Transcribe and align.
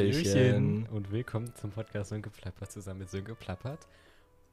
Hallöchen 0.00 0.86
und 0.90 1.10
willkommen 1.10 1.52
zum 1.56 1.72
Podcast 1.72 2.10
Sönke 2.10 2.30
Plappert 2.30 2.70
zusammen 2.70 3.00
mit 3.00 3.10
Sönke 3.10 3.34
Plappert 3.34 3.88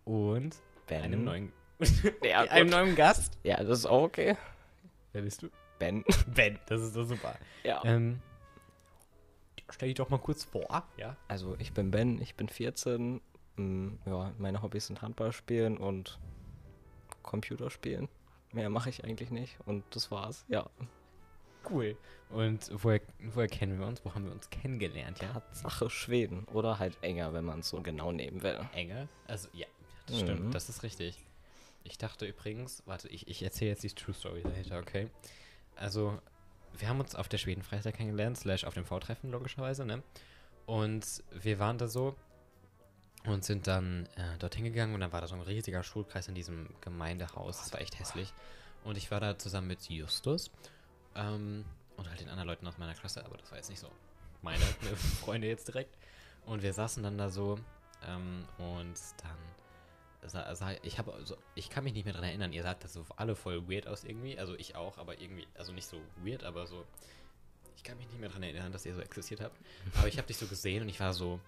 und 0.03 0.55
Ben. 0.87 1.03
einem 1.03 1.23
neuen, 1.23 1.53
Ja, 2.23 2.41
einem 2.49 2.69
neuen 2.71 2.95
Gast. 2.95 3.37
ja, 3.43 3.57
das 3.63 3.77
ist 3.77 3.85
auch 3.85 4.01
okay. 4.01 4.35
Wer 5.13 5.21
bist 5.21 5.43
du? 5.43 5.49
Ben. 5.77 6.03
Ben, 6.35 6.57
das 6.65 6.81
ist 6.81 6.95
doch 6.95 7.03
super. 7.03 7.35
Ja. 7.63 7.79
Ähm, 7.85 8.21
stell 9.69 9.89
dich 9.89 9.97
doch 9.97 10.09
mal 10.09 10.17
kurz 10.17 10.43
vor, 10.43 10.83
ja? 10.97 11.15
Also, 11.27 11.55
ich 11.59 11.73
bin 11.73 11.91
Ben, 11.91 12.19
ich 12.19 12.33
bin 12.33 12.49
14. 12.49 13.21
Mm, 13.57 13.89
Ja, 14.07 14.33
meine 14.39 14.63
Hobbys 14.63 14.87
sind 14.87 15.03
Handball 15.03 15.31
spielen 15.31 15.77
und 15.77 16.17
Computerspielen. 17.21 18.09
Mehr 18.51 18.71
mache 18.71 18.89
ich 18.89 19.03
eigentlich 19.03 19.29
nicht 19.29 19.59
und 19.67 19.83
das 19.91 20.09
war's. 20.09 20.43
Ja, 20.47 20.67
Cool. 21.69 21.97
Und 22.29 22.69
woher, 22.83 23.01
woher 23.19 23.47
kennen 23.47 23.79
wir 23.79 23.85
uns? 23.87 24.03
Wo 24.03 24.13
haben 24.13 24.25
wir 24.25 24.31
uns 24.31 24.49
kennengelernt, 24.49 25.21
ja? 25.21 25.31
Tatsache 25.33 25.89
Schweden 25.89 26.43
oder 26.53 26.79
halt 26.79 26.97
enger, 27.01 27.33
wenn 27.33 27.45
man 27.45 27.59
es 27.59 27.69
so 27.69 27.81
genau 27.81 28.11
nehmen 28.11 28.41
will. 28.43 28.59
Enger? 28.73 29.07
Also, 29.27 29.47
ja, 29.53 29.67
das 30.07 30.17
Mhm. 30.17 30.21
stimmt, 30.21 30.55
das 30.55 30.69
ist 30.69 30.83
richtig. 30.83 31.17
Ich 31.83 31.97
dachte 31.97 32.25
übrigens, 32.25 32.81
warte, 32.85 33.07
ich, 33.09 33.27
ich 33.27 33.43
erzähle 33.43 33.71
jetzt 33.71 33.83
die 33.83 33.89
True 33.89 34.13
Story 34.15 34.41
dahinter, 34.41 34.79
okay? 34.79 35.09
Also, 35.75 36.19
wir 36.77 36.89
haben 36.89 36.99
uns 36.99 37.15
auf 37.15 37.27
der 37.29 37.37
Schweden-Freizeit 37.37 37.95
kennengelernt, 37.95 38.37
slash 38.37 38.63
auf 38.65 38.73
dem 38.73 38.85
V-Treffen 38.85 39.31
logischerweise, 39.31 39.85
ne? 39.85 40.01
Und 40.65 41.23
wir 41.31 41.59
waren 41.59 41.77
da 41.77 41.87
so 41.87 42.15
und 43.25 43.45
sind 43.45 43.67
dann 43.67 44.07
äh, 44.17 44.37
dorthin 44.39 44.63
gegangen 44.65 44.93
und 44.95 44.99
dann 45.01 45.11
war 45.11 45.21
da 45.21 45.27
so 45.27 45.35
ein 45.35 45.41
riesiger 45.41 45.83
Schulkreis 45.83 46.27
in 46.27 46.35
diesem 46.35 46.69
Gemeindehaus. 46.81 47.59
Das 47.59 47.71
war 47.71 47.81
echt 47.81 47.99
hässlich. 47.99 48.33
Und 48.83 48.97
ich 48.97 49.09
war 49.11 49.19
da 49.19 49.37
zusammen 49.37 49.67
mit 49.67 49.87
Justus 49.89 50.51
ähm, 51.15 51.65
und 51.97 52.09
halt 52.09 52.19
den 52.19 52.29
anderen 52.29 52.47
Leuten 52.47 52.67
aus 52.67 52.77
meiner 52.77 52.93
Klasse, 52.93 53.25
aber 53.25 53.37
das 53.37 53.49
war 53.51 53.57
jetzt 53.57 53.69
nicht 53.69 53.79
so 53.79 53.89
meine 54.41 54.59
ne, 54.81 54.95
Freunde 55.21 55.47
jetzt 55.47 55.67
direkt. 55.67 55.97
Und 56.45 56.61
wir 56.61 56.73
saßen 56.73 57.01
dann 57.01 57.17
da 57.17 57.29
so 57.29 57.59
ähm, 58.07 58.45
und 58.57 58.95
dann 59.23 60.29
sah, 60.29 60.55
sah 60.55 60.71
ich 60.83 60.97
habe 60.99 61.13
also 61.13 61.37
ich 61.55 61.69
kann 61.69 61.83
mich 61.83 61.93
nicht 61.93 62.05
mehr 62.05 62.13
dran 62.13 62.23
erinnern. 62.23 62.53
Ihr 62.53 62.63
sagt 62.63 62.83
das 62.83 62.93
so 62.93 63.05
alle 63.15 63.35
voll 63.35 63.67
weird 63.69 63.87
aus 63.87 64.03
irgendwie, 64.03 64.37
also 64.37 64.55
ich 64.55 64.75
auch, 64.75 64.97
aber 64.97 65.19
irgendwie 65.19 65.47
also 65.55 65.73
nicht 65.73 65.87
so 65.87 65.97
weird, 66.23 66.43
aber 66.43 66.67
so 66.67 66.85
ich 67.75 67.83
kann 67.83 67.97
mich 67.97 68.07
nicht 68.07 68.19
mehr 68.19 68.29
dran 68.29 68.43
erinnern, 68.43 68.71
dass 68.71 68.85
ihr 68.85 68.95
so 68.95 69.01
existiert 69.01 69.41
habt. 69.41 69.59
Aber 69.97 70.07
ich 70.07 70.17
habe 70.17 70.27
dich 70.27 70.37
so 70.37 70.47
gesehen 70.47 70.83
und 70.83 70.89
ich 70.89 70.99
war 70.99 71.13
so 71.13 71.39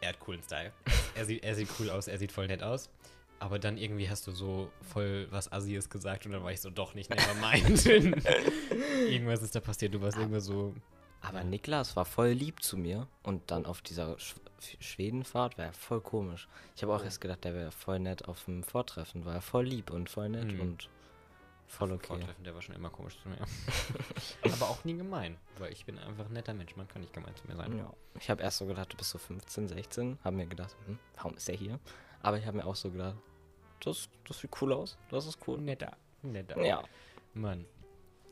er 0.00 0.10
hat 0.10 0.20
coolen 0.20 0.42
Style. 0.42 0.72
Er 1.14 1.24
sieht 1.24 1.42
er 1.42 1.54
sieht 1.54 1.68
cool 1.78 1.90
aus, 1.90 2.08
er 2.08 2.18
sieht 2.18 2.32
voll 2.32 2.46
nett 2.46 2.62
aus. 2.62 2.90
Aber 3.38 3.58
dann 3.58 3.76
irgendwie 3.76 4.08
hast 4.08 4.26
du 4.26 4.32
so 4.32 4.70
voll 4.82 5.26
was 5.30 5.52
Assis 5.52 5.90
gesagt 5.90 6.24
und 6.26 6.32
dann 6.32 6.42
war 6.42 6.52
ich 6.52 6.60
so 6.60 6.70
doch 6.70 6.94
nicht 6.94 7.10
never 7.10 7.34
mind. 7.34 7.84
irgendwas 9.08 9.42
ist 9.42 9.54
da 9.54 9.60
passiert, 9.60 9.94
du 9.94 10.00
warst 10.00 10.16
irgendwas 10.16 10.44
so 10.44 10.74
Aber 11.20 11.44
Niklas 11.44 11.96
war 11.96 12.04
voll 12.04 12.28
lieb 12.30 12.62
zu 12.62 12.76
mir 12.76 13.06
und 13.22 13.50
dann 13.50 13.66
auf 13.66 13.82
dieser 13.82 14.18
Sch 14.18 14.34
Schwedenfahrt 14.80 15.58
war 15.58 15.66
er 15.66 15.72
voll 15.74 16.00
komisch. 16.00 16.48
Ich 16.76 16.82
habe 16.82 16.94
auch 16.94 17.02
Oh. 17.02 17.04
erst 17.04 17.20
gedacht, 17.20 17.44
der 17.44 17.52
wäre 17.54 17.70
voll 17.72 17.98
nett 17.98 18.26
auf 18.26 18.42
dem 18.46 18.62
Vortreffen, 18.64 19.24
war 19.26 19.34
er 19.34 19.42
voll 19.42 19.66
lieb 19.66 19.90
und 19.90 20.08
voll 20.08 20.30
nett 20.30 20.50
Mhm. 20.54 20.60
und 20.60 20.88
voll 21.68 21.92
okay. 21.92 22.06
Vortreffen, 22.06 22.42
der 22.42 22.54
war 22.54 22.62
schon 22.62 22.74
immer 22.74 22.88
komisch 22.88 23.18
zu 23.22 23.28
mir. 23.28 23.36
Aber 24.54 24.70
auch 24.70 24.82
nie 24.84 24.94
gemein, 24.96 25.36
weil 25.58 25.72
ich 25.72 25.84
bin 25.84 25.98
einfach 25.98 26.24
ein 26.26 26.32
netter 26.32 26.54
Mensch, 26.54 26.74
man 26.76 26.88
kann 26.88 27.02
nicht 27.02 27.12
gemein 27.12 27.34
zu 27.36 27.46
mir 27.48 27.56
sein. 27.56 27.76
Ja. 27.76 27.92
Ich 28.18 28.30
habe 28.30 28.42
erst 28.42 28.56
so 28.58 28.66
gedacht, 28.66 28.92
du 28.92 28.96
bist 28.96 29.10
so 29.10 29.18
15, 29.18 29.68
16. 29.68 30.18
Habe 30.24 30.36
mir 30.36 30.46
gedacht, 30.46 30.74
hm, 30.86 30.98
warum 31.16 31.34
ist 31.36 31.48
er 31.50 31.56
hier? 31.56 31.78
Aber 32.26 32.38
ich 32.38 32.44
habe 32.44 32.56
mir 32.56 32.66
auch 32.66 32.74
so 32.74 32.90
gedacht, 32.90 33.14
das, 33.84 34.08
das 34.26 34.40
sieht 34.40 34.50
cool 34.60 34.72
aus. 34.72 34.98
Das 35.10 35.26
ist 35.26 35.38
cool. 35.46 35.60
Netter, 35.60 35.96
netter. 36.22 36.60
Ja. 36.60 36.82
Mann. 37.34 37.64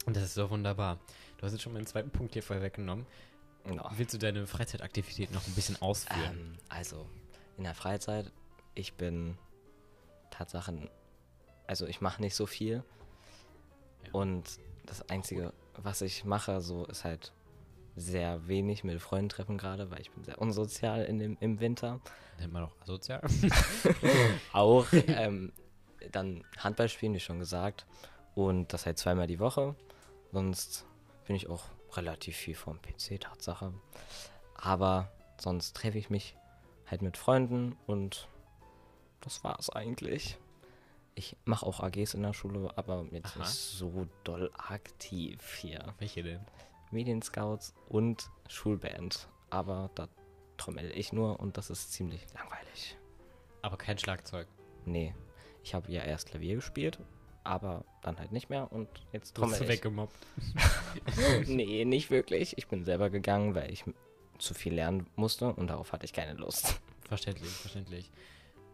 Und 0.05 0.17
das 0.17 0.25
ist 0.25 0.37
doch 0.37 0.51
wunderbar. 0.51 0.99
Du 1.39 1.47
hast 1.47 1.53
jetzt 1.53 1.63
schon 1.63 1.73
meinen 1.73 1.87
zweiten 1.87 2.11
Punkt 2.11 2.33
hier 2.33 2.43
voll 2.43 2.61
weggenommen. 2.61 3.07
ja. 3.73 3.89
Willst 3.97 4.13
du 4.13 4.19
deine 4.19 4.49
Freizeitaktivität 4.49 5.31
noch 5.31 5.47
ein 5.47 5.55
bisschen 5.55 5.81
ausführen? 5.81 6.57
Ähm, 6.57 6.59
also, 6.69 7.07
in 7.57 7.63
der 7.63 7.75
Freizeit, 7.77 8.33
ich 8.75 8.95
bin 8.95 9.39
Tatsachen, 10.31 10.91
also 11.69 11.87
ich 11.87 12.01
mache 12.01 12.21
nicht 12.21 12.35
so 12.35 12.47
viel. 12.47 12.83
Ja. 14.07 14.13
Und 14.13 14.59
das 14.87 15.09
Einzige, 15.09 15.53
was 15.77 16.03
ich 16.03 16.25
mache, 16.25 16.61
so 16.61 16.85
ist 16.87 17.05
halt 17.05 17.33
sehr 17.97 18.49
wenig 18.49 18.85
mit 18.85 19.01
Freunden 19.01 19.29
treffen 19.29 19.59
gerade, 19.59 19.91
weil 19.91 20.01
ich 20.01 20.11
bin 20.11 20.25
sehr 20.25 20.41
unsozial 20.41 21.05
in 21.05 21.19
dem, 21.19 21.37
im 21.41 21.61
Winter. 21.61 22.01
Nennt 22.39 22.53
man 22.53 22.63
doch 22.65 22.81
asozial. 22.83 23.23
Auch 24.53 24.87
ähm, 24.93 25.53
dann 26.11 26.45
Handball 26.59 26.89
spielen, 26.89 27.15
wie 27.15 27.21
schon 27.21 27.39
gesagt. 27.39 27.87
Und 28.35 28.73
das 28.73 28.87
halt 28.87 28.99
zweimal 28.99 29.27
die 29.27 29.39
Woche. 29.39 29.77
Sonst 30.33 30.85
bin 31.27 31.37
ich 31.37 31.49
auch 31.49 31.65
relativ 31.93 32.37
viel 32.37 32.57
vom 32.57 32.81
PC, 32.83 33.21
Tatsache. 33.21 33.73
Aber 34.55 35.13
sonst 35.39 35.77
treffe 35.77 35.99
ich 35.99 36.11
mich 36.11 36.37
halt 36.87 37.03
mit 37.03 37.17
Freunden 37.17 37.77
und 37.87 38.29
das 39.21 39.45
war's 39.45 39.71
eigentlich. 39.71 40.37
Ich 41.15 41.37
mache 41.45 41.65
auch 41.65 41.81
AGs 41.81 42.15
in 42.15 42.23
der 42.23 42.33
Schule, 42.33 42.73
aber 42.77 43.07
jetzt 43.13 43.37
Aha. 43.37 43.41
nicht 43.41 43.51
so 43.53 44.09
doll 44.25 44.51
aktiv 44.57 45.41
hier. 45.61 45.95
Welche 45.99 46.25
denn? 46.25 46.41
Medienscouts 46.91 47.75
und 47.89 48.31
Schulband. 48.49 49.29
Aber 49.51 49.91
da 49.95 50.09
trommel 50.57 50.91
ich 50.97 51.13
nur 51.13 51.41
und 51.41 51.57
das 51.57 51.71
ist 51.71 51.93
ziemlich 51.93 52.25
langweilig. 52.35 52.97
Aber 53.63 53.77
kein 53.77 53.99
Schlagzeug. 53.99 54.47
Nee, 54.85 55.15
ich 55.63 55.75
habe 55.75 55.91
ja 55.91 56.03
erst 56.03 56.29
Klavier 56.29 56.57
gespielt, 56.57 56.99
aber 57.45 57.85
dann 58.03 58.19
halt 58.19 58.33
nicht 58.33 58.51
mehr 58.51 58.71
und 58.73 58.89
jetzt 59.13 59.37
Du 59.37 59.43
hast 59.43 59.51
trommel 59.51 59.59
du 59.59 59.65
ich. 59.65 59.71
weggemobbt. 59.71 60.27
nee, 61.47 61.85
nicht 61.85 62.11
wirklich. 62.11 62.57
Ich 62.59 62.69
bin 62.69 62.85
selber 62.85 63.11
gegangen, 63.11 63.55
weil 63.55 63.71
ich 63.73 63.85
zu 64.39 64.53
viel 64.55 64.75
lernen 64.75 65.07
musste 65.17 65.53
und 65.55 65.69
darauf 65.69 65.93
hatte 65.93 66.05
ich 66.05 66.13
keine 66.13 66.35
Lust. 66.35 66.81
Verständlich, 67.09 67.51
verständlich. 67.51 68.11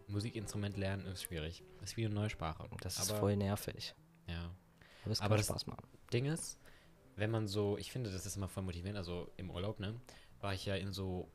Musikinstrument 0.08 0.76
lernen 0.76 1.06
ist 1.06 1.22
schwierig. 1.24 1.62
Ist 1.82 1.96
wie 1.96 2.04
eine 2.06 2.14
neue 2.14 2.30
Sprache. 2.30 2.68
Das 2.80 2.98
ist 2.98 3.10
Aber- 3.10 3.20
voll 3.20 3.36
nervig. 3.36 3.94
Ja. 4.26 4.50
Aber 5.04 5.12
es 5.12 5.20
Aber 5.20 5.28
kann 5.30 5.36
das- 5.38 5.46
Spaß 5.46 5.66
machen. 5.68 5.86
Ding 6.12 6.26
ist, 6.26 6.58
wenn 7.16 7.30
man 7.30 7.46
so, 7.46 7.76
ich 7.78 7.92
finde, 7.92 8.10
das 8.10 8.26
ist 8.26 8.36
immer 8.36 8.48
voll 8.48 8.62
motivierend, 8.62 8.98
also 8.98 9.30
im 9.36 9.50
Urlaub, 9.50 9.80
ne, 9.80 9.94
war 10.40 10.54
ich 10.54 10.66
ja 10.66 10.74
in 10.76 10.92
so 10.92 11.28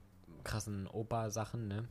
krassen 0.44 0.88
Opa-Sachen, 0.88 1.68
ne, 1.68 1.88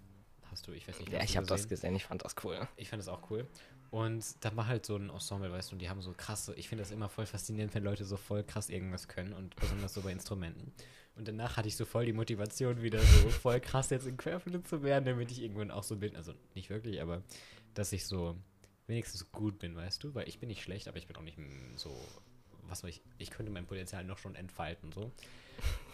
hast 0.51 0.67
du, 0.67 0.73
ich 0.73 0.87
weiß 0.89 0.99
nicht, 1.01 1.13
Ja, 1.13 1.23
ich 1.23 1.37
habe 1.37 1.47
das 1.47 1.69
gesehen? 1.69 1.95
ich 1.95 2.05
fand 2.05 2.25
das 2.25 2.35
cool. 2.45 2.67
Ich 2.77 2.89
fand 2.89 3.01
das 3.01 3.09
auch 3.09 3.31
cool. 3.31 3.47
Und 3.91 4.25
da 4.45 4.55
war 4.57 4.67
halt 4.67 4.85
so 4.87 4.97
ein 4.97 5.09
Ensemble, 5.11 5.53
weißt 5.53 5.71
du, 5.71 5.75
und 5.77 5.79
die 5.79 5.89
haben 5.89 6.03
so 6.03 6.13
krasse, 6.17 6.55
ich 6.57 6.69
finde 6.69 6.83
das 6.83 6.91
immer 6.91 7.09
voll 7.09 7.27
faszinierend, 7.27 7.73
wenn 7.75 7.85
Leute 7.85 8.05
so 8.05 8.17
voll 8.17 8.43
krass 8.43 8.69
irgendwas 8.69 9.07
können 9.07 9.33
und 9.33 9.55
besonders 9.57 9.95
so 9.95 10.03
bei 10.03 10.11
Instrumenten. 10.11 10.73
Und 11.17 11.29
danach 11.29 11.57
hatte 11.57 11.69
ich 11.69 11.77
so 11.77 11.85
voll 11.85 12.05
die 12.07 12.13
Motivation, 12.13 12.83
wieder 12.83 12.99
so 13.01 13.29
voll 13.31 13.61
krass 13.61 13.91
jetzt 13.91 14.07
in 14.09 14.17
Querflöte 14.17 14.65
zu 14.65 14.83
werden, 14.83 15.05
damit 15.05 15.31
ich 15.31 15.41
irgendwann 15.43 15.71
auch 15.71 15.85
so 15.85 15.95
bin, 15.97 16.17
also 16.17 16.33
nicht 16.57 16.71
wirklich, 16.71 17.01
aber 17.01 17.23
dass 17.75 17.93
ich 17.93 18.05
so 18.07 18.37
wenigstens 18.89 19.31
gut 19.31 19.61
bin, 19.61 19.77
weißt 19.77 20.03
du, 20.03 20.13
weil 20.15 20.29
ich 20.29 20.41
bin 20.41 20.49
nicht 20.49 20.63
schlecht, 20.63 20.89
aber 20.89 20.99
ich 20.99 21.07
bin 21.07 21.17
auch 21.17 21.23
nicht 21.23 21.39
so, 21.77 21.97
was 22.69 22.81
soll 22.81 22.91
ich, 22.91 23.03
ich 23.19 23.31
könnte 23.31 23.53
mein 23.53 23.67
Potenzial 23.67 24.05
noch 24.05 24.19
schon 24.19 24.35
entfalten, 24.35 24.93
so. 24.93 25.13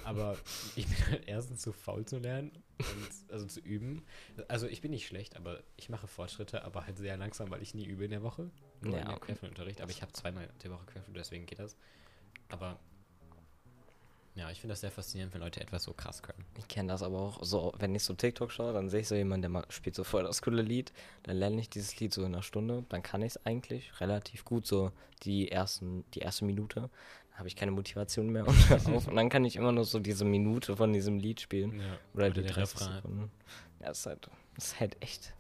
Aber 0.04 0.36
ich 0.76 0.86
bin 0.86 1.06
halt 1.06 1.28
erstens 1.28 1.60
zu 1.60 1.72
faul 1.72 2.04
zu 2.04 2.18
lernen 2.18 2.52
und 2.78 3.32
also 3.32 3.46
zu 3.46 3.60
üben. 3.60 4.04
Also 4.48 4.66
ich 4.66 4.80
bin 4.80 4.90
nicht 4.90 5.06
schlecht, 5.06 5.36
aber 5.36 5.62
ich 5.76 5.88
mache 5.88 6.06
Fortschritte, 6.06 6.64
aber 6.64 6.86
halt 6.86 6.98
sehr 6.98 7.16
langsam, 7.16 7.50
weil 7.50 7.62
ich 7.62 7.74
nie 7.74 7.86
übe 7.86 8.04
in 8.04 8.10
der 8.10 8.22
Woche. 8.22 8.50
Nur 8.80 8.96
Ja, 8.96 9.10
okay. 9.10 9.26
Querflötenunterricht. 9.26 9.80
Aber 9.80 9.90
ich 9.90 10.02
habe 10.02 10.12
zweimal 10.12 10.48
die 10.62 10.70
Woche 10.70 10.86
Querflöte, 10.86 11.18
deswegen 11.18 11.46
geht 11.46 11.58
das. 11.58 11.76
Aber 12.48 12.78
ja, 14.36 14.50
ich 14.50 14.60
finde 14.60 14.72
das 14.72 14.80
sehr 14.80 14.90
faszinierend, 14.90 15.34
wenn 15.34 15.40
Leute 15.40 15.60
etwas 15.60 15.82
so 15.82 15.92
krass 15.92 16.22
können. 16.22 16.44
Ich 16.56 16.68
kenne 16.68 16.88
das 16.92 17.02
aber 17.02 17.18
auch 17.20 17.42
so, 17.42 17.72
wenn 17.78 17.94
ich 17.94 18.04
so 18.04 18.14
TikTok 18.14 18.50
schaue, 18.52 18.72
dann 18.72 18.88
sehe 18.88 19.00
ich 19.00 19.08
so 19.08 19.14
jemanden, 19.14 19.42
der 19.42 19.50
ma- 19.50 19.64
spielt 19.68 19.94
so 19.96 20.04
voll 20.04 20.22
das 20.22 20.40
coole 20.40 20.62
Lied. 20.62 20.92
Dann 21.24 21.36
lerne 21.36 21.60
ich 21.60 21.68
dieses 21.68 21.98
Lied 22.00 22.14
so 22.14 22.22
in 22.22 22.28
einer 22.34 22.42
Stunde. 22.42 22.84
Dann 22.88 23.02
kann 23.02 23.22
ich 23.22 23.28
es 23.36 23.46
eigentlich 23.46 24.00
relativ 24.00 24.44
gut, 24.44 24.66
so 24.66 24.92
die, 25.24 25.50
ersten, 25.50 26.04
die 26.14 26.20
erste 26.20 26.44
Minute. 26.44 26.80
Dann 27.30 27.38
habe 27.38 27.48
ich 27.48 27.56
keine 27.56 27.72
Motivation 27.72 28.30
mehr 28.30 28.46
und 28.48 28.72
auf. 28.72 29.08
Und 29.08 29.16
dann 29.16 29.28
kann 29.28 29.44
ich 29.44 29.56
immer 29.56 29.72
nur 29.72 29.84
so 29.84 29.98
diese 29.98 30.24
Minute 30.24 30.76
von 30.76 30.92
diesem 30.92 31.18
Lied 31.18 31.40
spielen. 31.40 31.78
Ja. 31.80 31.98
Oder, 32.14 32.30
die 32.30 32.42
der 32.42 32.52
30 32.52 32.80
Refrain. 32.80 32.96
Sekunden. 32.96 33.30
Ja, 33.80 33.88
das 33.88 33.98
ist, 34.00 34.06
halt, 34.06 34.28
das 34.54 34.64
ist 34.66 34.80
halt 34.80 35.02
echt. 35.02 35.34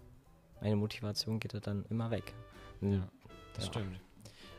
Meine 0.60 0.76
Motivation 0.76 1.38
geht 1.40 1.54
halt 1.54 1.66
dann 1.66 1.86
immer 1.90 2.10
weg. 2.10 2.34
Hm, 2.80 2.92
Ja, 2.92 3.08
das 3.54 3.66
Ja. 3.66 3.70
stimmt. 3.72 4.00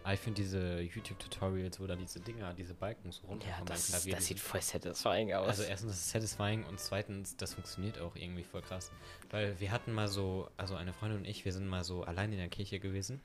Aber 0.04 0.14
ich 0.14 0.20
finde 0.20 0.42
diese 0.42 0.80
YouTube-Tutorials, 0.82 1.80
wo 1.80 1.88
da 1.88 1.96
diese 1.96 2.20
Dinger, 2.20 2.54
diese 2.54 2.74
Balken 2.74 3.12
so 3.12 3.28
runter 3.28 3.48
Ja, 3.48 3.64
das, 3.66 3.88
Klavier. 3.88 4.16
das 4.16 4.26
sieht 4.26 4.40
voll 4.40 4.62
satisfying 4.62 5.34
aus. 5.34 5.48
Also 5.48 5.64
erstens, 5.64 5.92
das 5.92 6.00
ist 6.00 6.10
satisfying 6.10 6.64
und 6.66 6.80
zweitens, 6.80 7.38
das 7.38 7.54
funktioniert 7.54 8.00
auch 8.00 8.16
irgendwie 8.16 8.44
voll 8.44 8.62
krass. 8.62 8.92
Weil 9.30 9.60
wir 9.60 9.72
hatten 9.72 9.94
mal 9.94 10.08
so, 10.08 10.50
also 10.58 10.76
eine 10.76 10.94
Freundin 10.94 11.20
und 11.20 11.26
ich, 11.26 11.46
wir 11.46 11.54
sind 11.54 11.68
mal 11.68 11.84
so 11.84 12.04
allein 12.04 12.32
in 12.32 12.40
der 12.40 12.50
Kirche 12.50 12.80
gewesen. 12.80 13.22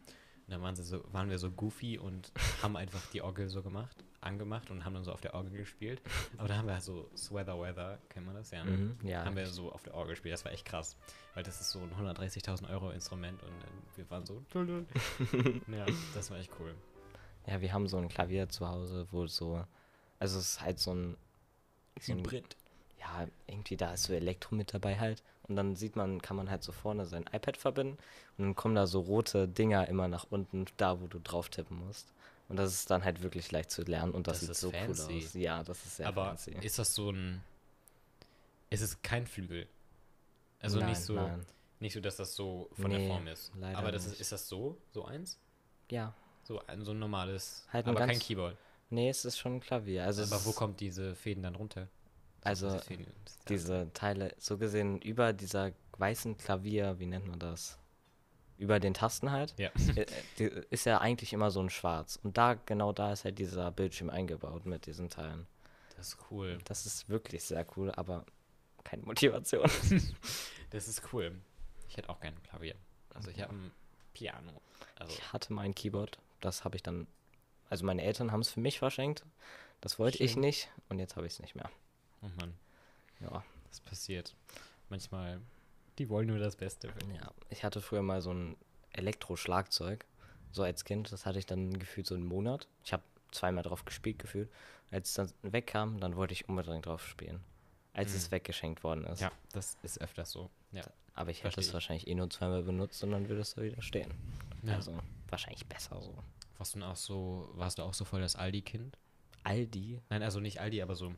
Und 0.46 0.52
dann 0.52 0.62
waren, 0.62 0.76
sie 0.76 0.84
so, 0.84 1.02
waren 1.12 1.28
wir 1.28 1.38
so 1.38 1.50
goofy 1.50 1.98
und 1.98 2.30
haben 2.62 2.76
einfach 2.76 3.00
die 3.12 3.20
Orgel 3.20 3.48
so 3.48 3.62
gemacht, 3.62 3.96
angemacht 4.20 4.70
und 4.70 4.84
haben 4.84 4.94
dann 4.94 5.02
so 5.02 5.12
auf 5.12 5.20
der 5.20 5.34
Orgel 5.34 5.56
gespielt. 5.56 6.00
Aber 6.38 6.46
da 6.46 6.56
haben 6.56 6.66
wir 6.66 6.74
halt 6.74 6.84
so 6.84 7.10
Sweather 7.16 7.60
Weather, 7.60 7.98
kennt 8.08 8.26
man 8.26 8.36
das? 8.36 8.52
Ja? 8.52 8.64
Mhm, 8.64 8.96
ja. 9.02 9.24
Haben 9.24 9.34
wir 9.34 9.46
so 9.46 9.72
auf 9.72 9.82
der 9.82 9.94
Orgel 9.94 10.10
gespielt. 10.10 10.34
Das 10.34 10.44
war 10.44 10.52
echt 10.52 10.64
krass. 10.64 10.96
Weil 11.34 11.42
das 11.42 11.60
ist 11.60 11.70
so 11.70 11.80
ein 11.80 11.90
130.000 11.92 12.70
Euro 12.70 12.90
Instrument 12.90 13.42
und 13.42 13.50
dann, 13.60 13.72
wir 13.96 14.08
waren 14.08 14.24
so. 14.24 14.40
ja, 15.68 15.86
das 16.14 16.30
war 16.30 16.38
echt 16.38 16.52
cool. 16.60 16.74
Ja, 17.48 17.60
wir 17.60 17.72
haben 17.72 17.88
so 17.88 17.96
ein 17.96 18.08
Klavier 18.08 18.48
zu 18.48 18.68
Hause, 18.68 19.06
wo 19.10 19.26
so. 19.26 19.64
Also 20.20 20.38
es 20.38 20.50
ist 20.50 20.60
halt 20.60 20.78
so 20.78 20.94
ein. 20.94 21.16
So 21.98 22.12
ein 22.12 22.18
Hybrid. 22.18 22.56
ja, 23.00 23.26
irgendwie 23.46 23.76
da 23.76 23.94
ist 23.94 24.04
so 24.04 24.12
Elektro 24.12 24.54
mit 24.54 24.72
dabei 24.72 24.98
halt. 24.98 25.24
Und 25.48 25.56
dann 25.56 25.76
sieht 25.76 25.96
man, 25.96 26.20
kann 26.20 26.36
man 26.36 26.50
halt 26.50 26.62
so 26.62 26.72
vorne 26.72 27.06
sein 27.06 27.24
iPad 27.32 27.56
verbinden 27.56 27.98
und 28.38 28.44
dann 28.44 28.54
kommen 28.56 28.74
da 28.74 28.86
so 28.86 29.00
rote 29.00 29.46
Dinger 29.48 29.86
immer 29.88 30.08
nach 30.08 30.26
unten, 30.30 30.64
da 30.76 31.00
wo 31.00 31.06
du 31.06 31.18
drauf 31.20 31.48
tippen 31.48 31.78
musst. 31.86 32.12
Und 32.48 32.56
das 32.56 32.72
ist 32.72 32.90
dann 32.90 33.04
halt 33.04 33.22
wirklich 33.22 33.50
leicht 33.52 33.70
zu 33.70 33.82
lernen 33.82 34.12
und 34.12 34.26
das, 34.26 34.34
Das 34.38 34.40
sieht 34.40 34.50
ist 34.50 34.60
so 34.60 34.70
fancy. 34.70 35.12
cool 35.12 35.24
aus. 35.24 35.34
Ja, 35.34 35.62
das 35.64 35.84
ist 35.84 35.96
sehr 35.96 36.06
Aber 36.08 36.26
fancy. 36.26 36.52
ist 36.60 36.78
das 36.78 36.94
so 36.94 37.10
ein. 37.10 37.42
Ist 38.70 38.82
es 38.82 39.00
kein 39.02 39.26
Flügel? 39.26 39.66
Also 40.60 40.78
Nein, 40.80 40.90
nicht 40.90 41.00
so. 41.00 41.14
Nein. 41.14 41.44
Nicht 41.78 41.92
so, 41.92 42.00
dass 42.00 42.16
das 42.16 42.34
so 42.34 42.68
von 42.72 42.90
Nee, 42.90 42.98
der 42.98 43.08
Form 43.08 43.26
ist. 43.28 43.52
Aber 43.74 43.92
das 43.92 44.06
ist, 44.06 44.20
ist 44.20 44.32
das 44.32 44.48
so? 44.48 44.76
So 44.92 45.04
eins? 45.04 45.38
Ja. 45.90 46.14
So 46.44 46.60
ein, 46.66 46.84
so 46.84 46.92
ein 46.92 46.98
normales. 46.98 47.66
Halt 47.72 47.86
ein 47.86 47.96
aber 47.96 48.06
kein 48.06 48.18
Keyboard. 48.18 48.56
Nee, 48.90 49.08
es 49.10 49.24
ist 49.24 49.36
schon 49.38 49.56
ein 49.56 49.60
Klavier. 49.60 50.04
Also, 50.04 50.22
aber 50.22 50.44
wo 50.44 50.50
ist- 50.50 50.56
kommt 50.56 50.80
diese 50.80 51.14
Fäden 51.14 51.42
dann 51.42 51.54
runter? 51.56 51.88
Also, 52.46 52.68
Diese 52.88 53.04
das- 53.24 53.38
diese 53.48 53.90
Teile, 53.92 54.34
so 54.38 54.58
gesehen, 54.58 55.00
über 55.02 55.32
dieser 55.32 55.72
weißen 55.98 56.36
Klavier, 56.36 56.98
wie 56.98 57.06
nennt 57.06 57.26
man 57.28 57.38
das? 57.38 57.78
Über 58.58 58.80
den 58.80 58.94
Tasten 58.94 59.30
halt. 59.32 59.54
Ja. 59.58 59.70
äh, 60.38 60.62
ist 60.70 60.86
ja 60.86 60.98
eigentlich 61.00 61.32
immer 61.32 61.50
so 61.50 61.60
ein 61.60 61.70
Schwarz. 61.70 62.18
Und 62.22 62.38
da, 62.38 62.54
genau 62.54 62.92
da 62.92 63.12
ist 63.12 63.24
halt 63.24 63.38
dieser 63.38 63.70
Bildschirm 63.70 64.08
eingebaut 64.10 64.64
mit 64.66 64.86
diesen 64.86 65.10
Teilen. 65.10 65.46
Das 65.96 66.08
ist 66.08 66.18
cool. 66.30 66.58
Das 66.64 66.86
ist 66.86 67.08
wirklich 67.08 67.44
sehr 67.44 67.66
cool, 67.76 67.90
aber 67.92 68.24
keine 68.84 69.02
Motivation. 69.02 69.68
Das 70.70 70.88
ist 70.88 71.02
cool. 71.12 71.32
Ich 71.88 71.96
hätte 71.96 72.08
auch 72.08 72.18
gerne 72.20 72.36
ein 72.36 72.42
Klavier. 72.42 72.74
Also 73.14 73.30
ich 73.30 73.40
habe 73.40 73.54
ein 73.54 73.70
Piano. 74.12 74.60
Also 74.96 75.12
Ich 75.12 75.32
hatte 75.32 75.52
mein 75.52 75.74
Keyboard, 75.74 76.18
das 76.40 76.64
habe 76.64 76.76
ich 76.76 76.82
dann, 76.82 77.06
also 77.70 77.86
meine 77.86 78.02
Eltern 78.02 78.32
haben 78.32 78.40
es 78.40 78.48
für 78.50 78.60
mich 78.60 78.78
verschenkt. 78.78 79.24
Das 79.80 79.98
wollte 79.98 80.22
ich 80.22 80.32
Schön. 80.32 80.40
nicht 80.40 80.68
und 80.88 80.98
jetzt 80.98 81.16
habe 81.16 81.26
ich 81.26 81.34
es 81.34 81.40
nicht 81.40 81.54
mehr. 81.54 81.70
Oh 82.26 82.30
Mann, 82.40 82.54
Ja, 83.20 83.42
das 83.68 83.80
passiert. 83.80 84.34
Manchmal, 84.88 85.40
die 85.98 86.08
wollen 86.08 86.26
nur 86.28 86.38
das 86.38 86.56
Beste. 86.56 86.88
ja. 87.14 87.30
Ich 87.50 87.64
hatte 87.64 87.80
früher 87.80 88.02
mal 88.02 88.20
so 88.22 88.32
ein 88.32 88.56
Elektroschlagzeug, 88.92 90.04
so 90.52 90.62
als 90.62 90.84
Kind. 90.84 91.10
Das 91.12 91.26
hatte 91.26 91.38
ich 91.38 91.46
dann 91.46 91.78
gefühlt 91.78 92.06
so 92.06 92.14
einen 92.14 92.26
Monat. 92.26 92.66
Ich 92.84 92.92
habe 92.92 93.02
zweimal 93.32 93.62
drauf 93.64 93.84
gespielt 93.84 94.18
gefühlt. 94.18 94.50
Als 94.90 95.08
es 95.08 95.14
dann 95.14 95.32
wegkam, 95.52 95.98
dann 96.00 96.16
wollte 96.16 96.32
ich 96.32 96.48
unbedingt 96.48 96.86
drauf 96.86 97.06
spielen. 97.06 97.40
Als 97.92 98.14
es 98.14 98.28
Mhm. 98.28 98.32
weggeschenkt 98.32 98.84
worden 98.84 99.04
ist. 99.04 99.20
Ja, 99.20 99.32
das 99.52 99.76
ist 99.82 100.00
öfters 100.00 100.30
so. 100.30 100.50
Ja. 100.72 100.82
Aber 101.14 101.30
ich 101.30 101.42
hätte 101.44 101.60
es 101.60 101.68
ich. 101.68 101.72
wahrscheinlich 101.72 102.06
eh 102.06 102.14
nur 102.14 102.28
zweimal 102.30 102.62
benutzt 102.62 103.02
und 103.02 103.10
dann 103.10 103.28
würde 103.28 103.40
es 103.40 103.54
da 103.54 103.62
wieder 103.62 103.80
stehen. 103.82 104.12
ja. 104.62 104.74
Also 104.74 104.92
wahrscheinlich 105.28 105.66
besser 105.66 106.00
so. 106.00 106.14
warst 106.58 106.74
du 106.74 106.82
auch 106.84 106.96
so, 106.96 107.50
warst 107.54 107.78
du 107.78 107.82
auch 107.82 107.94
so 107.94 108.04
voll 108.04 108.20
das 108.20 108.36
Aldi-Kind? 108.36 108.96
Aldi? 109.44 110.00
Nein, 110.10 110.22
also 110.22 110.40
nicht 110.40 110.60
Aldi, 110.60 110.82
aber 110.82 110.94
so, 110.94 111.14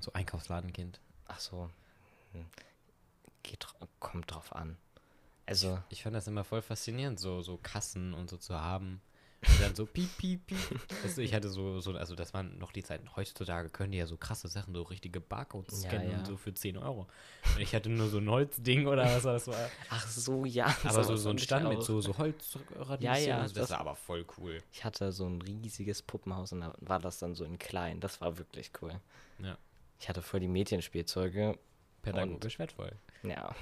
so 0.00 0.12
Einkaufsladenkind. 0.12 1.00
Ach 1.28 1.40
so. 1.40 1.70
Hm. 2.32 2.46
Geht, 3.42 3.66
kommt 3.98 4.30
drauf 4.32 4.54
an. 4.54 4.76
Also, 5.46 5.80
Ich 5.88 6.02
fand 6.02 6.14
das 6.14 6.26
immer 6.28 6.44
voll 6.44 6.62
faszinierend, 6.62 7.18
so, 7.18 7.42
so 7.42 7.58
Kassen 7.62 8.14
und 8.14 8.30
so 8.30 8.36
zu 8.36 8.60
haben. 8.60 9.00
Und 9.48 9.62
dann 9.62 9.74
so 9.74 9.86
piep, 9.86 10.18
piep, 10.18 10.46
piep. 10.46 10.58
Weißt 11.02 11.16
du, 11.16 11.22
ich 11.22 11.32
hatte 11.32 11.48
so, 11.48 11.80
so, 11.80 11.92
also 11.96 12.14
das 12.14 12.34
waren 12.34 12.58
noch 12.58 12.72
die 12.72 12.82
Zeiten. 12.84 13.08
Heutzutage 13.16 13.70
können 13.70 13.90
die 13.92 13.96
ja 13.98 14.06
so 14.06 14.18
krasse 14.18 14.48
Sachen, 14.48 14.74
so 14.74 14.82
richtige 14.82 15.18
Barcodes 15.18 15.82
Ja, 15.82 15.88
scannen 15.88 16.10
ja. 16.10 16.18
und 16.18 16.26
so 16.26 16.36
für 16.36 16.52
10 16.52 16.76
Euro. 16.76 17.08
Und 17.54 17.60
ich 17.62 17.74
hatte 17.74 17.88
nur 17.88 18.08
so 18.10 18.18
ein 18.18 18.28
Holzding 18.28 18.86
oder 18.86 19.04
was 19.06 19.24
war 19.24 19.32
das 19.32 19.46
war. 19.48 19.70
ach 19.88 20.06
so, 20.06 20.44
ja. 20.44 20.66
Aber 20.84 21.02
so, 21.04 21.16
so 21.16 21.30
ein 21.30 21.38
ich 21.38 21.44
Stand 21.44 21.66
mit 21.70 21.82
so, 21.82 22.02
so 22.02 22.18
Holzradieschen. 22.18 23.00
Ja, 23.02 23.16
ja, 23.16 23.42
das, 23.42 23.54
das- 23.54 23.70
war 23.70 23.80
aber 23.80 23.96
voll 23.96 24.26
cool. 24.36 24.62
Ich 24.72 24.84
hatte 24.84 25.10
so 25.10 25.26
ein 25.26 25.40
riesiges 25.40 26.02
Puppenhaus 26.02 26.52
und 26.52 26.60
da 26.60 26.74
war 26.80 26.98
das 27.00 27.18
dann 27.18 27.34
so 27.34 27.44
in 27.44 27.58
klein. 27.58 27.98
Das 28.00 28.20
war 28.20 28.36
wirklich 28.36 28.70
cool. 28.82 29.00
Ja. 29.38 29.56
Ich 30.00 30.08
hatte 30.08 30.22
voll 30.22 30.40
die 30.40 30.48
Mädchenspielzeuge. 30.48 31.58
Pädagogisch 32.02 32.58
wertvoll. 32.58 32.96
Ja, 33.22 33.54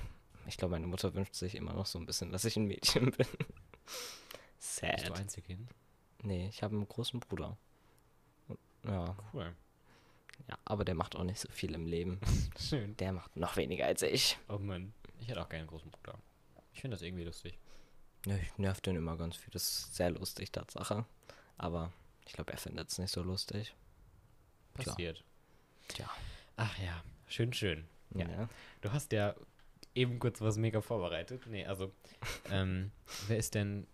ich 0.46 0.56
glaube, 0.56 0.72
meine 0.72 0.86
Mutter 0.86 1.12
wünscht 1.14 1.34
sich 1.34 1.56
immer 1.56 1.72
noch 1.74 1.86
so 1.86 1.98
ein 1.98 2.06
bisschen, 2.06 2.30
dass 2.32 2.44
ich 2.44 2.56
ein 2.56 2.66
Mädchen 2.66 3.10
bin. 3.16 3.26
Bist 3.26 4.82
du 4.82 4.86
Sad. 4.86 5.10
Einzelkind? 5.18 5.68
Nee, 6.22 6.48
ich 6.48 6.62
habe 6.62 6.76
einen 6.76 6.86
großen 6.88 7.20
Bruder. 7.20 7.56
Ja, 8.84 9.16
Cool. 9.32 9.52
ja, 10.48 10.56
aber 10.64 10.84
der 10.84 10.94
macht 10.94 11.16
auch 11.16 11.24
nicht 11.24 11.40
so 11.40 11.48
viel 11.50 11.74
im 11.74 11.86
Leben. 11.86 12.20
Schön. 12.58 12.96
Der 12.96 13.12
macht 13.12 13.36
noch 13.36 13.56
weniger 13.56 13.86
als 13.86 14.02
ich. 14.02 14.38
Oh 14.48 14.58
Mann. 14.58 14.94
Ich 15.20 15.28
hätte 15.28 15.42
auch 15.42 15.48
keinen 15.48 15.66
großen 15.66 15.90
Bruder. 15.90 16.16
Ich 16.72 16.80
finde 16.80 16.94
das 16.94 17.02
irgendwie 17.02 17.24
lustig. 17.24 17.58
Ja, 18.26 18.36
ich 18.36 18.56
nerv 18.56 18.80
den 18.80 18.94
immer 18.96 19.16
ganz 19.16 19.36
viel. 19.36 19.50
Das 19.50 19.62
ist 19.68 19.94
sehr 19.96 20.10
lustig, 20.10 20.52
Tatsache. 20.52 21.04
Aber 21.56 21.92
ich 22.26 22.32
glaube, 22.32 22.52
er 22.52 22.58
findet 22.58 22.88
es 22.90 22.98
nicht 22.98 23.10
so 23.10 23.22
lustig. 23.22 23.74
Passiert. 24.74 25.24
Tja. 25.88 26.08
Ach 26.56 26.78
ja, 26.78 27.02
schön, 27.26 27.52
schön. 27.52 27.84
Ja. 28.14 28.28
Ja. 28.28 28.48
Du 28.80 28.92
hast 28.92 29.12
ja 29.12 29.34
eben 29.94 30.18
kurz 30.18 30.40
was 30.40 30.56
mega 30.56 30.80
vorbereitet. 30.80 31.46
Nee, 31.46 31.66
also, 31.66 31.92
ähm, 32.50 32.90
wer 33.26 33.36
ist 33.38 33.54
denn, 33.54 33.86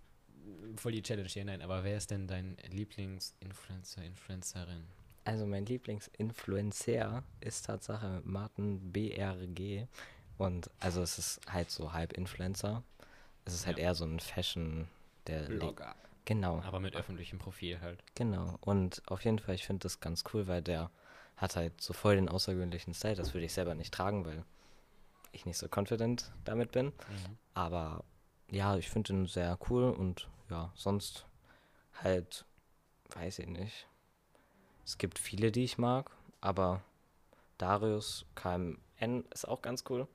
voll 0.76 0.92
die 0.92 1.02
Challenge 1.02 1.28
hier, 1.28 1.44
nein, 1.44 1.62
aber 1.62 1.84
wer 1.84 1.96
ist 1.96 2.10
denn 2.10 2.26
dein 2.26 2.56
Lieblingsinfluencer, 2.70 4.02
Influencerin? 4.04 4.84
Also 5.24 5.46
mein 5.46 5.64
Lieblingsinfluencer 5.64 7.22
ist 7.40 7.66
Tatsache 7.66 8.20
Martin 8.24 8.92
BRG. 8.92 9.86
Und 10.36 10.68
also 10.80 11.00
es 11.00 11.18
ist 11.18 11.40
halt 11.50 11.70
so 11.70 11.92
halb 11.92 12.12
Influencer. 12.12 12.82
Es 13.46 13.54
ist 13.54 13.66
halt 13.66 13.78
Ja. 13.78 13.84
eher 13.84 13.94
so 13.94 14.04
ein 14.04 14.20
Fashion, 14.20 14.88
der 15.26 15.44
Blogger. 15.44 15.94
Genau. 16.26 16.60
Aber 16.62 16.80
mit 16.80 16.96
öffentlichem 16.96 17.38
Profil 17.38 17.80
halt. 17.80 18.02
Genau. 18.14 18.58
Und 18.60 19.02
auf 19.06 19.24
jeden 19.24 19.38
Fall, 19.38 19.54
ich 19.54 19.64
finde 19.64 19.84
das 19.84 20.00
ganz 20.00 20.24
cool, 20.32 20.46
weil 20.46 20.60
der 20.62 20.90
hat 21.36 21.56
halt 21.56 21.80
so 21.80 21.92
voll 21.92 22.16
den 22.16 22.28
außergewöhnlichen 22.28 22.94
Style. 22.94 23.16
Das 23.16 23.34
würde 23.34 23.46
ich 23.46 23.52
selber 23.52 23.74
nicht 23.74 23.92
tragen, 23.92 24.24
weil 24.24 24.44
ich 25.32 25.46
nicht 25.46 25.58
so 25.58 25.66
confident 25.74 26.32
damit 26.44 26.72
bin. 26.72 26.86
Mhm. 26.86 27.38
Aber 27.54 28.04
ja, 28.50 28.76
ich 28.76 28.88
finde 28.88 29.12
ihn 29.12 29.26
sehr 29.26 29.58
cool 29.68 29.90
und 29.90 30.28
ja, 30.50 30.70
sonst 30.74 31.26
halt, 32.02 32.44
weiß 33.14 33.40
ich 33.40 33.48
nicht. 33.48 33.88
Es 34.84 34.98
gibt 34.98 35.18
viele, 35.18 35.50
die 35.50 35.64
ich 35.64 35.78
mag, 35.78 36.10
aber 36.40 36.82
Darius 37.58 38.26
KMN 38.34 39.24
ist 39.32 39.48
auch 39.48 39.62
ganz 39.62 39.84
cool. 39.88 40.06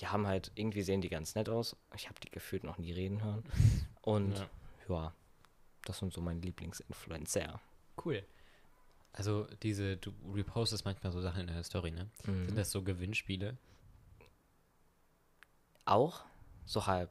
Die 0.00 0.08
haben 0.08 0.26
halt, 0.26 0.50
irgendwie 0.54 0.82
sehen 0.82 1.00
die 1.00 1.08
ganz 1.08 1.34
nett 1.34 1.48
aus. 1.48 1.76
Ich 1.94 2.08
habe 2.08 2.20
die 2.20 2.30
gefühlt 2.30 2.64
noch 2.64 2.78
nie 2.78 2.92
reden 2.92 3.22
hören. 3.22 3.44
Und 4.02 4.36
Ja. 4.38 4.48
ja, 4.88 5.12
das 5.84 5.98
sind 5.98 6.12
so 6.12 6.20
meine 6.20 6.40
Lieblingsinfluencer. 6.40 7.60
Cool. 8.04 8.24
Also 9.16 9.44
diese, 9.62 9.96
du 9.96 10.12
repostest 10.32 10.84
manchmal 10.84 11.10
so 11.12 11.20
Sachen 11.20 11.40
in 11.40 11.46
der 11.48 11.64
Story, 11.64 11.90
ne? 11.90 12.08
Mhm. 12.26 12.46
Sind 12.46 12.56
das 12.56 12.70
so 12.70 12.82
Gewinnspiele? 12.82 13.56
Auch 15.84 16.22
so 16.64 16.86
halb. 16.86 17.10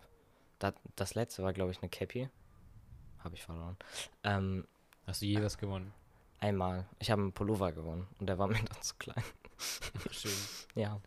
Das, 0.60 0.74
das 0.96 1.16
letzte 1.16 1.44
war, 1.44 1.54
glaube 1.54 1.72
ich, 1.72 1.80
eine 1.82 1.90
Cappy. 1.90 2.30
Habe 3.20 3.36
ich 3.36 3.44
verloren. 3.44 3.78
Ähm, 4.24 4.68
Hast 5.08 5.22
du 5.22 5.26
je 5.26 5.42
was 5.44 5.58
gewonnen? 5.58 5.94
einmal. 6.42 6.86
Ich 7.00 7.10
habe 7.10 7.22
einen 7.24 7.32
Pullover 7.34 7.72
gewonnen 7.72 8.08
und 8.20 8.28
der 8.28 8.38
war 8.38 8.48
mir 8.48 8.62
dann 8.64 8.82
zu 8.82 8.96
klein. 8.96 9.24
Schön. 10.12 10.32
Ja. 10.76 11.00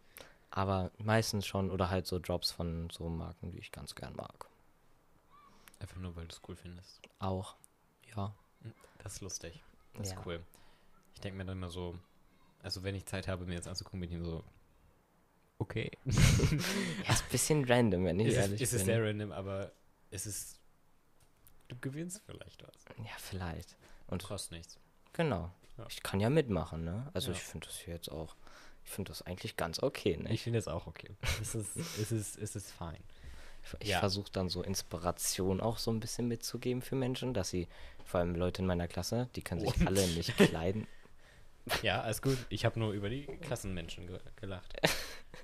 Aber 0.51 0.91
meistens 0.97 1.47
schon 1.47 1.71
oder 1.71 1.91
halt 1.91 2.07
so 2.07 2.19
Drops 2.19 2.51
von 2.51 2.89
so 2.91 3.09
Marken, 3.09 3.53
die 3.53 3.59
ich 3.59 3.71
ganz 3.71 3.95
gern 3.95 4.17
mag. 4.17 4.49
Einfach 5.79 5.99
nur, 5.99 6.17
weil 6.17 6.27
du 6.27 6.35
es 6.35 6.41
cool 6.49 6.57
findest. 6.57 7.03
Auch. 7.19 7.55
Ja. 8.17 8.35
Das 8.99 9.13
ist 9.17 9.21
lustig. 9.21 9.63
Das 9.95 10.11
Ja. 10.11 10.19
ist 10.19 10.27
cool. 10.27 10.43
Ich 11.19 11.23
denke 11.23 11.37
mir 11.39 11.45
dann 11.47 11.59
immer 11.59 11.69
so, 11.69 11.99
also 12.63 12.85
wenn 12.85 12.95
ich 12.95 13.05
Zeit 13.05 13.27
habe, 13.27 13.45
mir 13.45 13.55
jetzt 13.55 13.67
anzugucken, 13.67 13.99
bin 13.99 14.09
ich 14.09 14.15
immer 14.15 14.25
so, 14.27 14.45
okay. 15.59 15.91
Ja, 16.07 17.13
ist 17.13 17.25
ein 17.25 17.29
bisschen 17.33 17.65
random, 17.65 18.05
wenn 18.05 18.21
ich 18.21 18.29
ist, 18.29 18.35
ehrlich 18.37 18.63
es, 18.63 18.73
ist 18.73 18.79
bin. 18.79 18.81
es 18.81 18.85
sehr 18.87 19.05
random, 19.05 19.33
aber 19.33 19.73
es 20.13 20.27
ist, 20.27 20.61
du 21.67 21.75
gewinnst 21.81 22.23
vielleicht 22.25 22.63
was. 22.63 22.85
ja, 22.99 23.11
vielleicht. 23.19 23.75
Und 24.07 24.23
kostet 24.23 24.53
nichts. 24.59 24.79
Genau. 25.13 25.51
Ja. 25.77 25.87
Ich 25.89 26.05
kann 26.05 26.21
ja 26.21 26.31
mitmachen, 26.31 26.85
ne? 26.85 27.11
Also 27.15 27.33
Ja. 27.33 27.37
ich 27.37 27.43
finde 27.43 27.67
das 27.67 27.79
hier 27.81 27.95
jetzt 27.95 28.13
auch, 28.13 28.37
ich 28.85 28.91
finde 28.93 29.09
das 29.11 29.23
eigentlich 29.23 29.57
ganz 29.57 29.83
okay, 29.83 30.17
ne? 30.19 30.33
Ich 30.33 30.45
finde 30.45 30.61
es 30.61 30.69
auch 30.69 30.87
okay. 30.87 31.17
Es 31.43 31.57
ist, 31.57 31.75
es 31.77 32.13
ist, 32.13 32.39
es 32.39 32.55
ist 32.55 32.71
fein. 32.71 33.03
Ich 33.81 33.89
Ja. 33.89 33.99
versuche 33.99 34.31
dann 34.31 34.49
so 34.49 34.63
Inspiration 34.63 35.61
auch 35.61 35.79
so 35.79 35.91
ein 35.91 35.99
bisschen 35.99 36.29
mitzugeben 36.29 36.81
für 36.81 36.95
Menschen, 36.95 37.35
dass 37.35 37.51
sie, 37.51 37.67
vor 38.05 38.21
allem 38.21 38.37
Leute 38.37 38.63
in 38.63 38.67
meiner 38.69 38.87
Klasse, 38.87 39.29
die 39.35 39.43
können 39.43 39.61
sich 39.63 39.75
Oh. 39.83 39.87
alle 39.87 40.07
nicht 40.07 40.37
kleiden. 40.37 40.87
Ja, 41.83 42.03
alles 42.03 42.23
gut. 42.23 42.39
Ich 42.49 42.65
habe 42.65 42.79
nur 42.79 42.93
über 42.93 43.09
die 43.09 43.25
Klassenmenschen 43.25 44.07
ge 44.07 44.19
gelacht. 44.37 44.75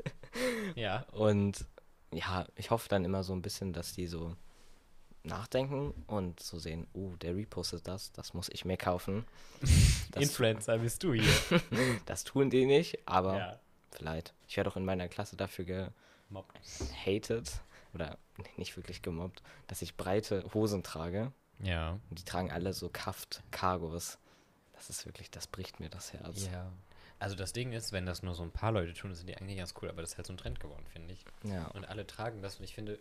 ja. 0.75 1.07
Und 1.13 1.65
ja, 2.13 2.47
ich 2.57 2.71
hoffe 2.71 2.89
dann 2.89 3.05
immer 3.05 3.23
so 3.23 3.33
ein 3.33 3.43
bisschen, 3.43 3.73
dass 3.73 3.93
die 3.93 4.07
so 4.07 4.37
nachdenken 5.25 5.95
und 6.07 6.41
so 6.41 6.59
sehen, 6.59 6.87
oh, 6.93 7.17
der 7.17 7.35
repostet 7.35 7.87
das, 7.87 8.13
das 8.13 8.35
muss 8.35 8.49
ich 8.51 8.65
mir 8.65 8.77
kaufen. 8.77 9.25
Das, 10.11 10.23
Influencer 10.23 10.79
bist 10.79 11.03
du 11.03 11.13
hier. 11.13 11.61
das 12.07 12.23
tun 12.23 12.49
die 12.49 12.67
nicht, 12.67 13.01
aber 13.05 13.37
ja. 13.37 13.61
vielleicht. 13.91 14.33
Ich 14.47 14.57
werde 14.57 14.71
auch 14.71 14.77
in 14.77 14.85
meiner 14.85 15.09
Klasse 15.09 15.35
dafür 15.35 15.91
gehatet 16.31 17.51
oder 17.95 18.17
nicht 18.57 18.77
wirklich 18.77 19.03
gemobbt, 19.03 19.43
dass 19.67 19.83
ich 19.83 19.97
breite 19.97 20.45
Hosen 20.55 20.85
trage. 20.85 21.33
Ja. 21.59 21.99
Und 22.11 22.21
die 22.21 22.25
tragen 22.25 22.53
alle 22.53 22.75
so 22.75 22.89
Kaft 22.89 23.43
Cargos. 23.51 24.19
Das 24.75 24.91
ist 24.91 25.07
wirklich, 25.07 25.31
das 25.31 25.47
bricht 25.47 25.81
mir 25.81 25.89
das 25.89 26.13
Herz. 26.13 26.47
Ja. 26.53 26.71
Also 27.19 27.37
das 27.37 27.53
Ding 27.53 27.73
ist, 27.73 27.93
wenn 27.93 28.07
das 28.07 28.23
nur 28.23 28.35
so 28.35 28.43
ein 28.43 28.51
paar 28.51 28.73
Leute 28.73 28.93
tun, 28.93 29.15
sind 29.15 29.29
die 29.29 29.37
eigentlich 29.37 29.57
ganz 29.57 29.73
cool, 29.81 29.89
aber 29.89 30.03
das 30.03 30.13
ist 30.13 30.17
halt 30.19 30.27
so 30.27 30.33
ein 30.33 30.37
Trend 30.37 30.61
geworden, 30.61 30.85
finde 30.93 31.15
ich. 31.15 31.25
Ja, 31.45 31.67
Und 31.69 31.89
alle 31.89 32.07
tragen 32.07 32.43
das 32.43 32.57
und 32.59 32.65
ich 32.65 32.75
finde, 32.75 32.99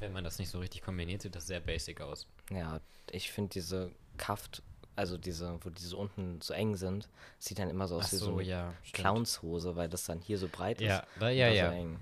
wenn 0.00 0.12
man 0.12 0.22
das 0.22 0.38
nicht 0.38 0.50
so 0.50 0.58
richtig 0.58 0.82
kombiniert, 0.82 1.22
sieht 1.22 1.34
das 1.34 1.46
sehr 1.46 1.60
basic 1.60 2.00
aus. 2.00 2.26
ja, 2.50 2.80
ich 3.10 3.30
finde 3.32 3.50
diese 3.50 3.90
Kaft, 4.16 4.62
also 4.96 5.16
diese, 5.18 5.58
wo 5.64 5.70
diese 5.70 5.96
unten 5.96 6.40
so 6.40 6.52
eng 6.54 6.76
sind, 6.76 7.08
sieht 7.38 7.58
dann 7.58 7.68
immer 7.70 7.88
so 7.88 7.96
aus 7.96 8.06
Ach 8.06 8.12
wie 8.12 8.16
so, 8.16 8.24
so 8.26 8.32
eine 8.38 8.42
ja. 8.42 8.74
Clownshose, 8.92 9.76
weil 9.76 9.88
das 9.88 10.04
dann 10.04 10.20
hier 10.20 10.38
so 10.38 10.48
breit 10.48 10.80
ist. 10.80 10.88
Ja, 10.88 11.06
weil, 11.16 11.34
ja, 11.36 11.48
ja. 11.48 11.70
So 11.70 11.76
eng. 11.76 11.98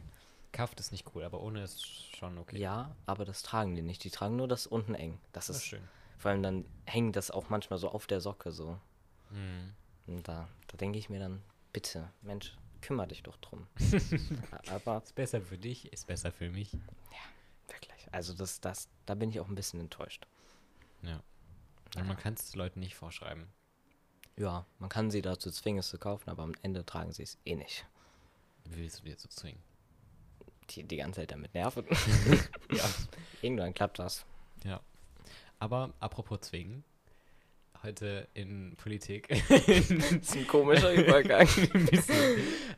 Kaft 0.52 0.78
ist 0.80 0.92
nicht 0.92 1.06
cool, 1.14 1.24
aber 1.24 1.40
ohne 1.40 1.62
ist 1.62 1.86
schon 2.16 2.36
okay. 2.38 2.58
Ja, 2.58 2.94
aber 3.06 3.24
das 3.24 3.42
tragen 3.42 3.74
die 3.74 3.82
nicht. 3.82 4.04
Die 4.04 4.10
tragen 4.10 4.36
nur 4.36 4.48
das 4.48 4.66
unten 4.66 4.94
eng. 4.94 5.18
Das 5.32 5.46
das 5.46 5.56
ist 5.56 5.62
ist 5.62 5.68
schön. 5.68 5.88
vor 6.18 6.30
allem 6.30 6.42
dann 6.42 6.64
hängt 6.84 7.16
das 7.16 7.30
auch 7.30 7.48
manchmal 7.48 7.78
so 7.78 7.88
auf 7.88 8.06
der 8.06 8.20
Socke 8.20 8.52
so. 8.52 8.78
Mhm. 9.32 9.74
Und 10.06 10.28
da, 10.28 10.48
da 10.68 10.76
denke 10.76 10.98
ich 10.98 11.08
mir 11.08 11.20
dann, 11.20 11.42
bitte, 11.72 12.10
Mensch, 12.22 12.56
kümmere 12.80 13.08
dich 13.08 13.22
doch 13.22 13.36
drum. 13.38 13.66
aber 14.68 15.02
Ist 15.02 15.14
besser 15.14 15.40
für 15.40 15.58
dich, 15.58 15.92
ist 15.92 16.06
besser 16.06 16.32
für 16.32 16.50
mich. 16.50 16.72
wirklich, 17.68 18.08
also 18.12 18.34
das, 18.34 18.60
das, 18.60 18.88
da 19.06 19.14
bin 19.14 19.30
ich 19.30 19.40
auch 19.40 19.48
ein 19.48 19.54
bisschen 19.54 19.80
enttäuscht. 19.80 20.26
Ja. 21.02 21.22
Und 21.96 22.06
man 22.06 22.16
kann 22.16 22.34
es 22.34 22.54
Leuten 22.54 22.80
nicht 22.80 22.94
vorschreiben. 22.94 23.48
Ja, 24.36 24.64
man 24.78 24.88
kann 24.88 25.10
sie 25.10 25.20
dazu 25.22 25.50
zwingen, 25.50 25.80
es 25.80 25.88
zu 25.88 25.98
kaufen, 25.98 26.30
aber 26.30 26.42
am 26.42 26.54
Ende 26.62 26.84
tragen 26.86 27.12
sie 27.12 27.22
es 27.22 27.38
eh 27.44 27.54
nicht. 27.54 27.86
Wie 28.64 28.76
willst 28.76 29.00
du 29.00 29.04
dir 29.04 29.16
so 29.18 29.28
zwingen? 29.28 29.62
Die, 30.70 30.84
die 30.84 30.96
ganze 30.96 31.20
Zeit 31.20 31.32
damit 31.32 31.54
nerven. 31.54 31.86
Ja. 32.72 32.88
Irgendwann 33.42 33.74
klappt 33.74 33.98
das. 33.98 34.24
Ja. 34.64 34.80
Aber 35.58 35.92
apropos 36.00 36.40
zwingen. 36.40 36.82
Heute 37.82 38.28
in 38.34 38.76
Politik. 38.76 39.28
Das 39.48 40.12
ist 40.12 40.36
ein 40.36 40.46
komischer 40.46 40.92
Übergang. 40.92 41.48
Ein 41.74 41.88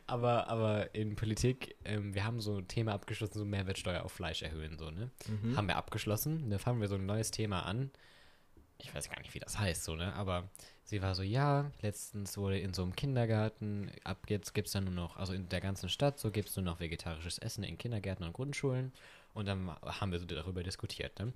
aber, 0.07 0.47
aber 0.47 0.95
in 0.95 1.15
Politik, 1.15 1.75
ähm, 1.85 2.15
wir 2.15 2.23
haben 2.23 2.41
so 2.41 2.57
ein 2.57 2.67
Thema 2.67 2.93
abgeschlossen, 2.93 3.37
so 3.37 3.45
Mehrwertsteuer 3.45 4.03
auf 4.03 4.11
Fleisch 4.11 4.41
erhöhen, 4.41 4.79
so, 4.79 4.89
ne? 4.89 5.11
Mhm. 5.27 5.55
Haben 5.55 5.67
wir 5.67 5.75
abgeschlossen. 5.75 6.49
Da 6.49 6.57
fangen 6.57 6.81
wir 6.81 6.87
so 6.87 6.95
ein 6.95 7.05
neues 7.05 7.29
Thema 7.29 7.61
an. 7.67 7.91
Ich 8.79 8.93
weiß 8.95 9.09
gar 9.09 9.19
nicht, 9.19 9.33
wie 9.35 9.39
das 9.39 9.59
heißt, 9.59 9.83
so, 9.83 9.95
ne? 9.95 10.11
Aber 10.13 10.49
sie 10.83 11.03
war 11.03 11.13
so, 11.13 11.21
ja, 11.21 11.71
letztens 11.81 12.35
wurde 12.37 12.57
in 12.57 12.73
so 12.73 12.81
einem 12.81 12.95
Kindergarten, 12.95 13.91
ab 14.03 14.25
jetzt 14.27 14.53
gibt 14.53 14.67
es 14.67 14.73
dann 14.73 14.85
nur 14.85 14.93
noch, 14.93 15.17
also 15.17 15.33
in 15.33 15.49
der 15.49 15.61
ganzen 15.61 15.87
Stadt, 15.87 16.19
so 16.19 16.31
gibt 16.31 16.49
es 16.49 16.55
nur 16.55 16.65
noch 16.65 16.79
vegetarisches 16.79 17.37
Essen 17.37 17.63
in 17.63 17.77
Kindergärten 17.77 18.25
und 18.25 18.33
Grundschulen. 18.33 18.91
Und 19.35 19.47
dann 19.47 19.69
haben 19.83 20.11
wir 20.11 20.19
so 20.19 20.25
darüber 20.25 20.63
diskutiert, 20.63 21.19
ne? 21.19 21.31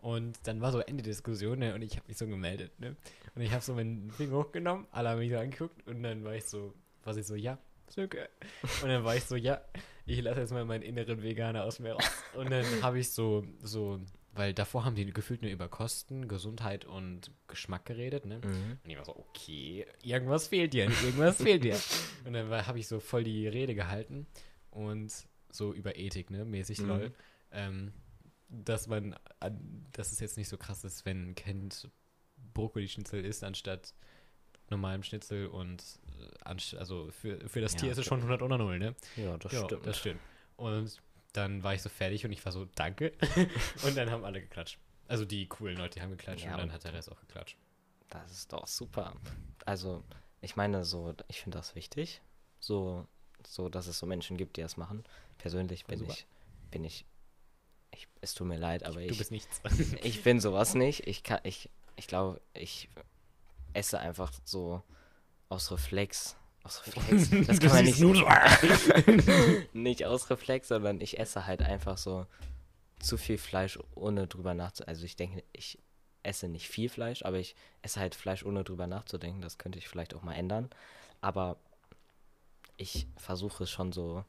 Und 0.00 0.38
dann 0.44 0.60
war 0.60 0.70
so 0.72 0.78
Ende 0.80 1.02
der 1.02 1.12
Diskussion, 1.12 1.58
ne? 1.58 1.74
Und 1.74 1.82
ich 1.82 1.96
habe 1.96 2.06
mich 2.06 2.16
so 2.16 2.26
gemeldet, 2.26 2.78
ne? 2.78 2.96
Und 3.34 3.42
ich 3.42 3.52
habe 3.52 3.62
so 3.62 3.74
meinen 3.74 4.10
Finger 4.12 4.36
hochgenommen, 4.36 4.86
alle 4.92 5.08
haben 5.10 5.18
mich 5.18 5.30
so 5.30 5.38
angeguckt 5.38 5.86
und 5.86 6.02
dann 6.02 6.24
war 6.24 6.34
ich 6.34 6.44
so, 6.44 6.72
war 7.04 7.16
ich 7.16 7.26
so, 7.26 7.34
ja, 7.34 7.58
Söke. 7.88 8.28
Und 8.82 8.88
dann 8.88 9.02
war 9.04 9.16
ich 9.16 9.24
so, 9.24 9.34
ja, 9.34 9.60
ich 10.06 10.20
lasse 10.20 10.40
jetzt 10.40 10.52
mal 10.52 10.64
meinen 10.64 10.82
inneren 10.82 11.22
Veganer 11.22 11.64
aus 11.64 11.78
mir 11.80 11.92
raus. 11.94 12.04
Und 12.34 12.50
dann 12.50 12.64
habe 12.82 12.98
ich 12.98 13.10
so, 13.10 13.44
so, 13.62 14.00
weil 14.34 14.54
davor 14.54 14.84
haben 14.84 14.94
die 14.94 15.10
gefühlt 15.10 15.42
nur 15.42 15.50
über 15.50 15.68
Kosten, 15.68 16.28
Gesundheit 16.28 16.84
und 16.84 17.32
Geschmack 17.48 17.86
geredet, 17.86 18.24
ne? 18.24 18.36
Mhm. 18.44 18.78
Und 18.84 18.90
ich 18.90 18.96
war 18.96 19.04
so, 19.04 19.16
okay, 19.16 19.86
irgendwas 20.02 20.48
fehlt 20.48 20.74
dir, 20.74 20.84
irgendwas 20.84 21.38
fehlt 21.42 21.64
dir. 21.64 21.78
Und 22.24 22.34
dann 22.34 22.66
habe 22.66 22.78
ich 22.78 22.86
so 22.86 23.00
voll 23.00 23.24
die 23.24 23.48
Rede 23.48 23.74
gehalten 23.74 24.26
und 24.70 25.12
so 25.50 25.72
über 25.72 25.96
Ethik, 25.96 26.30
ne, 26.30 26.44
mäßig 26.44 26.80
Mhm. 26.82 26.88
lol. 26.88 27.12
Ähm, 27.50 27.92
dass 28.48 28.86
man, 28.86 29.14
an, 29.40 29.86
dass 29.92 30.12
es 30.12 30.20
jetzt 30.20 30.36
nicht 30.36 30.48
so 30.48 30.56
krass 30.56 30.84
ist, 30.84 31.04
wenn 31.04 31.30
ein 31.30 31.34
Kind 31.34 31.88
Brokkoli-Schnitzel 32.54 33.24
isst 33.24 33.44
anstatt 33.44 33.94
normalem 34.70 35.02
Schnitzel 35.02 35.46
und 35.46 35.82
äh, 36.44 36.76
also 36.76 37.10
für, 37.10 37.48
für 37.48 37.60
das 37.60 37.72
Ja, 37.74 37.80
Tier 37.80 37.92
ist 37.92 37.98
es 37.98 38.04
schon 38.04 38.18
100 38.18 38.42
oder 38.42 38.58
0, 38.58 38.78
ne? 38.78 38.94
Ja, 39.16 39.36
das 39.38 39.52
ja, 39.52 39.64
stimmt. 39.64 39.86
das 39.86 39.98
stimmt. 39.98 40.20
Und 40.56 41.00
dann 41.32 41.62
war 41.62 41.74
ich 41.74 41.82
so 41.82 41.88
fertig 41.88 42.24
und 42.24 42.32
ich 42.32 42.44
war 42.44 42.52
so, 42.52 42.66
danke. 42.74 43.12
und 43.84 43.96
dann 43.96 44.10
haben 44.10 44.24
alle 44.24 44.40
geklatscht. 44.40 44.78
Also 45.06 45.24
die 45.24 45.46
coolen 45.46 45.76
Leute, 45.76 45.98
die 45.98 46.02
haben 46.02 46.10
geklatscht 46.10 46.44
Ja, 46.44 46.52
und 46.52 46.58
dann 46.58 46.72
hat 46.72 46.84
der 46.84 46.92
Rest 46.92 47.10
auch 47.10 47.20
geklatscht. 47.20 47.56
Das 48.10 48.30
ist 48.30 48.52
doch 48.52 48.66
super. 48.66 49.14
Also, 49.66 50.02
ich 50.40 50.56
meine, 50.56 50.84
so, 50.84 51.14
ich 51.28 51.40
finde 51.42 51.58
das 51.58 51.74
wichtig. 51.74 52.22
So, 52.60 53.06
so, 53.46 53.68
dass 53.68 53.86
es 53.86 53.98
so 53.98 54.06
Menschen 54.06 54.36
gibt, 54.36 54.56
die 54.56 54.62
das 54.62 54.76
machen. 54.76 55.04
Persönlich 55.38 55.84
bin 55.84 56.00
super. 56.00 56.12
ich, 56.12 56.26
bin 56.70 56.84
ich, 56.84 57.04
ich, 57.98 58.08
es 58.20 58.34
tut 58.34 58.46
mir 58.46 58.58
leid, 58.58 58.84
aber 58.84 59.00
Du 59.00 59.06
ich, 59.06 59.18
bist 59.18 59.30
nichts. 59.30 59.60
ich 60.02 60.22
bin 60.22 60.40
sowas 60.40 60.74
nicht. 60.74 61.06
Ich 61.06 61.22
kann, 61.24 61.40
ich, 61.42 61.68
ich 61.96 62.06
glaube, 62.06 62.40
ich 62.54 62.88
esse 63.72 63.98
einfach 63.98 64.32
so 64.44 64.82
aus 65.48 65.70
Reflex. 65.72 66.36
Aus 66.62 66.86
Reflex. 66.86 67.30
Das 67.46 67.60
kann 67.60 67.70
man 67.70 67.84
nicht, 67.84 68.00
nicht 69.74 70.04
aus 70.04 70.30
Reflex, 70.30 70.68
sondern 70.68 71.00
ich 71.00 71.18
esse 71.18 71.46
halt 71.46 71.62
einfach 71.62 71.98
so 71.98 72.26
zu 73.00 73.16
viel 73.16 73.38
Fleisch, 73.38 73.78
ohne 73.94 74.26
drüber 74.26 74.54
nachzudenken. 74.54 74.90
Also 74.90 75.04
ich 75.04 75.16
denke, 75.16 75.42
ich 75.52 75.78
esse 76.22 76.48
nicht 76.48 76.68
viel 76.68 76.88
Fleisch, 76.88 77.24
aber 77.24 77.38
ich 77.38 77.56
esse 77.82 78.00
halt 78.00 78.14
Fleisch, 78.14 78.44
ohne 78.44 78.62
drüber 78.62 78.86
nachzudenken. 78.86 79.40
Das 79.40 79.58
könnte 79.58 79.78
ich 79.78 79.88
vielleicht 79.88 80.14
auch 80.14 80.22
mal 80.22 80.34
ändern. 80.34 80.70
Aber 81.20 81.56
ich 82.76 83.08
versuche 83.16 83.64
es 83.64 83.70
schon 83.70 83.92
so 83.92 84.24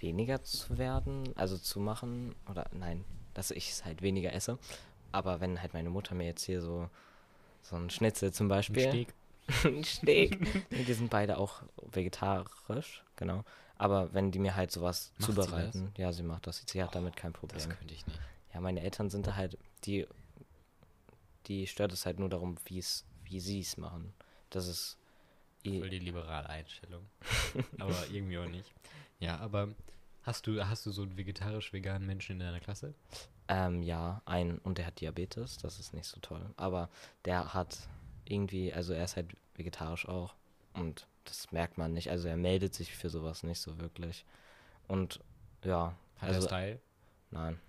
weniger 0.00 0.42
zu 0.42 0.78
werden, 0.78 1.32
also 1.36 1.56
zu 1.58 1.80
machen. 1.80 2.34
Oder 2.48 2.68
nein, 2.72 3.04
dass 3.34 3.50
ich 3.50 3.70
es 3.70 3.84
halt 3.84 4.02
weniger 4.02 4.32
esse. 4.32 4.58
Aber 5.12 5.40
wenn 5.40 5.60
halt 5.60 5.74
meine 5.74 5.90
Mutter 5.90 6.14
mir 6.14 6.26
jetzt 6.26 6.44
hier 6.44 6.60
so, 6.60 6.88
so 7.62 7.76
ein 7.76 7.90
Schnitzel 7.90 8.32
zum 8.32 8.46
Ein 8.46 8.50
Beispiel. 8.50 8.88
Steg. 8.88 9.14
ein 9.64 9.84
Steak. 9.84 10.70
Nee, 10.70 10.84
die 10.84 10.92
sind 10.92 11.10
beide 11.10 11.38
auch 11.38 11.62
vegetarisch, 11.92 13.02
genau. 13.16 13.44
Aber 13.76 14.12
wenn 14.12 14.30
die 14.30 14.38
mir 14.38 14.56
halt 14.56 14.70
sowas 14.70 15.12
Macht 15.18 15.30
sie 15.30 15.34
zubereiten, 15.34 15.92
ja, 15.96 16.12
sie 16.12 16.22
macht 16.22 16.46
das. 16.46 16.62
Sie 16.66 16.82
hat 16.82 16.94
damit 16.94 17.16
kein 17.16 17.32
Problem. 17.32 17.58
Das 17.58 17.68
könnte 17.68 17.94
ich 17.94 18.06
nicht. 18.06 18.20
Ja, 18.52 18.60
meine 18.60 18.82
Eltern 18.82 19.10
sind 19.10 19.26
da 19.26 19.36
halt, 19.36 19.56
die, 19.84 20.06
die 21.46 21.66
stört 21.66 21.92
es 21.92 22.04
halt 22.04 22.18
nur 22.18 22.28
darum, 22.28 22.56
wie 22.66 22.78
es, 22.78 23.04
wie 23.24 23.40
sie 23.40 23.60
es 23.60 23.76
machen. 23.76 24.12
Das 24.50 24.66
ist, 24.66 24.98
Voll 25.64 25.90
die 25.90 25.98
liberale 25.98 26.48
Einstellung. 26.48 27.06
aber 27.78 28.06
irgendwie 28.10 28.38
auch 28.38 28.48
nicht. 28.48 28.72
Ja, 29.20 29.38
aber 29.38 29.68
hast 30.22 30.46
du, 30.46 30.66
hast 30.66 30.84
du 30.86 30.90
so 30.90 31.02
einen 31.02 31.16
vegetarisch-veganen 31.16 32.06
Menschen 32.06 32.32
in 32.32 32.40
deiner 32.40 32.60
Klasse? 32.60 32.94
ähm, 33.48 33.82
ja, 33.82 34.22
ein, 34.26 34.58
und 34.58 34.78
der 34.78 34.86
hat 34.86 35.00
Diabetes, 35.00 35.58
das 35.58 35.80
ist 35.80 35.92
nicht 35.92 36.06
so 36.06 36.20
toll. 36.20 36.40
Aber 36.56 36.88
der 37.24 37.52
hat 37.52 37.78
irgendwie, 38.24 38.72
also 38.72 38.92
er 38.92 39.04
ist 39.04 39.16
halt 39.16 39.36
vegetarisch 39.56 40.08
auch. 40.08 40.34
Und 40.72 41.06
das 41.24 41.50
merkt 41.50 41.76
man 41.76 41.92
nicht. 41.92 42.10
Also 42.10 42.28
er 42.28 42.36
meldet 42.36 42.74
sich 42.74 42.94
für 42.94 43.10
sowas 43.10 43.42
nicht 43.42 43.58
so 43.60 43.78
wirklich. 43.80 44.24
Und 44.86 45.20
ja, 45.64 45.96
Hat 46.18 46.28
also, 46.28 46.42
er 46.42 46.48
Style? 46.48 46.80
nein. 47.30 47.60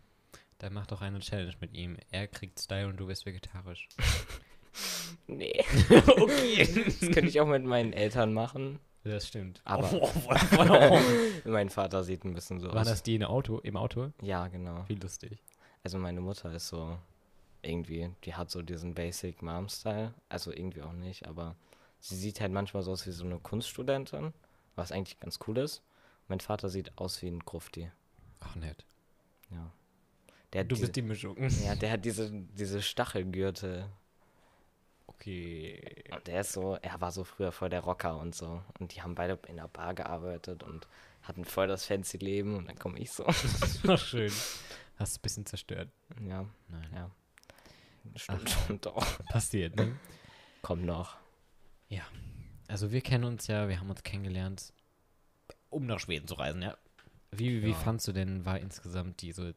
Dann 0.59 0.73
mach 0.73 0.85
doch 0.85 1.01
eine 1.01 1.19
Challenge 1.19 1.55
mit 1.59 1.73
ihm. 1.73 1.97
Er 2.11 2.27
kriegt 2.27 2.59
Style 2.59 2.87
und 2.87 2.97
du 2.97 3.07
bist 3.07 3.25
vegetarisch. 3.25 3.89
Nee. 5.27 5.63
okay. 6.07 6.65
Das 6.85 6.99
könnte 6.99 7.27
ich 7.27 7.39
auch 7.41 7.47
mit 7.47 7.63
meinen 7.63 7.93
Eltern 7.93 8.33
machen. 8.33 8.79
Das 9.03 9.27
stimmt. 9.27 9.61
Aber- 9.63 9.91
Oh, 10.01 10.09
oh, 11.45 11.49
Mein 11.49 11.69
Vater 11.69 12.03
sieht 12.03 12.23
ein 12.23 12.33
bisschen 12.33 12.59
so 12.59 12.67
War 12.73 12.81
aus. 12.81 12.87
das 12.87 13.03
die 13.03 13.15
in 13.15 13.23
Auto, 13.23 13.59
im 13.59 13.75
Auto? 13.77 14.11
Ja, 14.21 14.47
genau. 14.47 14.83
Wie 14.87 14.95
lustig. 14.95 15.39
Also 15.83 15.97
meine 15.97 16.21
Mutter 16.21 16.53
ist 16.53 16.67
so 16.67 16.97
irgendwie, 17.63 18.11
die 18.23 18.35
hat 18.35 18.51
so 18.51 18.61
diesen 18.61 18.93
Basic 18.93 19.41
Mom-Style. 19.41 20.13
Also 20.29 20.51
irgendwie 20.51 20.81
auch 20.83 20.93
nicht, 20.93 21.27
aber 21.27 21.55
sie 21.99 22.15
sieht 22.15 22.39
halt 22.41 22.51
manchmal 22.51 22.83
so 22.83 22.91
aus 22.91 23.05
wie 23.07 23.11
so 23.11 23.23
eine 23.25 23.39
Kunststudentin, 23.39 24.33
was 24.75 24.91
eigentlich 24.91 25.19
ganz 25.19 25.39
cool 25.47 25.57
ist. 25.57 25.81
Mein 26.27 26.39
Vater 26.39 26.69
sieht 26.69 26.91
aus 26.97 27.21
wie 27.21 27.27
ein 27.27 27.39
Grufti. 27.39 27.91
Ach, 28.39 28.55
nett. 28.55 28.85
Ja. 29.49 29.71
Der 30.53 30.61
hat 30.61 30.71
Du 30.71 30.75
diese, 30.75 30.87
bist 30.87 30.95
die 30.95 31.01
Mischung. 31.01 31.37
ja, 31.65 31.75
der 31.75 31.91
hat 31.91 32.05
diese, 32.05 32.29
diese 32.31 32.81
Stachelgürtel. 32.81 33.85
Okay. 35.15 36.03
Und 36.11 36.27
der 36.27 36.41
ist 36.41 36.53
so, 36.53 36.75
er 36.81 36.99
war 37.01 37.11
so 37.11 37.23
früher 37.23 37.51
voll 37.51 37.69
der 37.69 37.81
Rocker 37.81 38.17
und 38.19 38.35
so. 38.35 38.61
Und 38.79 38.95
die 38.95 39.01
haben 39.01 39.15
beide 39.15 39.37
in 39.47 39.57
der 39.57 39.67
Bar 39.67 39.93
gearbeitet 39.93 40.63
und 40.63 40.87
hatten 41.23 41.45
voll 41.45 41.67
das 41.67 41.85
fancy 41.85 42.17
Leben. 42.17 42.55
Und 42.57 42.67
dann 42.67 42.77
komme 42.79 42.97
ich 42.99 43.11
so. 43.11 43.25
Ach, 43.87 43.97
schön. 43.99 44.31
Hast 44.97 45.17
ein 45.17 45.21
bisschen 45.21 45.45
zerstört. 45.45 45.89
ja, 46.27 46.45
Nein. 46.69 46.89
ja. 46.93 47.11
Stimmt 48.15 48.49
schon 48.49 48.81
doch. 48.81 49.19
Passiert, 49.25 49.75
ne? 49.75 49.95
Kommt 50.61 50.85
noch. 50.85 51.17
Also 52.67 52.93
wir 52.93 53.01
kennen 53.01 53.25
uns 53.25 53.47
ja, 53.47 53.67
wir 53.67 53.81
haben 53.81 53.89
uns 53.89 54.01
kennengelernt, 54.01 54.71
um 55.69 55.85
nach 55.87 55.99
Schweden 55.99 56.25
zu 56.25 56.35
reisen, 56.35 56.61
ja. 56.61 56.77
Wie, 57.31 57.61
wie 57.63 57.71
Ja. 57.71 57.75
fandst 57.75 58.07
du 58.07 58.13
denn, 58.13 58.45
war 58.45 58.59
insgesamt 58.61 59.21
diese 59.21 59.55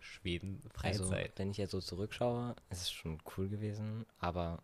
Schweden-Freizeit? 0.00 1.00
Also, 1.00 1.38
wenn 1.38 1.50
ich 1.52 1.56
jetzt 1.56 1.70
so 1.70 1.80
zurückschaue, 1.80 2.54
ist 2.68 2.82
es 2.82 2.90
schon 2.90 3.18
cool 3.36 3.48
gewesen, 3.48 4.04
aber 4.18 4.62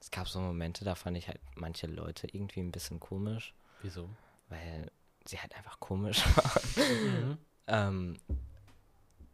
es 0.00 0.10
gab 0.10 0.28
so 0.28 0.40
Momente, 0.40 0.84
da 0.84 0.94
fand 0.94 1.16
ich 1.16 1.28
halt 1.28 1.40
manche 1.54 1.86
Leute 1.86 2.26
irgendwie 2.32 2.60
ein 2.60 2.72
bisschen 2.72 3.00
komisch, 3.00 3.54
Wieso? 3.82 4.08
weil 4.48 4.90
sie 5.26 5.38
halt 5.40 5.54
einfach 5.56 5.80
komisch 5.80 6.22
waren. 6.36 7.38
ähm, 7.66 8.16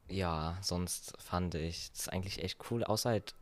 ja, 0.09 0.59
sonst 0.61 1.15
fand 1.21 1.55
ich 1.55 1.91
es 1.95 2.09
eigentlich 2.09 2.43
echt 2.43 2.71
cool, 2.71 2.85
außer 2.85 3.11
halt 3.11 3.35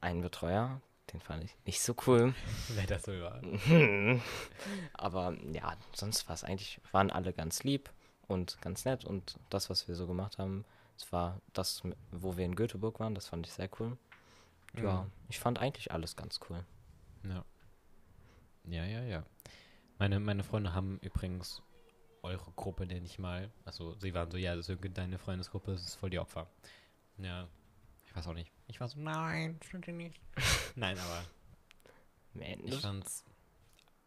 einen 0.00 0.22
Betreuer, 0.22 0.80
Den 1.12 1.20
fand 1.20 1.44
ich 1.44 1.56
nicht 1.66 1.80
so 1.82 1.94
cool. 2.06 2.34
Wer 2.68 2.86
das 2.86 3.02
so 3.04 3.12
war. 3.12 3.40
Aber 4.94 5.36
ja, 5.52 5.76
sonst 5.94 6.28
war 6.28 6.34
es 6.34 6.44
eigentlich, 6.44 6.80
waren 6.92 7.10
alle 7.10 7.32
ganz 7.32 7.62
lieb 7.64 7.90
und 8.28 8.60
ganz 8.62 8.84
nett 8.84 9.04
und 9.04 9.36
das, 9.50 9.70
was 9.70 9.88
wir 9.88 9.94
so 9.96 10.06
gemacht 10.06 10.38
haben, 10.38 10.64
es 10.96 11.10
war 11.12 11.40
das, 11.52 11.82
wo 12.12 12.36
wir 12.36 12.44
in 12.44 12.54
Göteborg 12.54 13.00
waren, 13.00 13.14
das 13.14 13.26
fand 13.28 13.46
ich 13.46 13.52
sehr 13.52 13.68
cool. 13.80 13.96
Ja, 14.76 15.02
Mhm. 15.02 15.10
ich 15.28 15.38
fand 15.38 15.58
eigentlich 15.58 15.92
alles 15.92 16.16
ganz 16.16 16.40
cool. 16.48 16.64
Ja. 17.24 17.44
Ja, 18.64 18.84
ja, 18.84 19.02
ja. 19.02 19.24
Meine, 19.98 20.20
meine 20.20 20.44
Freunde 20.44 20.72
haben 20.74 20.98
übrigens 21.00 21.62
eure 22.22 22.50
Gruppe, 22.52 22.86
nenne 22.86 23.06
ich 23.06 23.18
mal. 23.18 23.50
Also 23.64 23.94
sie 23.98 24.14
waren 24.14 24.30
so, 24.30 24.36
ja, 24.36 24.54
das 24.54 24.68
ist 24.68 24.78
deine 24.96 25.18
Freundesgruppe, 25.18 25.72
das 25.72 25.82
ist 25.84 25.94
voll 25.96 26.10
die 26.10 26.18
Opfer. 26.18 26.48
Ja. 27.18 27.48
Ich 28.06 28.14
weiß 28.16 28.26
auch 28.26 28.34
nicht. 28.34 28.50
Ich 28.66 28.80
war 28.80 28.88
so, 28.88 28.98
nein, 29.00 29.58
stimmt 29.64 29.86
nicht. 29.88 30.20
nein, 30.76 30.98
aber 30.98 31.24
ich 32.34 32.34
Mensch. 32.34 32.80
fand's 32.80 33.24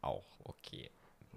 auch 0.01 0.25
okay. 0.43 0.89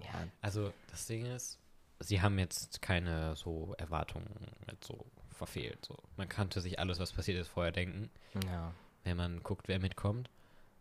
Ja, 0.03 0.27
Also 0.41 0.73
das 0.89 1.05
Ding 1.07 1.25
ist, 1.25 1.59
sie 1.99 2.21
haben 2.21 2.37
jetzt 2.39 2.81
keine 2.81 3.35
so 3.35 3.73
Erwartungen 3.77 4.27
jetzt 4.69 4.85
so 4.87 5.05
verfehlt. 5.31 5.83
So. 5.85 5.97
Man 6.17 6.29
kannte 6.29 6.61
sich 6.61 6.79
alles, 6.79 6.99
was 6.99 7.13
passiert 7.13 7.39
ist, 7.39 7.47
vorher 7.47 7.71
denken, 7.71 8.09
ja. 8.45 8.73
Wenn 9.07 9.17
man 9.17 9.41
guckt, 9.43 9.67
wer 9.67 9.79
mitkommt. 9.79 10.29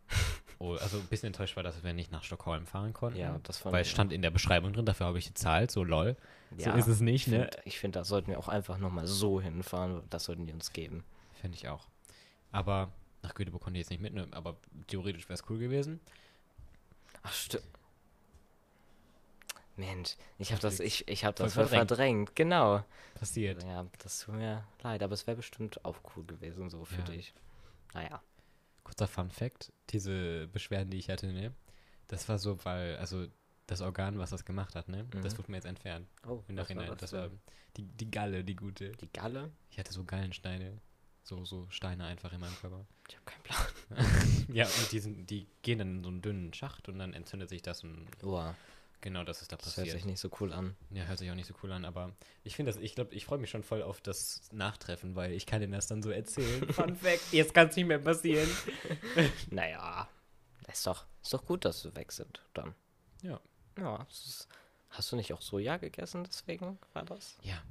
oh, 0.58 0.74
also 0.74 0.98
ein 0.98 1.06
bisschen 1.06 1.28
enttäuscht 1.28 1.56
war, 1.56 1.62
dass 1.62 1.82
wir 1.82 1.92
nicht 1.92 2.12
nach 2.12 2.22
Stockholm 2.22 2.66
fahren 2.66 2.92
konnten. 2.92 3.18
Ja, 3.18 3.38
das 3.42 3.58
fand 3.58 3.72
weil 3.72 3.82
es 3.82 3.88
ich- 3.88 3.92
stand 3.92 4.12
in 4.12 4.22
der 4.22 4.30
Beschreibung 4.30 4.72
drin, 4.72 4.84
dafür 4.86 5.06
habe 5.06 5.18
ich 5.18 5.26
gezahlt, 5.26 5.70
so 5.70 5.82
lol. 5.84 6.16
ja. 6.58 6.72
So 6.72 6.78
ist 6.78 6.86
es 6.86 7.00
nicht, 7.00 7.26
Ich 7.26 7.32
ne? 7.32 7.48
finde, 7.50 7.70
find, 7.70 7.96
da 7.96 8.04
sollten 8.04 8.28
wir 8.30 8.38
auch 8.38 8.48
einfach 8.48 8.78
nochmal 8.78 9.06
so 9.06 9.40
hinfahren. 9.40 10.02
Das 10.10 10.24
sollten 10.24 10.46
die 10.46 10.52
uns 10.52 10.72
geben. 10.72 11.04
Finde 11.40 11.56
ich 11.56 11.68
auch. 11.68 11.86
Aber 12.52 12.92
nach 13.22 13.34
Göteborg 13.34 13.62
konnte 13.64 13.78
ich 13.78 13.84
jetzt 13.84 13.90
nicht 13.90 14.00
mit, 14.02 14.14
ne? 14.14 14.28
aber 14.30 14.56
theoretisch 14.86 15.28
wäre 15.28 15.34
es 15.34 15.44
cool 15.50 15.58
gewesen. 15.58 16.00
Ach, 17.22 17.32
stimmt. 17.32 17.64
Mensch, 19.78 20.16
ich 20.38 20.52
habe 20.52 20.62
das, 20.62 20.80
ich, 20.80 21.06
ich 21.06 21.24
hab 21.26 21.36
das 21.36 21.52
voll 21.52 21.66
verdrängt. 21.66 21.88
verdrängt. 21.88 22.36
Genau. 22.36 22.82
Passiert. 23.18 23.62
Ja, 23.62 23.84
das 23.98 24.20
tut 24.20 24.36
mir 24.36 24.64
leid, 24.82 25.02
aber 25.02 25.12
es 25.12 25.26
wäre 25.26 25.36
bestimmt 25.36 25.84
auch 25.84 25.96
cool 26.16 26.24
gewesen, 26.24 26.70
so 26.70 26.84
für 26.86 26.96
Ja. 27.00 27.04
dich. 27.04 27.34
Naja. 27.96 28.22
Kurzer 28.84 29.08
Fun 29.08 29.30
Fact, 29.30 29.72
diese 29.90 30.46
Beschwerden, 30.48 30.90
die 30.90 30.98
ich 30.98 31.08
hatte, 31.10 31.26
ne? 31.32 31.52
Das 32.08 32.28
war 32.28 32.38
so, 32.38 32.62
weil, 32.64 32.96
also 32.98 33.26
das 33.66 33.80
Organ, 33.80 34.18
was 34.18 34.30
das 34.30 34.44
gemacht 34.44 34.74
hat, 34.76 34.88
ne? 34.88 35.04
Das 35.22 35.34
Mhm. 35.34 35.38
wurde 35.38 35.50
mir 35.50 35.56
jetzt 35.56 35.64
entfernt. 35.66 36.06
Oh, 36.26 36.44
Im 36.46 36.56
was 36.56 36.68
war 36.68 36.76
Nachhinein. 36.76 36.86
das 36.90 36.98
Das 36.98 37.12
war 37.12 37.30
die, 37.76 37.82
die 37.84 38.10
Galle, 38.10 38.44
die 38.44 38.54
gute. 38.54 38.92
die 38.92 39.08
Galle? 39.12 39.50
Ich 39.70 39.78
hatte 39.78 39.92
so 39.92 40.04
Gallensteine. 40.04 40.80
So, 41.24 41.44
so 41.44 41.66
Steine 41.70 42.04
einfach 42.04 42.32
in 42.32 42.38
meinem 42.38 42.54
Körper. 42.60 42.86
Ich 43.08 43.16
habe 43.16 43.24
keinen 43.24 43.42
Plan. 43.42 43.66
Ja, 44.54 44.66
und 44.66 44.92
die, 44.92 45.00
sind, 45.00 45.28
die 45.28 45.48
gehen 45.62 45.78
dann 45.80 45.96
in 45.96 46.02
so 46.04 46.10
einen 46.10 46.22
dünnen 46.22 46.54
Schacht 46.54 46.88
und 46.88 46.98
dann 47.00 47.12
entzündet 47.14 47.48
sich 47.48 47.62
das 47.62 47.82
und 47.82 48.06
Boah, 48.20 48.54
genau 49.06 49.22
das 49.22 49.40
ist 49.40 49.52
da 49.52 49.56
das 49.56 49.66
hört 49.68 49.76
passiert. 49.76 49.94
sich 49.94 50.04
nicht 50.04 50.18
so 50.18 50.28
cool 50.40 50.52
an. 50.52 50.76
Ja, 50.90 51.04
hört 51.04 51.18
sich 51.20 51.30
auch 51.30 51.36
nicht 51.36 51.46
so 51.46 51.54
cool 51.62 51.70
an, 51.70 51.84
aber 51.84 52.12
ich 52.42 52.56
finde 52.56 52.72
das, 52.72 52.80
ich 52.80 52.96
glaube, 52.96 53.14
ich 53.14 53.24
freue 53.24 53.38
mich 53.38 53.50
schon 53.50 53.62
voll 53.62 53.80
auf 53.82 54.00
das 54.00 54.42
Nachtreffen, 54.52 55.14
weil 55.14 55.30
ich 55.32 55.46
kann 55.46 55.60
denen 55.60 55.72
das 55.72 55.86
dann 55.86 56.02
so 56.02 56.10
erzählen. 56.10 56.66
Fun 56.72 56.96
Fact, 56.96 57.32
jetzt 57.32 57.54
kann 57.54 57.68
es 57.68 57.76
nicht 57.76 57.86
mehr 57.86 58.00
passieren. 58.00 58.48
Naja, 59.50 60.08
ist 60.66 60.86
doch, 60.86 61.06
ist 61.22 61.32
doch 61.32 61.44
gut, 61.44 61.64
dass 61.64 61.84
wir 61.84 61.94
weg 61.94 62.10
sind 62.10 62.42
dann. 62.52 62.74
Ja. 63.22 63.40
Ja, 63.78 64.06
ist, 64.10 64.48
hast 64.90 65.12
du 65.12 65.16
nicht 65.16 65.32
auch 65.32 65.40
Soja 65.40 65.76
gegessen, 65.76 66.24
deswegen 66.24 66.78
war 66.92 67.04
das? 67.04 67.38
Ja, 67.42 67.62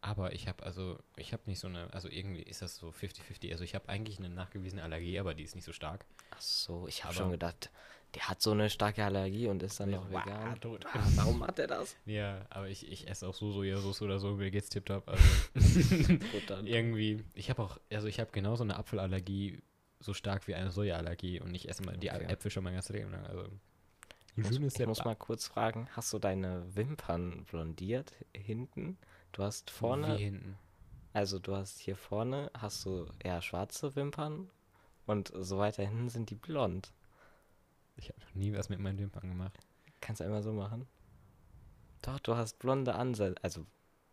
aber 0.00 0.34
ich 0.34 0.46
habe 0.46 0.62
also, 0.62 1.00
ich 1.16 1.32
habe 1.32 1.42
nicht 1.46 1.58
so 1.58 1.66
eine, 1.66 1.92
also 1.92 2.08
irgendwie 2.08 2.42
ist 2.42 2.62
das 2.62 2.76
so 2.76 2.90
50-50. 2.90 3.50
Also 3.50 3.64
ich 3.64 3.74
habe 3.74 3.88
eigentlich 3.88 4.18
eine 4.20 4.28
nachgewiesene 4.28 4.84
Allergie, 4.84 5.18
aber 5.18 5.34
die 5.34 5.42
ist 5.42 5.56
nicht 5.56 5.64
so 5.64 5.72
stark. 5.72 6.06
Ach 6.30 6.40
so, 6.40 6.86
ich 6.86 7.02
habe 7.02 7.12
schon 7.14 7.32
gedacht, 7.32 7.70
der 8.14 8.28
hat 8.28 8.40
so 8.40 8.52
eine 8.52 8.70
starke 8.70 9.04
Allergie 9.04 9.48
und 9.48 9.62
ist 9.62 9.78
dann 9.80 9.90
noch 9.90 10.10
Wow, 10.10 10.24
vegan. 10.24 10.60
tot. 10.60 10.86
Ah, 10.86 11.00
Warum 11.16 11.46
hat 11.46 11.58
er 11.58 11.66
das? 11.66 11.96
Ja, 12.06 12.46
aber 12.50 12.68
ich, 12.68 12.90
ich 12.90 13.08
esse 13.08 13.26
auch 13.28 13.34
so 13.34 13.52
Sojasauce 13.52 14.02
oder 14.02 14.18
so, 14.18 14.32
mir 14.36 14.50
geht's 14.50 14.68
tipptopp. 14.70 15.08
Also 15.08 15.22
irgendwie, 16.64 17.22
ich 17.34 17.50
habe 17.50 17.62
auch, 17.62 17.78
also 17.92 18.06
ich 18.08 18.20
habe 18.20 18.30
genauso 18.32 18.64
eine 18.64 18.76
Apfelallergie, 18.76 19.60
so 20.00 20.14
stark 20.14 20.46
wie 20.46 20.54
eine 20.54 20.70
Sojaallergie 20.70 21.40
und 21.40 21.54
ich 21.54 21.68
esse 21.68 21.82
mal 21.82 21.96
die 21.96 22.10
Okay. 22.10 22.24
Äpfel 22.24 22.50
schon 22.50 22.64
mein 22.64 22.74
ganzes 22.74 22.94
Leben 22.94 23.10
lang. 23.10 23.24
Also 23.26 23.44
Ich 24.36 24.44
muss, 24.60 24.74
ich 24.78 24.86
muss 24.86 25.04
mal 25.04 25.14
kurz 25.16 25.46
fragen, 25.46 25.88
hast 25.92 26.12
du 26.12 26.18
deine 26.18 26.64
Wimpern 26.74 27.44
blondiert 27.44 28.12
hinten? 28.34 28.98
Du 29.32 29.42
hast 29.42 29.70
vorne, 29.70 30.18
Wie 30.18 30.24
hinten. 30.24 30.56
also 31.12 31.38
du 31.38 31.54
hast 31.56 31.78
hier 31.80 31.96
vorne, 31.96 32.50
hast 32.56 32.84
du 32.84 33.06
eher 33.18 33.42
schwarze 33.42 33.94
Wimpern 33.96 34.50
und 35.06 35.32
so 35.34 35.58
weiter 35.58 35.82
hinten 35.84 36.08
sind 36.08 36.30
die 36.30 36.34
blond. 36.34 36.92
Ich 37.96 38.08
habe 38.08 38.20
noch 38.20 38.34
nie 38.34 38.52
was 38.52 38.68
mit 38.68 38.78
meinen 38.78 38.98
Wimpern 38.98 39.28
gemacht. 39.28 39.58
Kannst 40.00 40.20
du 40.20 40.24
einmal 40.24 40.42
so 40.42 40.52
machen? 40.52 40.86
Doch, 42.02 42.20
du 42.20 42.36
hast 42.36 42.58
blonde 42.58 42.94
Ansätze, 42.94 43.42
also 43.42 43.66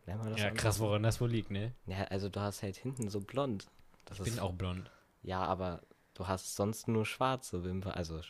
nennt 0.06 0.24
man 0.24 0.32
das 0.32 0.42
Ja, 0.42 0.52
krass, 0.52 0.80
woran 0.80 1.04
das 1.04 1.20
wohl 1.22 1.30
liegt, 1.30 1.52
ne? 1.52 1.74
Ja, 1.86 2.06
also 2.06 2.30
du 2.30 2.40
hast 2.40 2.64
halt 2.64 2.78
hinten 2.78 3.10
so 3.10 3.20
blond. 3.20 3.68
Das 4.06 4.20
Ich 4.20 4.26
bin 4.26 4.40
auch 4.40 4.54
blond. 4.54 4.90
Ja, 5.22 5.44
aber 5.44 5.82
du 6.14 6.28
hast 6.28 6.56
sonst 6.56 6.88
nur 6.88 7.06
schwarze 7.06 7.64
Wimpern, 7.64 7.94
also 7.94 8.22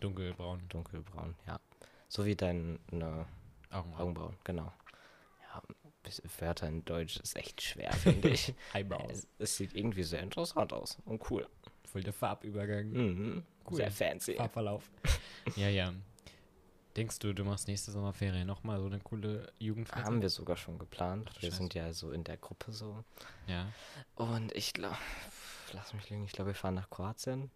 Dunkelbraun. 0.00 0.62
dunkelbraun, 0.68 1.34
ja. 1.46 1.60
So 2.08 2.24
wie 2.24 2.36
deine 2.36 2.78
Augenbrauen. 3.70 4.00
Augenbrauen, 4.00 4.36
genau. 4.44 4.72
Ja, 5.42 5.62
Wörter 6.38 6.68
in 6.68 6.84
Deutsch 6.84 7.18
ist 7.18 7.36
echt 7.36 7.62
schwer, 7.62 7.92
finde 7.92 8.28
ich. 8.30 8.54
Eyebrows. 8.74 9.10
es, 9.10 9.28
es 9.38 9.56
sieht 9.56 9.74
irgendwie 9.74 10.04
sehr 10.04 10.20
interessant 10.20 10.72
aus 10.72 10.98
und 11.04 11.30
cool. 11.30 11.48
Voll 11.96 12.02
der 12.02 12.12
Farbübergang. 12.12 12.90
Mhm. 12.90 13.42
Cool. 13.70 13.76
Sehr 13.76 13.90
fancy. 13.90 14.34
Farbverlauf. 14.34 14.90
ja, 15.56 15.70
ja. 15.70 15.94
Denkst 16.94 17.18
du, 17.20 17.32
du 17.32 17.42
machst 17.42 17.68
nächste 17.68 17.90
Sommerferien 17.90 18.46
nochmal 18.46 18.78
so 18.80 18.84
eine 18.86 19.00
coole 19.00 19.50
Jugendfreizeit? 19.58 20.04
Haben 20.04 20.20
wir 20.20 20.28
sogar 20.28 20.58
schon 20.58 20.78
geplant. 20.78 21.30
Ach 21.30 21.40
wir 21.40 21.48
Scheiße. 21.48 21.56
sind 21.56 21.72
ja 21.72 21.90
so 21.94 22.10
in 22.10 22.22
der 22.22 22.36
Gruppe 22.36 22.70
so. 22.72 23.02
Ja. 23.46 23.72
Und 24.14 24.52
ich 24.54 24.74
glaube, 24.74 24.98
lass 25.72 25.94
mich 25.94 26.10
lügen, 26.10 26.24
ich 26.26 26.32
glaube, 26.32 26.50
wir 26.50 26.54
fahren 26.54 26.74
nach 26.74 26.90
Kroatien 26.90 27.50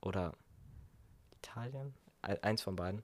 oder 0.00 0.34
Italien. 1.38 1.92
Eins 2.22 2.62
von 2.62 2.76
beiden. 2.76 3.02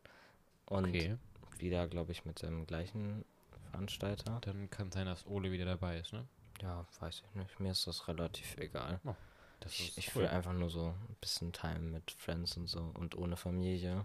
Und 0.66 0.84
Okay. 0.90 1.16
wieder, 1.58 1.88
glaube 1.88 2.12
ich, 2.12 2.24
mit 2.24 2.42
dem 2.42 2.64
gleichen 2.64 3.24
Veranstalter. 3.72 4.38
Dann 4.42 4.70
kann 4.70 4.92
sein, 4.92 5.06
dass 5.06 5.26
Ole 5.26 5.50
wieder 5.50 5.64
dabei 5.64 5.98
ist, 5.98 6.12
ne? 6.12 6.28
Ja, 6.62 6.86
weiß 7.00 7.24
ich 7.26 7.34
nicht. 7.34 7.58
Mir 7.58 7.72
ist 7.72 7.88
das 7.88 8.06
relativ 8.06 8.56
egal. 8.58 9.00
Das 9.02 9.16
Ich, 9.64 9.98
ich 9.98 10.14
cool. 10.14 10.22
will 10.22 10.28
einfach 10.28 10.52
nur 10.52 10.70
so 10.70 10.88
ein 10.88 11.16
bisschen 11.20 11.52
Time 11.52 11.80
mit 11.80 12.10
Friends 12.12 12.56
und 12.56 12.68
so 12.68 12.80
und 12.94 13.16
ohne 13.16 13.36
Familie. 13.36 14.04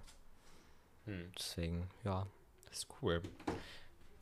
Hm, 1.06 1.32
Deswegen, 1.38 1.88
ja. 2.04 2.26
das 2.66 2.80
ist 2.80 2.88
cool. 3.02 3.22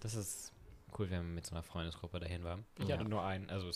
Das 0.02 0.16
ist 0.16 0.52
cool, 0.98 1.10
wenn 1.10 1.20
man 1.24 1.36
mit 1.36 1.46
so 1.46 1.54
einer 1.56 1.64
Freundesgruppe 1.64 2.20
dahin 2.20 2.44
war. 2.44 2.60
Ich 2.78 2.88
Ja. 2.88 2.98
hatte 2.98 3.08
nur 3.08 3.24
einen, 3.24 3.50
also 3.50 3.70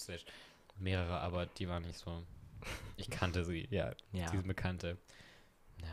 mehrere, 0.78 1.20
aber 1.20 1.46
die 1.46 1.68
waren 1.70 1.84
nicht 1.84 2.00
so. 2.00 2.24
Ich 2.98 3.10
kannte 3.10 3.44
sie, 3.46 3.68
ja. 3.70 3.94
Ja. 4.14 4.30
Diese 4.32 4.44
Bekannte. 4.44 4.98
Ja. 5.82 5.88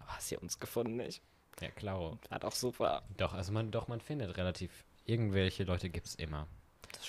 Aber 0.00 0.16
hast 0.16 0.30
du 0.30 0.38
uns 0.38 0.58
gefunden, 0.58 0.96
nicht? 0.96 1.22
Ja, 1.60 1.70
klar. 1.70 2.18
War 2.28 2.38
doch 2.38 2.52
super. 2.52 3.02
Doch, 3.16 3.32
also 3.32 3.52
man, 3.52 3.70
doch, 3.70 3.88
man 3.88 4.00
findet 4.00 4.36
relativ. 4.36 4.84
Irgendwelche 5.04 5.64
Leute 5.64 5.88
gibt's 5.90 6.14
immer. 6.14 6.46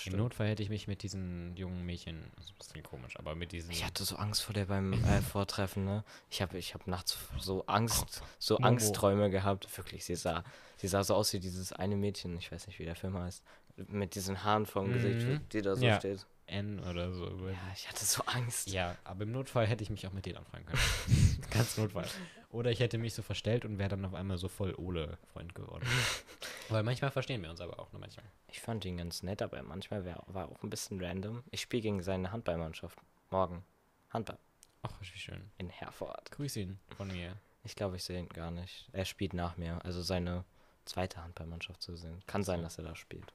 Im 0.06 0.16
Notfall 0.16 0.48
hätte 0.48 0.62
ich 0.62 0.68
mich 0.68 0.88
mit 0.88 1.02
diesen 1.02 1.54
jungen 1.56 1.84
Mädchen, 1.84 2.24
das 2.36 2.46
ist 2.46 2.50
ein 2.52 2.58
bisschen 2.58 2.82
komisch, 2.82 3.16
aber 3.18 3.34
mit 3.34 3.52
diesen. 3.52 3.70
Ich 3.70 3.84
hatte 3.84 4.04
so 4.04 4.16
Angst 4.16 4.42
vor 4.42 4.52
der 4.54 4.64
beim 4.66 4.92
äh, 5.04 5.20
Vortreffen, 5.32 5.84
ne? 5.84 6.02
Ich 6.30 6.42
habe 6.42 6.58
ich 6.58 6.74
hab 6.74 6.86
nachts 6.86 7.18
so 7.38 7.64
Angst, 7.66 8.22
so 8.38 8.54
Momo. 8.54 8.66
Angstträume 8.66 9.30
gehabt. 9.30 9.68
Wirklich, 9.76 10.04
sie 10.04 10.16
sah, 10.16 10.42
sie 10.76 10.88
sah 10.88 11.04
so 11.04 11.14
aus 11.14 11.32
wie 11.32 11.40
dieses 11.40 11.72
eine 11.72 11.96
Mädchen, 11.96 12.36
ich 12.36 12.50
weiß 12.50 12.66
nicht, 12.66 12.78
wie 12.78 12.84
der 12.84 12.96
Film 12.96 13.16
heißt, 13.16 13.42
mit 13.76 14.14
diesen 14.16 14.42
Haaren 14.42 14.66
vom 14.66 14.88
Mhm. 14.88 14.92
Gesicht, 14.94 15.52
die 15.52 15.62
da 15.62 15.76
so 15.76 15.86
Ja. 15.86 15.98
steht. 15.98 16.26
N 16.46 16.80
oder 16.80 17.12
so. 17.12 17.48
Ja, 17.48 17.56
ich 17.74 17.88
hatte 17.88 18.04
so 18.04 18.22
Angst. 18.24 18.68
Ja, 18.68 18.96
aber 19.04 19.22
im 19.22 19.30
Notfall 19.32 19.66
hätte 19.66 19.84
ich 19.84 19.90
mich 19.90 20.06
auch 20.06 20.12
mit 20.12 20.26
denen 20.26 20.38
anfreunden 20.38 20.66
können. 20.66 21.46
Ganz 21.50 21.76
Notfall. 21.78 22.08
Oder 22.52 22.70
ich 22.70 22.80
hätte 22.80 22.98
mich 22.98 23.14
so 23.14 23.22
verstellt 23.22 23.64
und 23.64 23.78
wäre 23.78 23.88
dann 23.88 24.04
auf 24.04 24.12
einmal 24.12 24.36
so 24.36 24.46
voll 24.48 24.74
Ole-Freund 24.74 25.54
geworden. 25.54 25.86
Weil 26.68 26.82
manchmal 26.82 27.10
verstehen 27.10 27.42
wir 27.42 27.50
uns 27.50 27.62
aber 27.62 27.78
auch, 27.78 27.90
nur 27.92 28.00
manchmal. 28.00 28.26
Ich 28.48 28.60
fand 28.60 28.84
ihn 28.84 28.98
ganz 28.98 29.22
nett, 29.22 29.40
aber 29.40 29.62
manchmal 29.62 30.04
wär, 30.04 30.22
war 30.26 30.50
auch 30.50 30.62
ein 30.62 30.68
bisschen 30.68 31.02
random. 31.02 31.42
Ich 31.50 31.62
spiele 31.62 31.82
gegen 31.82 32.02
seine 32.02 32.30
Handballmannschaft. 32.30 32.98
Morgen. 33.30 33.64
Handball. 34.10 34.38
Ach, 34.82 34.92
wie 35.00 35.18
schön. 35.18 35.50
In 35.56 35.70
Herford. 35.70 36.30
Grüß 36.30 36.56
ihn 36.56 36.78
von 36.94 37.08
mir. 37.08 37.36
Ich 37.64 37.74
glaube, 37.74 37.96
ich 37.96 38.04
sehe 38.04 38.18
ihn 38.18 38.28
gar 38.28 38.50
nicht. 38.50 38.86
Er 38.92 39.06
spielt 39.06 39.32
nach 39.32 39.56
mir. 39.56 39.82
Also 39.82 40.02
seine 40.02 40.44
zweite 40.84 41.22
Handballmannschaft 41.22 41.80
zu 41.80 41.96
sehen. 41.96 42.22
Kann 42.26 42.44
sein, 42.44 42.62
dass 42.62 42.76
er 42.76 42.84
da 42.84 42.94
spielt. 42.94 43.32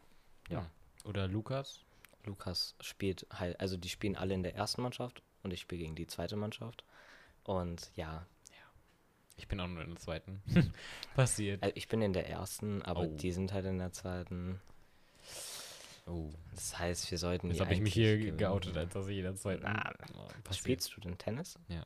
Ja. 0.50 0.70
Oder 1.06 1.28
Lukas. 1.28 1.82
Lukas 2.24 2.76
spielt 2.82 3.26
halt, 3.34 3.60
also 3.60 3.78
die 3.78 3.90
spielen 3.90 4.16
alle 4.16 4.36
in 4.36 4.44
der 4.44 4.54
ersten 4.54 4.84
Mannschaft 4.84 5.24
und 5.42 5.54
ich 5.54 5.62
spiele 5.62 5.82
gegen 5.82 5.96
die 5.96 6.08
zweite 6.08 6.36
Mannschaft. 6.36 6.84
Und 7.44 7.90
ja, 7.96 8.28
Ich 9.38 9.48
bin 9.48 9.60
auch 9.60 9.68
nur 9.68 9.84
in 9.84 9.92
der 9.92 10.00
zweiten. 10.00 10.42
Passiert. 11.16 11.64
äh, 11.64 11.72
ich 11.76 11.88
bin 11.88 12.02
in 12.02 12.14
der 12.14 12.28
ersten, 12.30 12.82
aber 12.82 13.02
Oh. 13.02 13.16
die 13.18 13.32
sind 13.32 13.54
halt 13.54 13.66
in 13.66 13.78
der 13.78 13.92
zweiten. 13.94 14.60
Oh. 16.06 16.30
Das 16.54 16.78
heißt, 16.80 17.12
wir 17.12 17.18
sollten 17.18 17.50
Jetzt 17.52 17.60
habe 17.62 17.74
ich 17.74 17.82
mich 17.82 17.94
hier 17.94 18.18
gewinnen. 18.18 18.38
geoutet, 18.38 18.76
als 18.78 18.94
dass 18.94 19.08
ich 19.08 19.18
in 19.18 19.24
der 19.24 19.36
zweiten. 19.36 19.64
Na, 19.64 19.94
Oh. 20.16 20.54
Spielst 20.54 20.96
du 20.96 21.02
denn 21.02 21.18
Tennis? 21.18 21.60
Ja. 21.68 21.86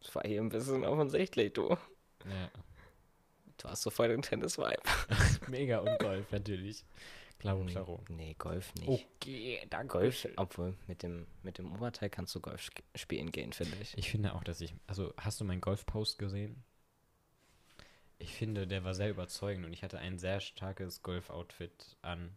Das 0.00 0.14
war 0.14 0.22
hier 0.24 0.40
ein 0.40 0.48
bisschen 0.48 0.84
offensichtlich, 0.84 1.52
du. 1.52 1.68
Ja. 1.70 2.50
Du 3.58 3.68
hast 3.68 3.82
so 3.82 3.90
voll 3.90 4.08
den 4.08 4.22
Tennis-Vibe. 4.22 4.80
Mega 5.48 5.78
und 5.80 5.98
Golf 5.98 6.30
natürlich. 6.32 6.84
Klaro, 7.38 7.64
klaro. 7.64 8.02
Nee, 8.08 8.34
Golf 8.38 8.74
nicht. 8.74 8.88
Okay, 8.88 9.66
danke. 9.70 9.98
Golf, 9.98 10.28
obwohl 10.36 10.74
mit 10.86 11.02
dem, 11.02 11.26
mit 11.42 11.58
dem 11.58 11.72
Oberteil 11.72 12.08
kannst 12.10 12.34
du 12.34 12.40
Golf 12.40 12.70
spielen 12.94 13.30
gehen, 13.32 13.52
finde 13.52 13.76
ich. 13.80 13.96
Ich 13.98 14.10
finde 14.10 14.34
auch, 14.34 14.44
dass 14.44 14.60
ich. 14.60 14.74
Also, 14.86 15.12
hast 15.16 15.40
du 15.40 15.44
meinen 15.44 15.60
Golf-Post 15.60 16.18
gesehen? 16.18 16.62
Ich 18.20 18.34
finde, 18.34 18.66
der 18.66 18.84
war 18.84 18.94
sehr 18.94 19.10
überzeugend 19.10 19.66
und 19.66 19.72
ich 19.72 19.82
hatte 19.82 19.98
ein 19.98 20.18
sehr 20.18 20.40
starkes 20.40 21.02
Golf-Outfit 21.02 21.96
an. 22.02 22.36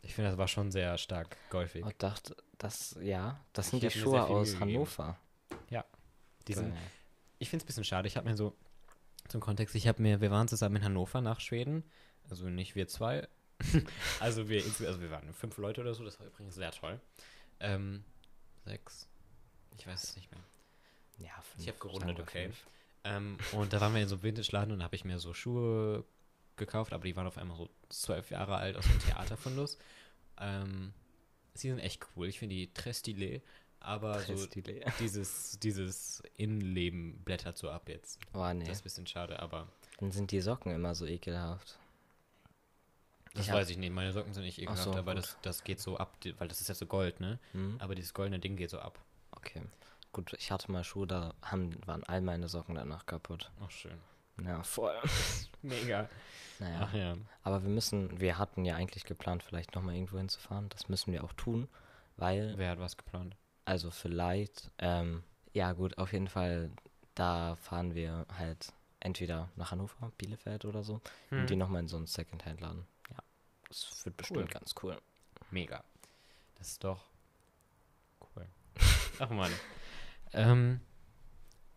Ich 0.00 0.14
finde, 0.14 0.30
das 0.30 0.38
war 0.38 0.48
schon 0.48 0.70
sehr 0.70 0.96
stark 0.96 1.36
golfig. 1.50 1.84
Und 1.84 2.02
dachte, 2.02 2.36
das, 2.56 2.96
ja, 3.02 3.44
das 3.52 3.66
Ich 3.66 3.70
sind 3.72 3.82
die 3.82 3.90
Schuhe 3.90 4.24
aus. 4.24 4.58
Hannover. 4.58 5.18
Die 6.48 6.54
sind, 6.54 6.74
ich 7.38 7.50
finde 7.50 7.62
es 7.62 7.64
ein 7.64 7.66
bisschen 7.66 7.84
schade. 7.84 8.08
Ich 8.08 8.16
habe 8.16 8.28
mir 8.28 8.36
so, 8.36 8.56
zum 9.28 9.40
Kontext, 9.40 9.74
ich 9.74 9.86
habe 9.86 10.00
mir, 10.00 10.20
wir 10.20 10.30
waren 10.30 10.48
zusammen 10.48 10.76
in 10.76 10.84
Hannover 10.84 11.20
nach 11.20 11.40
Schweden. 11.40 11.84
Also 12.30 12.48
nicht 12.48 12.74
wir 12.74 12.88
zwei. 12.88 13.28
also 14.20 14.48
wir, 14.48 14.62
also 14.64 15.00
wir 15.00 15.10
waren 15.10 15.32
fünf 15.34 15.58
Leute 15.58 15.82
oder 15.82 15.94
so, 15.94 16.04
das 16.04 16.18
war 16.18 16.26
übrigens 16.26 16.54
sehr 16.54 16.70
toll. 16.70 17.00
Ähm, 17.60 18.02
sechs. 18.64 19.08
Ich 19.76 19.86
weiß 19.86 20.02
es 20.02 20.16
nicht 20.16 20.30
mehr. 20.30 20.40
Ja, 21.18 21.40
fünf, 21.42 21.62
Ich 21.62 21.68
habe 21.68 21.78
gerundet, 21.78 22.20
okay. 22.20 22.44
fünf. 22.44 22.66
Ähm, 23.08 23.38
und 23.52 23.72
da 23.72 23.80
waren 23.80 23.94
wir 23.94 24.02
in 24.02 24.08
so 24.08 24.16
einem 24.16 24.22
Vintage-Laden 24.22 24.72
und 24.72 24.82
habe 24.82 24.94
ich 24.94 25.04
mir 25.04 25.18
so 25.18 25.32
Schuhe 25.32 26.04
gekauft, 26.56 26.92
aber 26.92 27.04
die 27.04 27.16
waren 27.16 27.26
auf 27.26 27.38
einmal 27.38 27.56
so 27.56 27.70
zwölf 27.88 28.30
Jahre 28.30 28.56
alt 28.56 28.76
aus 28.76 28.84
dem 28.84 28.98
Theaterfundus. 29.00 29.78
Ähm, 30.38 30.92
sie 31.54 31.68
sind 31.68 31.78
echt 31.78 32.06
cool. 32.16 32.28
Ich 32.28 32.38
finde 32.38 32.54
die 32.54 32.68
très 32.68 33.00
stylé, 33.00 33.40
aber 33.80 34.20
so 34.20 34.34
Pressstile. 34.34 34.84
dieses, 35.00 35.58
dieses 35.60 36.22
Innenleben 36.36 37.18
blättert 37.24 37.56
so 37.56 37.70
ab 37.70 37.88
jetzt. 37.88 38.18
Oh, 38.34 38.52
nee. 38.52 38.64
Das 38.64 38.76
ist 38.76 38.80
ein 38.80 38.84
bisschen 38.84 39.06
schade, 39.06 39.40
aber 39.40 39.68
Dann 39.98 40.12
sind 40.12 40.30
die 40.30 40.40
Socken 40.40 40.72
immer 40.72 40.94
so 40.94 41.06
ekelhaft. 41.06 41.78
das 43.34 43.46
Ich 43.46 43.52
weiß 43.52 43.70
ich 43.70 43.78
nicht. 43.78 43.92
Meine 43.92 44.12
Socken 44.12 44.34
sind 44.34 44.44
nicht 44.44 44.58
ekelhaft, 44.58 44.84
so, 44.84 44.94
aber 44.94 45.14
gut. 45.14 45.22
das, 45.22 45.36
das 45.42 45.64
geht 45.64 45.80
so 45.80 45.96
ab, 45.96 46.16
weil 46.38 46.48
das 46.48 46.60
ist 46.60 46.68
ja 46.68 46.74
so 46.74 46.86
Gold, 46.86 47.20
ne? 47.20 47.38
Hm? 47.52 47.76
Aber 47.78 47.94
dieses 47.94 48.12
goldene 48.12 48.38
Ding 48.38 48.56
geht 48.56 48.70
so 48.70 48.80
ab. 48.80 48.98
Okay. 49.30 49.62
Gut, 50.18 50.32
ich 50.36 50.50
hatte 50.50 50.72
mal 50.72 50.82
Schuhe, 50.82 51.06
da 51.06 51.32
haben, 51.42 51.70
waren 51.86 52.02
all 52.02 52.20
meine 52.20 52.48
Socken 52.48 52.74
danach 52.74 53.06
kaputt. 53.06 53.52
Ach, 53.64 53.70
schön. 53.70 53.96
Ja, 54.44 54.64
voll. 54.64 54.96
Mega. 55.62 56.08
Naja. 56.58 56.80
Ach 56.82 56.92
ja. 56.92 57.16
Aber 57.44 57.62
wir 57.62 57.68
müssen, 57.68 58.18
wir 58.18 58.36
hatten 58.36 58.64
ja 58.64 58.74
eigentlich 58.74 59.04
geplant, 59.04 59.44
vielleicht 59.44 59.76
nochmal 59.76 59.94
irgendwo 59.94 60.18
hinzufahren. 60.18 60.70
Das 60.70 60.88
müssen 60.88 61.12
wir 61.12 61.22
auch 61.22 61.32
tun, 61.34 61.68
weil, 62.16 62.54
Wer 62.58 62.70
hat 62.70 62.80
was 62.80 62.96
geplant? 62.96 63.36
also 63.64 63.92
vielleicht, 63.92 64.72
ähm, 64.78 65.22
ja 65.52 65.70
gut, 65.70 65.96
auf 65.98 66.12
jeden 66.12 66.26
Fall, 66.26 66.72
da 67.14 67.54
fahren 67.54 67.94
wir 67.94 68.26
halt 68.36 68.72
entweder 68.98 69.48
nach 69.54 69.70
Hannover, 69.70 70.10
Bielefeld 70.18 70.64
oder 70.64 70.82
so 70.82 71.00
Hm. 71.28 71.42
und 71.42 71.50
die 71.50 71.54
nochmal 71.54 71.82
in 71.82 71.88
so 71.88 71.96
einen 71.96 72.08
Secondhand-Laden. 72.08 72.84
Ja, 73.12 73.18
das 73.68 74.04
wird 74.04 74.16
bestimmt 74.16 74.50
ganz 74.50 74.74
cool. 74.82 75.00
Mega. 75.52 75.84
Das 76.56 76.70
ist 76.70 76.82
doch 76.82 77.04
cool. 78.34 78.48
Ach 79.20 79.30
man. 79.30 79.52
Ähm, 80.32 80.80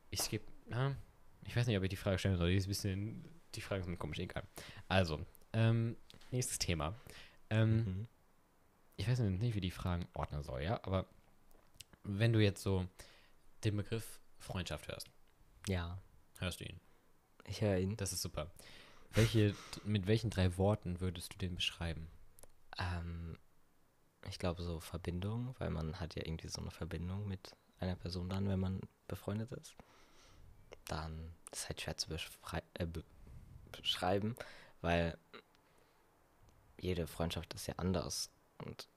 ich 0.09 0.39
na, 0.67 0.95
ich 1.45 1.55
weiß 1.55 1.67
nicht, 1.67 1.77
ob 1.77 1.83
ich 1.83 1.89
die 1.89 1.95
Frage 1.95 2.17
stellen 2.19 2.37
soll. 2.37 2.49
Die 2.49 2.55
ist 2.57 2.65
ein 2.65 2.69
bisschen, 2.69 3.25
die 3.55 3.61
Fragen 3.61 3.83
sind 3.83 3.97
komisch, 3.99 4.19
egal. 4.19 4.43
Also, 4.87 5.25
ähm, 5.53 5.97
nächstes 6.31 6.59
Thema. 6.59 6.95
Ähm, 7.49 7.77
Mhm. 7.77 8.07
ich 8.97 9.07
weiß 9.07 9.19
nicht, 9.19 9.55
wie 9.55 9.61
die 9.61 9.71
Fragen 9.71 10.07
ordnen 10.13 10.43
soll, 10.43 10.61
ja, 10.63 10.79
aber 10.83 11.07
wenn 12.03 12.33
du 12.33 12.39
jetzt 12.41 12.61
so 12.61 12.87
den 13.63 13.75
Begriff 13.77 14.19
Freundschaft 14.39 14.87
hörst, 14.87 15.09
Ja, 15.67 16.01
hörst 16.39 16.59
du 16.59 16.65
ihn. 16.65 16.79
ich 17.45 17.61
höre 17.61 17.77
ihn. 17.77 17.95
Das 17.97 18.11
ist 18.13 18.21
super. 18.21 18.51
Welche, 19.13 19.53
mit 19.83 20.07
welchen 20.07 20.29
drei 20.29 20.57
Worten 20.57 20.99
würdest 21.01 21.33
du 21.33 21.37
den 21.37 21.55
beschreiben? 21.55 22.07
Ähm, 22.77 23.37
ich 24.27 24.39
glaube 24.39 24.63
so 24.63 24.79
Verbindung, 24.79 25.53
weil 25.59 25.69
man 25.69 25.99
hat 25.99 26.15
ja 26.15 26.25
irgendwie 26.25 26.47
so 26.47 26.61
eine 26.61 26.71
Verbindung 26.71 27.27
mit 27.27 27.55
einer 27.81 27.95
Person 27.95 28.29
dann, 28.29 28.47
wenn 28.49 28.59
man 28.59 28.81
befreundet 29.07 29.51
ist. 29.53 29.75
Dann 30.85 31.33
ist 31.51 31.67
halt 31.69 31.81
schwer 31.81 31.97
zu 31.97 32.11
äh, 32.13 32.85
be 32.85 33.03
beschreiben, 33.71 34.35
weil 34.81 35.17
jede 36.79 37.07
Freundschaft 37.07 37.53
ist 37.53 37.67
ja 37.67 37.75
anders 37.77 38.29
und 38.65 38.87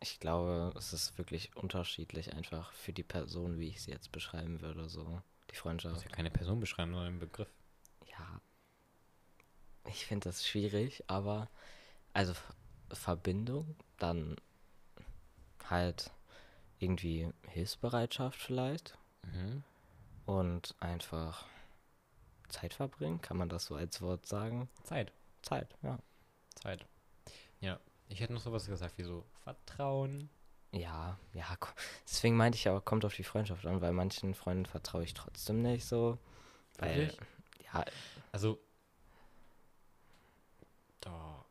ich 0.00 0.20
glaube, 0.20 0.72
es 0.76 0.92
ist 0.92 1.16
wirklich 1.18 1.56
unterschiedlich 1.56 2.32
einfach 2.34 2.72
für 2.72 2.92
die 2.92 3.02
Person, 3.02 3.58
wie 3.58 3.68
ich 3.68 3.82
sie 3.82 3.90
jetzt 3.90 4.12
beschreiben 4.12 4.60
würde, 4.60 4.88
so 4.88 5.22
die 5.50 5.56
Du 5.56 5.60
Freundschaft. 5.60 5.94
musst 5.94 6.04
ja 6.04 6.10
keine 6.10 6.30
Person 6.30 6.60
beschreiben, 6.60 6.92
sondern 6.92 7.08
einen 7.12 7.18
Begriff. 7.20 7.48
Ja, 8.06 8.40
ich 9.86 10.06
finde 10.06 10.28
das 10.28 10.46
schwierig, 10.46 11.04
aber 11.08 11.48
also 12.12 12.34
Verbindung, 12.92 13.76
dann 13.98 14.36
halt 15.68 16.10
irgendwie 16.84 17.32
Hilfsbereitschaft 17.48 18.40
vielleicht 18.40 18.96
Mhm. 19.32 19.62
und 20.26 20.74
einfach 20.80 21.44
Zeit 22.48 22.74
verbringen, 22.74 23.20
kann 23.22 23.36
man 23.36 23.48
das 23.48 23.66
so 23.66 23.74
als 23.74 24.00
Wort 24.02 24.26
sagen? 24.26 24.68
Zeit. 24.84 25.12
Zeit, 25.42 25.74
ja. 25.82 25.98
Zeit. 26.54 26.86
Ja, 27.60 27.80
ich 28.08 28.20
hätte 28.20 28.32
noch 28.32 28.40
sowas 28.40 28.66
gesagt 28.66 28.96
wie 28.98 29.02
so 29.02 29.24
Vertrauen. 29.42 30.28
Ja, 30.72 31.18
ja, 31.32 31.56
deswegen 32.06 32.36
meinte 32.36 32.56
ich 32.56 32.64
ja, 32.64 32.76
auch, 32.76 32.84
kommt 32.84 33.04
auf 33.04 33.14
die 33.14 33.22
Freundschaft 33.24 33.64
an, 33.66 33.80
weil 33.80 33.92
manchen 33.92 34.34
Freunden 34.34 34.66
vertraue 34.66 35.04
ich 35.04 35.14
trotzdem 35.14 35.62
nicht 35.62 35.84
so. 35.86 36.18
Weil, 36.78 36.96
Wirklich? 37.08 37.18
ja, 37.72 37.84
Also. 38.32 38.58
Da. 41.00 41.44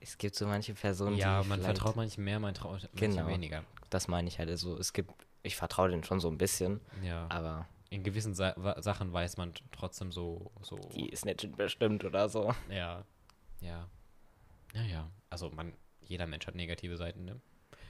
es 0.00 0.16
gibt 0.18 0.34
so 0.36 0.46
manche 0.46 0.74
Personen, 0.74 1.16
Ja, 1.16 1.42
die 1.42 1.48
man 1.48 1.60
vielleicht- 1.60 1.78
vertraut 1.78 1.96
manchen 1.96 2.24
mehr, 2.24 2.38
man 2.40 2.54
traut 2.54 2.88
Genau. 2.94 3.26
weniger. 3.26 3.64
Das 3.94 4.08
meine 4.08 4.26
ich 4.26 4.40
halt, 4.40 4.48
also 4.50 4.76
es 4.76 4.92
gibt, 4.92 5.12
ich 5.44 5.54
vertraue 5.54 5.88
denen 5.88 6.02
schon 6.02 6.18
so 6.18 6.28
ein 6.28 6.36
bisschen, 6.36 6.80
Ja. 7.02 7.26
aber 7.30 7.68
In 7.90 8.02
gewissen 8.02 8.34
Sa 8.34 8.54
Sachen 8.82 9.12
weiß 9.12 9.36
man 9.36 9.54
trotzdem 9.70 10.10
so. 10.10 10.50
so 10.62 10.76
die 10.96 11.08
ist 11.08 11.24
nicht 11.24 11.56
bestimmt 11.56 12.04
oder 12.04 12.28
so. 12.28 12.52
ja. 12.68 13.04
Ja. 13.60 13.88
Ja, 14.74 14.82
ja. 14.82 15.10
Also, 15.30 15.50
man. 15.50 15.72
Jeder 16.02 16.26
Mensch 16.26 16.46
hat 16.48 16.56
negative 16.56 16.96
Seiten, 16.96 17.24
ne? 17.24 17.40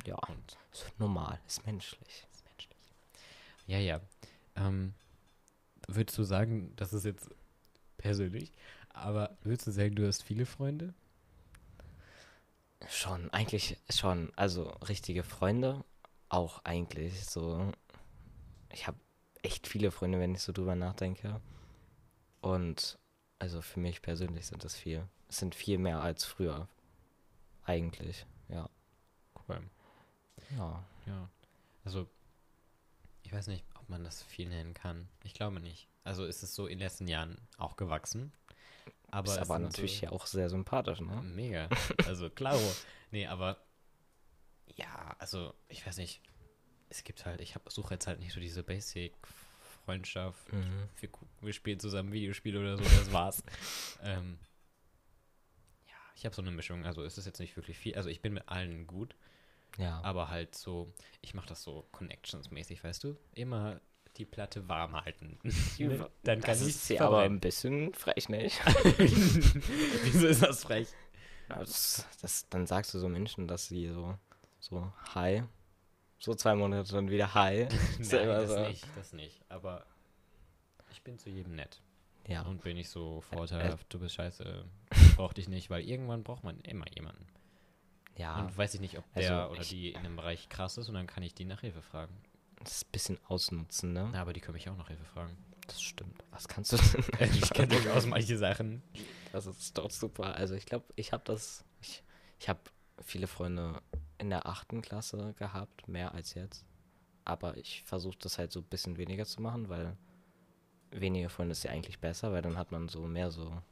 Ja, 0.06 0.16
Und 0.28 0.58
ist 0.72 0.92
normal, 1.00 1.40
ist 1.46 1.64
menschlich. 1.66 2.26
ist 2.32 2.44
menschlich. 2.44 2.78
Ja, 3.66 3.78
ja. 3.78 4.00
Ähm, 4.56 4.92
würdest 5.88 6.18
du 6.18 6.22
sagen, 6.22 6.74
das 6.76 6.92
ist 6.92 7.04
jetzt 7.06 7.30
persönlich, 7.96 8.52
aber 8.90 9.36
würdest 9.42 9.66
du 9.66 9.70
sagen, 9.72 9.94
du 9.96 10.06
hast 10.06 10.22
viele 10.22 10.44
Freunde? 10.46 10.92
Schon, 12.88 13.30
eigentlich 13.30 13.78
schon. 13.90 14.30
Also 14.36 14.64
richtige 14.88 15.22
Freunde 15.22 15.82
auch 16.34 16.64
eigentlich 16.64 17.24
so. 17.24 17.70
Ich 18.72 18.86
habe 18.86 18.98
echt 19.42 19.68
viele 19.68 19.90
Freunde, 19.90 20.18
wenn 20.18 20.34
ich 20.34 20.42
so 20.42 20.52
drüber 20.52 20.74
nachdenke. 20.74 21.40
Und 22.40 22.98
also 23.38 23.62
für 23.62 23.80
mich 23.80 24.02
persönlich 24.02 24.46
sind 24.46 24.64
das 24.64 24.74
viel. 24.74 25.06
Es 25.28 25.38
sind 25.38 25.54
viel 25.54 25.78
mehr 25.78 26.00
als 26.00 26.24
früher. 26.24 26.68
Eigentlich, 27.64 28.26
ja. 28.48 28.68
Cool. 29.48 29.60
Ja. 30.56 30.84
Ja. 31.06 31.28
Also, 31.84 32.08
ich 33.22 33.32
weiß 33.32 33.46
nicht, 33.46 33.64
ob 33.78 33.88
man 33.88 34.04
das 34.04 34.22
viel 34.22 34.48
nennen 34.48 34.74
kann. 34.74 35.08
Ich 35.22 35.34
glaube 35.34 35.60
nicht. 35.60 35.88
Also 36.02 36.24
ist 36.24 36.42
es 36.42 36.54
so 36.54 36.66
in 36.66 36.78
den 36.78 36.86
letzten 36.86 37.06
Jahren 37.06 37.38
auch 37.58 37.76
gewachsen. 37.76 38.32
Aber 39.10 39.28
ist 39.28 39.40
es 39.40 39.48
aber 39.48 39.58
natürlich 39.60 40.00
so, 40.00 40.06
ja 40.06 40.12
auch 40.12 40.26
sehr 40.26 40.50
sympathisch, 40.50 41.00
ne? 41.00 41.22
Mega. 41.22 41.68
Also, 42.06 42.28
klaro. 42.28 42.60
nee, 43.12 43.26
aber 43.26 43.56
also, 45.24 45.54
ich 45.68 45.86
weiß 45.86 45.96
nicht. 45.96 46.20
Es 46.90 47.02
gibt 47.02 47.24
halt, 47.24 47.40
ich 47.40 47.56
suche 47.68 47.94
jetzt 47.94 48.06
halt 48.06 48.20
nicht 48.20 48.34
so 48.34 48.40
diese 48.40 48.62
Basic-Freundschaft. 48.62 50.52
Mhm. 50.52 50.88
Wir, 51.00 51.08
wir 51.40 51.52
spielen 51.54 51.80
zusammen 51.80 52.12
Videospiele 52.12 52.60
oder 52.60 52.76
so, 52.76 52.84
das 52.84 53.10
war's. 53.10 53.42
ähm, 54.02 54.38
ja, 55.88 55.94
ich 56.14 56.26
habe 56.26 56.34
so 56.34 56.42
eine 56.42 56.50
Mischung. 56.50 56.84
Also, 56.84 57.02
es 57.04 57.16
ist 57.16 57.24
jetzt 57.24 57.40
nicht 57.40 57.56
wirklich 57.56 57.78
viel. 57.78 57.94
Also, 57.94 58.10
ich 58.10 58.20
bin 58.20 58.34
mit 58.34 58.50
allen 58.50 58.86
gut. 58.86 59.16
Ja. 59.78 59.98
Aber 60.02 60.28
halt 60.28 60.54
so, 60.54 60.92
ich 61.22 61.32
mache 61.32 61.48
das 61.48 61.62
so 61.62 61.88
Connections-mäßig, 61.92 62.84
weißt 62.84 63.02
du? 63.04 63.16
Immer 63.32 63.80
die 64.18 64.26
Platte 64.26 64.68
warm 64.68 65.00
halten. 65.02 65.38
Ne? 65.78 66.10
Dann 66.22 66.42
kann 66.42 66.58
das 66.58 66.66
ich 66.66 66.88
ja 66.90 67.06
aber 67.06 67.22
ein 67.22 67.40
bisschen 67.40 67.94
frech, 67.94 68.28
nicht? 68.28 68.60
Wieso 70.04 70.26
ist 70.26 70.42
das 70.42 70.64
frech? 70.64 70.88
Das, 71.48 72.06
das, 72.20 72.46
dann 72.50 72.66
sagst 72.66 72.92
du 72.92 72.98
so 72.98 73.08
Menschen, 73.08 73.48
dass 73.48 73.68
sie 73.68 73.88
so, 73.88 74.16
so 74.68 74.92
hi, 75.14 75.42
so 76.18 76.34
zwei 76.34 76.54
Monate 76.54 76.92
dann 76.92 77.10
wieder 77.10 77.34
hi. 77.34 77.66
Nein, 77.98 78.08
das 78.08 78.50
so. 78.50 78.60
nicht, 78.60 78.86
das 78.96 79.12
nicht. 79.12 79.40
Aber 79.48 79.84
ich 80.90 81.02
bin 81.02 81.18
zu 81.18 81.30
jedem 81.30 81.54
nett. 81.54 81.80
Ja, 82.26 82.42
Und 82.42 82.62
bin 82.62 82.76
nicht 82.76 82.88
so 82.88 83.20
vorteilhaft, 83.20 83.92
du 83.92 83.98
bist 83.98 84.14
scheiße, 84.14 84.64
brauch 85.16 85.34
dich 85.34 85.48
nicht, 85.48 85.68
weil 85.68 85.82
irgendwann 85.86 86.22
braucht 86.24 86.42
man 86.42 86.58
immer 86.60 86.86
jemanden. 86.94 87.26
ja. 88.16 88.38
Und 88.40 88.56
weiß 88.56 88.72
ich 88.74 88.80
nicht, 88.80 88.96
ob 88.96 89.04
Also 89.14 89.28
der 89.28 89.50
oder 89.50 89.60
ich- 89.60 89.68
die 89.68 89.90
in 89.90 89.96
einem 89.98 90.16
Bereich 90.16 90.48
krass 90.48 90.78
ist 90.78 90.88
und 90.88 90.94
dann 90.94 91.06
kann 91.06 91.22
ich 91.22 91.34
die 91.34 91.44
nach 91.44 91.60
Hilfe 91.60 91.82
fragen. 91.82 92.16
das 92.62 92.76
ist 92.78 92.86
ein 92.86 92.92
bisschen 92.92 93.18
ausnutzen, 93.28 93.92
ne? 93.92 94.08
Na, 94.12 94.22
aber 94.22 94.32
die 94.32 94.40
können 94.40 94.54
mich 94.54 94.68
auch 94.70 94.76
nach 94.76 94.88
Hilfe 94.88 95.04
fragen. 95.04 95.36
Das 95.66 95.82
stimmt. 95.82 96.22
Was 96.30 96.48
kannst 96.48 96.72
du 96.72 96.76
denn? 96.78 97.30
ich 97.34 97.50
kann 97.50 97.68
durchaus 97.68 98.06
manche 98.06 98.38
Sachen. 98.38 98.82
Das 99.32 99.46
ist 99.46 99.76
doch 99.76 99.90
super. 99.90 100.34
Also 100.34 100.54
ich 100.54 100.64
glaube, 100.66 100.84
ich 100.96 101.12
habe 101.12 101.24
das. 101.26 101.64
Ich, 101.82 102.02
ich 102.38 102.48
habe 102.48 102.60
viele 103.02 103.26
Freunde 103.26 103.82
in 104.18 104.30
der 104.30 104.46
achten 104.46 104.82
Klasse 104.82 105.34
gehabt, 105.38 105.88
mehr 105.88 106.14
als 106.14 106.34
jetzt. 106.34 106.64
Aber 107.24 107.56
ich 107.56 107.82
versuche 107.84 108.18
das 108.20 108.38
halt 108.38 108.52
so 108.52 108.60
ein 108.60 108.66
bisschen 108.66 108.96
weniger 108.96 109.24
zu 109.24 109.40
machen, 109.40 109.68
weil 109.68 109.96
weniger 110.90 111.28
Freunde 111.28 111.52
ist 111.52 111.64
ja 111.64 111.70
eigentlich 111.70 111.98
besser, 111.98 112.32
weil 112.32 112.42
dann 112.42 112.56
hat 112.56 112.70
man 112.70 112.88
so 112.88 113.06
mehr 113.06 113.30
so 113.30 113.62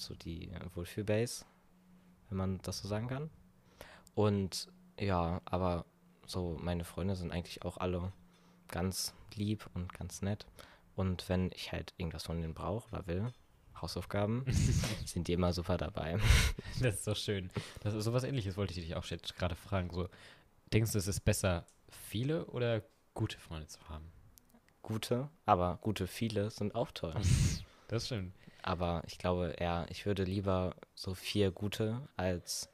so 0.00 0.14
die 0.14 0.50
Wohlfühlbase, 0.74 1.44
wenn 2.28 2.38
man 2.38 2.58
das 2.62 2.78
so 2.78 2.88
sagen 2.88 3.08
kann. 3.08 3.30
Und 4.14 4.68
ja, 4.98 5.40
aber 5.44 5.84
so 6.26 6.56
meine 6.60 6.84
Freunde 6.84 7.16
sind 7.16 7.32
eigentlich 7.32 7.62
auch 7.64 7.78
alle 7.78 8.12
ganz 8.68 9.14
lieb 9.34 9.68
und 9.74 9.92
ganz 9.92 10.22
nett. 10.22 10.46
Und 10.94 11.28
wenn 11.28 11.50
ich 11.52 11.72
halt 11.72 11.94
irgendwas 11.96 12.24
von 12.24 12.40
denen 12.40 12.54
brauche 12.54 12.88
oder 12.90 13.06
will, 13.06 13.32
Hausaufgaben, 13.82 14.44
sind 15.04 15.28
die 15.28 15.32
immer 15.32 15.52
super 15.52 15.76
dabei. 15.76 16.18
Das 16.80 16.94
ist 16.96 17.06
doch 17.08 17.16
schön. 17.16 17.50
Das 17.80 17.92
ist 17.94 18.04
sowas 18.04 18.22
ähnliches, 18.22 18.56
wollte 18.56 18.72
ich 18.72 18.86
dich 18.86 18.94
auch 18.94 19.04
jetzt 19.06 19.36
gerade 19.36 19.56
fragen. 19.56 19.90
So, 19.90 20.08
denkst 20.72 20.92
du, 20.92 20.98
es 20.98 21.08
ist 21.08 21.20
besser, 21.20 21.66
viele 22.08 22.44
oder 22.46 22.82
gute 23.14 23.38
Freunde 23.38 23.66
zu 23.66 23.80
haben? 23.88 24.12
Gute, 24.82 25.28
aber 25.44 25.78
gute 25.82 26.06
viele 26.06 26.50
sind 26.50 26.74
auch 26.74 26.92
toll. 26.92 27.14
Das 27.88 28.04
stimmt. 28.04 28.34
Aber 28.60 29.02
ich 29.06 29.16
glaube 29.16 29.54
eher, 29.56 29.86
ich 29.88 30.04
würde 30.04 30.22
lieber 30.24 30.76
so 30.94 31.14
vier 31.14 31.50
gute 31.50 32.06
als 32.18 32.68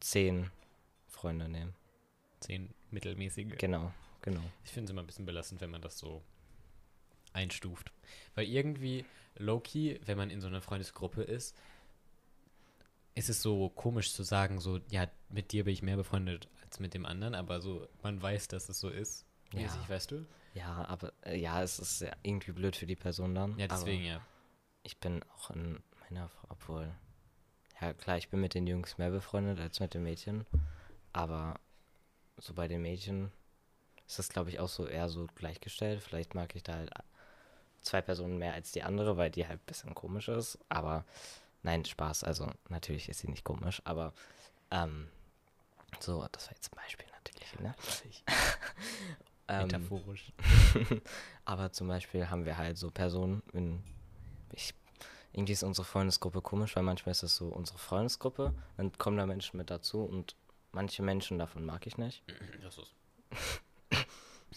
zehn 0.00 0.50
Freunde 1.06 1.50
nehmen. 1.50 1.74
Zehn 2.40 2.70
mittelmäßige. 2.90 3.58
Genau, 3.58 3.92
genau. 4.22 4.40
Ich 4.64 4.70
finde 4.70 4.86
es 4.86 4.90
immer 4.92 5.02
ein 5.02 5.06
bisschen 5.06 5.26
belastend, 5.26 5.60
wenn 5.60 5.70
man 5.70 5.82
das 5.82 5.98
so 5.98 6.22
einstuft. 7.36 7.92
Weil 8.34 8.48
irgendwie, 8.48 9.04
low-key, 9.36 10.00
wenn 10.04 10.18
man 10.18 10.30
in 10.30 10.40
so 10.40 10.48
einer 10.48 10.60
Freundesgruppe 10.60 11.22
ist, 11.22 11.56
ist 13.14 13.30
es 13.30 13.40
so 13.40 13.70
komisch 13.70 14.12
zu 14.12 14.24
sagen, 14.24 14.60
so, 14.60 14.80
ja, 14.90 15.08
mit 15.28 15.52
dir 15.52 15.64
bin 15.64 15.72
ich 15.72 15.82
mehr 15.82 15.96
befreundet 15.96 16.48
als 16.64 16.80
mit 16.80 16.94
dem 16.94 17.06
anderen, 17.06 17.34
aber 17.34 17.60
so, 17.60 17.88
man 18.02 18.20
weiß, 18.20 18.48
dass 18.48 18.68
es 18.68 18.80
so 18.80 18.88
ist. 18.88 19.24
Ja. 19.52 19.60
Mäßig, 19.60 19.88
weißt 19.88 20.10
du? 20.10 20.26
Ja, 20.54 20.84
aber 20.88 21.12
äh, 21.22 21.36
ja, 21.36 21.62
es 21.62 21.78
ist 21.78 22.00
ja 22.00 22.12
irgendwie 22.22 22.52
blöd 22.52 22.76
für 22.76 22.86
die 22.86 22.96
Person 22.96 23.34
dann. 23.34 23.58
Ja, 23.58 23.68
deswegen, 23.68 24.04
ja. 24.04 24.20
Ich 24.82 24.98
bin 24.98 25.22
auch 25.36 25.50
in 25.50 25.78
meiner, 26.00 26.30
obwohl, 26.48 26.92
ja 27.80 27.92
klar, 27.92 28.18
ich 28.18 28.28
bin 28.28 28.40
mit 28.40 28.54
den 28.54 28.66
Jungs 28.66 28.98
mehr 28.98 29.10
befreundet 29.10 29.60
als 29.60 29.80
mit 29.80 29.94
den 29.94 30.02
Mädchen, 30.02 30.46
aber 31.12 31.58
so 32.38 32.54
bei 32.54 32.68
den 32.68 32.82
Mädchen 32.82 33.32
ist 34.06 34.18
das, 34.18 34.28
glaube 34.28 34.50
ich, 34.50 34.60
auch 34.60 34.68
so 34.68 34.86
eher 34.86 35.08
so 35.08 35.26
gleichgestellt. 35.34 36.02
Vielleicht 36.02 36.34
mag 36.34 36.54
ich 36.54 36.62
da 36.62 36.74
halt 36.74 36.92
zwei 37.86 38.02
Personen 38.02 38.38
mehr 38.38 38.54
als 38.54 38.72
die 38.72 38.82
andere, 38.82 39.16
weil 39.16 39.30
die 39.30 39.46
halt 39.46 39.60
ein 39.60 39.66
bisschen 39.66 39.94
komisch 39.94 40.28
ist, 40.28 40.58
aber 40.68 41.04
nein, 41.62 41.84
Spaß, 41.84 42.24
also 42.24 42.50
natürlich 42.68 43.08
ist 43.08 43.20
sie 43.20 43.28
nicht 43.28 43.44
komisch, 43.44 43.80
aber 43.84 44.12
ähm, 44.70 45.08
so, 46.00 46.26
das 46.32 46.46
war 46.46 46.54
jetzt 46.54 46.72
ein 46.72 46.76
Beispiel 46.76 47.06
natürlich, 47.12 47.60
ne? 47.60 47.74
Ähm, 49.48 49.68
Metaphorisch. 49.68 50.32
aber 51.44 51.70
zum 51.70 51.86
Beispiel 51.88 52.28
haben 52.30 52.44
wir 52.44 52.56
halt 52.56 52.78
so 52.78 52.90
Personen, 52.90 53.42
in, 53.52 53.82
ich, 54.52 54.74
irgendwie 55.32 55.52
ist 55.52 55.62
unsere 55.62 55.84
Freundesgruppe 55.84 56.40
komisch, 56.40 56.74
weil 56.74 56.82
manchmal 56.82 57.12
ist 57.12 57.22
es 57.22 57.36
so 57.36 57.46
unsere 57.48 57.78
Freundesgruppe, 57.78 58.52
dann 58.76 58.90
kommen 58.98 59.16
da 59.16 59.26
Menschen 59.26 59.56
mit 59.56 59.70
dazu 59.70 60.02
und 60.02 60.34
manche 60.72 61.02
Menschen 61.02 61.38
davon 61.38 61.64
mag 61.64 61.86
ich 61.86 61.96
nicht. 61.98 62.22
Das 62.62 62.78
ist. 62.78 62.92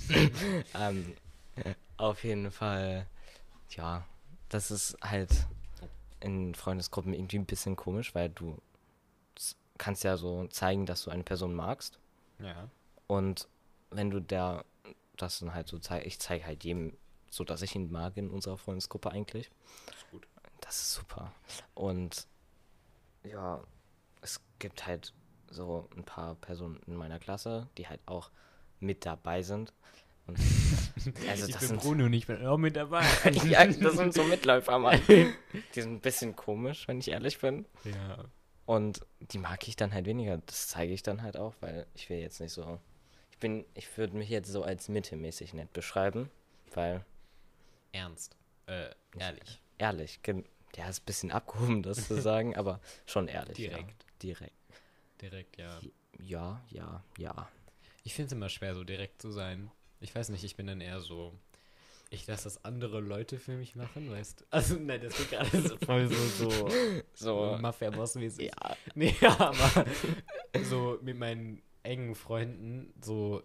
ähm, 0.76 1.14
auf 1.98 2.24
jeden 2.24 2.50
Fall, 2.50 3.06
ja, 3.76 4.06
das 4.50 4.72
ist 4.72 4.98
halt 5.02 5.48
in 6.20 6.56
Freundesgruppen 6.56 7.14
irgendwie 7.14 7.40
ein 7.40 7.46
bisschen 7.46 7.76
komisch, 7.76 8.14
weil 8.16 8.30
du 8.30 8.58
kannst 9.78 10.04
ja 10.04 10.18
so 10.18 10.46
zeigen, 10.48 10.86
dass 10.86 11.04
du 11.04 11.12
eine 11.12 11.24
Person 11.24 11.54
magst. 11.54 12.00
Ja. 12.40 12.70
Und 13.08 13.48
wenn 13.92 14.10
du 14.10 14.20
der 14.20 14.66
das 15.22 15.40
dann 15.40 15.54
halt 15.54 15.68
so 15.68 15.80
zeigst, 15.80 16.08
ich 16.08 16.20
zeige 16.20 16.46
halt 16.46 16.64
jedem 16.64 16.98
so, 17.30 17.44
dass 17.44 17.62
ich 17.62 17.76
ihn 17.76 17.92
mag 17.92 18.18
in 18.18 18.30
unserer 18.30 18.58
Freundesgruppe 18.58 19.12
eigentlich. 19.12 19.52
Das 19.86 19.96
ist 19.96 20.12
gut. 20.12 20.28
Das 20.62 20.76
ist 20.82 20.94
super. 20.94 21.32
Und 21.76 22.28
ja, 23.24 23.62
es 24.22 24.42
gibt 24.60 24.88
halt 24.88 25.14
so 25.50 25.88
ein 25.96 26.04
paar 26.04 26.36
Personen 26.36 26.82
in 26.88 26.96
meiner 26.96 27.20
Klasse, 27.20 27.68
die 27.78 27.88
halt 27.88 28.02
auch 28.06 28.32
mit 28.80 29.06
dabei 29.06 29.42
sind. 29.42 29.74
Also 31.30 31.46
ich 31.46 31.54
das 31.54 31.62
bin 31.62 31.70
sind 31.70 31.82
Bruno 31.82 32.06
und 32.06 32.14
ich 32.14 32.28
bin 32.28 32.46
auch 32.46 32.58
mit 32.58 32.76
dabei. 32.76 33.04
ja, 33.48 33.66
das 33.66 33.96
sind 33.96 34.14
so 34.14 34.24
Mitläufer, 34.24 34.78
Mann. 34.78 35.02
Die 35.08 35.82
sind 35.82 35.94
ein 35.94 36.00
bisschen 36.02 36.36
komisch, 36.36 36.88
wenn 36.88 37.00
ich 37.00 37.10
ehrlich 37.10 37.40
bin. 37.40 37.66
ja. 37.86 38.26
Und 38.66 39.02
die 39.20 39.40
mag 39.40 39.68
ich 39.68 39.76
dann 39.78 39.96
halt 39.96 40.06
weniger. 40.06 40.38
Das 40.46 40.68
zeige 40.68 40.94
ich 40.94 41.02
dann 41.02 41.24
halt 41.24 41.38
auch, 41.38 41.56
weil 41.60 41.88
ich 41.96 42.08
will 42.12 42.20
jetzt 42.20 42.40
nicht 42.40 42.52
so. 42.52 42.80
Ich 43.32 43.40
bin, 43.40 43.66
ich 43.74 43.98
würde 43.98 44.16
mich 44.16 44.30
jetzt 44.30 44.52
so 44.52 44.62
als 44.62 44.90
mittelmäßig 44.90 45.56
nett 45.56 45.74
beschreiben, 45.74 46.30
weil 46.76 47.04
Ernst. 47.92 48.36
Äh, 48.68 48.92
ehrlich. 49.18 49.60
ehrlich, 49.80 50.20
ja, 50.76 50.88
ist 50.88 51.02
ein 51.02 51.06
bisschen 51.06 51.32
abgehoben, 51.32 51.82
das 51.82 52.08
zu 52.08 52.22
sagen, 52.22 52.56
aber 52.56 52.80
schon 53.08 53.28
ehrlich. 53.28 53.58
Direkt. 53.58 54.04
Ja. 54.04 54.08
Direkt. 54.22 54.54
Direkt, 55.20 55.58
ja. 55.58 55.80
Ja, 56.20 56.62
ja, 56.70 57.04
ja. 57.18 57.50
Ich 58.04 58.14
finde 58.14 58.28
es 58.28 58.34
immer 58.34 58.50
schwer, 58.50 58.76
so 58.76 58.84
direkt 58.84 59.22
zu 59.22 59.32
sein. 59.32 59.72
Ich 60.02 60.14
weiß 60.16 60.30
nicht, 60.30 60.44
ich 60.44 60.56
bin 60.56 60.68
dann 60.68 60.82
eher 60.82 61.00
so. 61.02 61.34
Ich 62.12 62.26
lasse 62.26 62.46
das 62.46 62.64
andere 62.66 63.02
Leute 63.02 63.38
für 63.38 63.56
mich 63.56 63.76
machen, 63.76 64.10
weißt 64.10 64.42
du? 64.42 64.46
Also, 64.50 64.76
nein, 64.80 65.00
das 65.02 65.18
wird 65.20 65.30
gerade 65.30 65.62
so 65.62 65.78
voll 65.78 66.08
so, 66.08 66.16
so, 66.16 66.70
So, 67.14 67.58
Mafia-Boss-mäßig. 67.60 68.48
ja. 68.48 68.78
Nee, 68.96 69.14
aber 69.22 69.86
so 70.64 70.98
mit 71.04 71.18
meinen 71.18 71.62
engen 71.84 72.16
Freunden, 72.16 72.92
so 73.04 73.44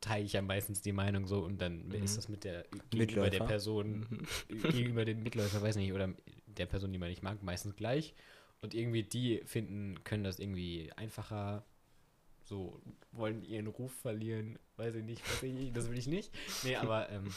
teile 0.00 0.24
ich 0.24 0.32
ja 0.32 0.42
meistens 0.42 0.80
die 0.80 0.92
Meinung 0.92 1.26
so 1.26 1.40
und 1.40 1.60
dann 1.60 1.88
Mhm. 1.88 1.94
ist 2.02 2.16
das 2.16 2.28
mit 2.28 2.44
der 2.44 2.64
gegenüber 2.90 3.28
der 3.28 3.40
Mitläufer. 3.40 3.44
Person, 3.46 4.06
Mhm. 4.48 4.70
gegenüber 4.72 5.04
dem 5.04 5.22
Mitläufer, 5.22 5.60
weiß 5.60 5.76
nicht, 5.76 5.92
oder 5.92 6.08
der 6.46 6.66
Person, 6.66 6.92
die 6.92 6.98
man 6.98 7.10
nicht 7.10 7.22
mag, 7.22 7.42
meistens 7.42 7.76
gleich. 7.76 8.14
Und 8.62 8.74
irgendwie 8.74 9.02
die 9.02 9.42
finden, 9.44 10.02
können 10.04 10.24
das 10.24 10.38
irgendwie 10.38 10.90
einfacher, 10.96 11.64
so 12.48 12.80
wollen 13.12 13.42
ihren 13.44 13.66
Ruf 13.66 13.92
verlieren, 13.92 14.58
weiß 14.76 14.94
ich 14.96 15.04
nicht, 15.04 15.22
weiß 15.30 15.42
ich 15.44 15.52
nicht, 15.52 15.76
das 15.76 15.88
will 15.90 15.98
ich 15.98 16.06
nicht. 16.06 16.32
Nee, 16.64 16.76
aber 16.82 17.08
ähm, 17.10 17.32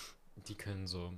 die 0.47 0.55
können 0.55 0.87
so, 0.87 1.13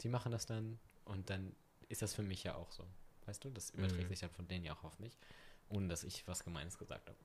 die 0.00 0.08
machen 0.08 0.32
das 0.32 0.46
dann 0.46 0.78
und 1.04 1.30
dann 1.30 1.54
ist 1.88 2.02
das 2.02 2.14
für 2.14 2.22
mich 2.22 2.42
ja 2.44 2.54
auch 2.54 2.70
so. 2.72 2.84
Weißt 3.26 3.44
du, 3.44 3.50
das 3.50 3.70
überträgt 3.70 4.04
Mhm. 4.04 4.08
sich 4.08 4.20
dann 4.20 4.30
von 4.30 4.48
denen 4.48 4.64
ja 4.64 4.74
auch 4.74 4.84
auf 4.84 4.98
mich, 4.98 5.16
ohne 5.68 5.88
dass 5.88 6.04
ich 6.04 6.26
was 6.26 6.44
Gemeines 6.44 6.78
gesagt 6.78 7.08
habe. 7.08 7.18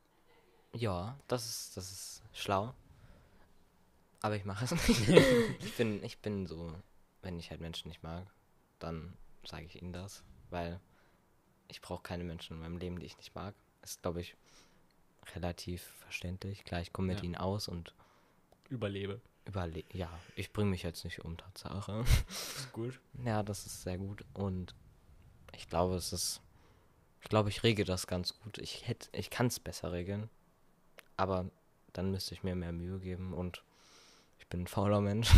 Ja, 0.74 1.18
das 1.28 1.46
ist, 1.46 1.78
das 1.78 1.92
ist 1.92 2.22
schlau. 2.34 2.74
Aber 4.22 4.36
ich 4.36 4.46
mache 4.46 4.66
es 4.66 4.72
nicht. 4.72 5.10
ich, 5.64 5.76
bin, 5.78 6.04
ich 6.04 6.20
bin 6.20 6.46
so, 6.46 6.74
wenn 7.22 7.40
ich 7.40 7.50
halt 7.52 7.62
Menschen 7.62 7.88
nicht 7.88 8.04
mag, 8.04 8.28
dann 8.80 9.18
sage 9.46 9.66
ich 9.66 9.82
ihnen 9.82 9.94
das, 9.94 10.24
weil 10.50 10.80
ich 11.70 11.82
brauche 11.82 12.04
keine 12.04 12.24
Menschen 12.24 12.54
in 12.58 12.60
meinem 12.62 12.78
Leben, 12.78 13.00
die 13.00 13.06
ich 13.06 13.18
nicht 13.18 13.34
mag. 13.36 13.56
Ist, 13.82 14.02
glaube 14.02 14.22
ich, 14.22 14.36
relativ 15.36 15.82
verständlich. 16.00 16.64
Klar, 16.64 16.82
ich 16.82 16.94
komme 16.94 17.08
mit 17.10 17.20
Ja. 17.20 17.24
ihnen 17.26 17.36
aus 17.36 17.68
und 17.68 17.94
Überlebe. 18.70 19.22
überle 19.46 19.84
ja, 19.94 20.10
ich 20.36 20.52
bringe 20.54 20.70
mich 20.72 20.84
jetzt 20.84 21.04
nicht 21.04 21.24
um, 21.26 21.38
Tatsache. 21.38 22.04
Ist 22.30 22.72
gut. 22.72 23.00
ja, 23.26 23.42
das 23.44 23.66
ist 23.66 23.82
sehr 23.84 23.98
gut 23.98 24.24
und 24.34 24.76
ich 25.56 25.68
glaube, 25.68 25.96
es 25.96 26.14
ist, 26.14 26.42
ich 27.22 27.30
glaube, 27.30 27.50
ich 27.50 27.64
regel 27.64 27.84
das 27.86 28.06
ganz 28.08 28.38
gut. 28.40 28.58
Ich 28.60 28.88
hätte, 28.88 29.10
ich 29.12 29.30
kann 29.30 29.48
es 29.48 29.60
besser 29.60 29.92
regeln, 29.92 30.30
aber 31.18 31.50
dann 31.94 32.12
müsste 32.12 32.34
ich 32.36 32.44
mir 32.44 32.56
mehr 32.56 32.72
Mühe 32.72 33.00
geben 33.00 33.34
und 33.34 33.64
ich 34.40 34.48
bin 34.48 34.62
ein 34.64 34.68
fauler 34.68 35.02
Mensch. 35.02 35.30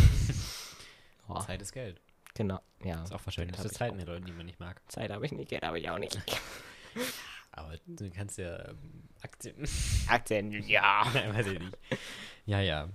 oh, 1.28 1.40
Zeit 1.40 1.62
ist 1.62 1.72
Geld. 1.72 2.00
genau, 2.34 2.60
ja. 2.84 3.02
Ist 3.02 3.12
auch 3.14 3.22
das 3.24 3.36
hab 3.38 3.72
Zeit 3.72 3.96
mit 3.96 4.06
Leuten, 4.06 4.26
die 4.26 4.32
man 4.32 4.46
nicht 4.46 4.60
mag. 4.60 4.80
Zeit 4.92 5.10
habe 5.10 5.24
ich 5.24 5.32
nicht, 5.32 5.48
Geld 5.48 5.62
habe 5.62 5.80
ich 5.80 5.88
auch 5.88 5.98
nicht. 5.98 6.16
Aber 7.52 7.74
du 7.86 8.10
kannst 8.10 8.38
ja 8.38 8.68
ähm, 8.68 9.04
Aktien. 9.22 9.68
Aktien, 10.08 10.50
ja. 10.66 11.04
Nein, 11.14 11.34
weiß 11.34 11.46
ich 11.48 11.58
nicht. 11.58 11.78
Ja, 12.46 12.60
ja. 12.60 12.88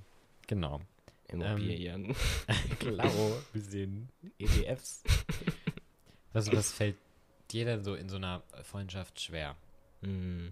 Genau. 0.48 0.82
Immobilien. 1.28 2.15
Klaro, 2.80 3.38
bisschen 3.54 4.10
ETFs. 4.39 5.04
Was, 6.34 6.52
was 6.52 6.72
fällt 6.72 6.98
dir 7.52 7.65
denn 7.65 7.84
so 7.84 7.96
in 7.96 8.10
so 8.10 8.15
einer 8.15 8.43
Freundschaft 8.63 9.20
schwer? 9.20 9.56
Mm. 10.02 10.50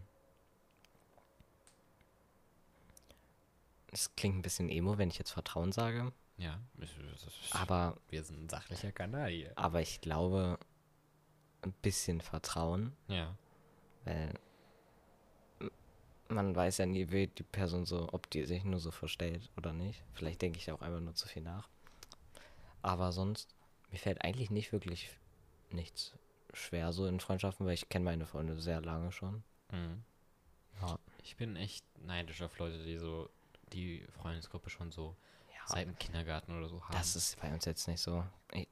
Es 3.91 4.13
klingt 4.15 4.38
ein 4.38 4.41
bisschen 4.41 4.70
emo, 4.70 4.98
wenn 4.98 5.10
ich 5.10 5.18
jetzt 5.18 5.32
Vertrauen 5.32 5.72
sage, 5.72 6.12
Ja, 6.38 6.60
aber 7.52 7.98
wir 8.10 8.24
sind 8.26 8.44
ein 8.44 8.50
sachlicher 8.50 8.91
Kanal 8.91 9.30
hier. 9.30 9.54
Aber 9.56 9.80
ich 9.82 10.02
glaube, 10.02 10.60
ein 11.62 11.72
bisschen 11.82 12.20
Vertrauen, 12.20 12.91
Ja. 13.08 13.38
Weil 14.06 14.34
man 16.28 16.56
weiß 16.56 16.80
ja 16.80 16.86
nie, 16.86 17.12
wie 17.12 17.28
die 17.28 17.44
Person 17.44 17.86
so, 17.86 18.10
ob 18.12 18.30
die 18.30 18.46
sich 18.46 18.63
nur 18.63 18.80
so 18.80 18.91
verstellt 18.91 19.50
oder 19.58 19.74
nicht. 19.74 20.04
Vielleicht 20.13 20.41
denke 20.41 20.58
ich 20.58 20.72
auch 20.72 20.82
einfach 20.82 21.00
nur 21.00 21.15
zu 21.15 21.28
viel 21.28 21.44
nach. 21.44 21.70
Aber 22.82 23.12
sonst, 23.12 23.56
mir 23.91 23.98
fällt 23.98 24.24
eigentlich 24.24 24.50
nicht 24.50 24.72
wirklich 24.72 25.10
nichts 25.70 26.13
schwer 26.54 26.94
so 26.94 27.06
in 27.06 27.20
Freundschaften, 27.20 27.65
weil 27.65 27.74
ich 27.74 27.89
kenne 27.89 28.06
meine 28.06 28.26
Freunde 28.26 28.60
sehr 28.60 28.82
lange 28.82 29.12
schon. 29.12 29.44
Mhm. 29.72 30.04
Ja. 30.82 31.00
Ich 31.24 31.36
bin 31.36 31.56
echt 31.56 31.86
neidisch 32.00 32.41
auf 32.41 32.58
Leute, 32.60 32.84
die 32.84 32.98
so 32.98 33.30
die 33.74 34.06
Freundesgruppe 34.10 34.70
schon 34.70 34.91
so 34.91 35.15
seit 35.68 35.88
dem 35.88 35.98
Kindergarten 35.98 36.58
oder 36.58 36.70
so 36.70 36.84
haben. 36.84 36.94
Das 36.94 37.15
ist 37.15 37.39
bei 37.41 37.52
uns 37.52 37.65
jetzt 37.65 37.88
nicht 37.88 38.02
so. 38.02 38.24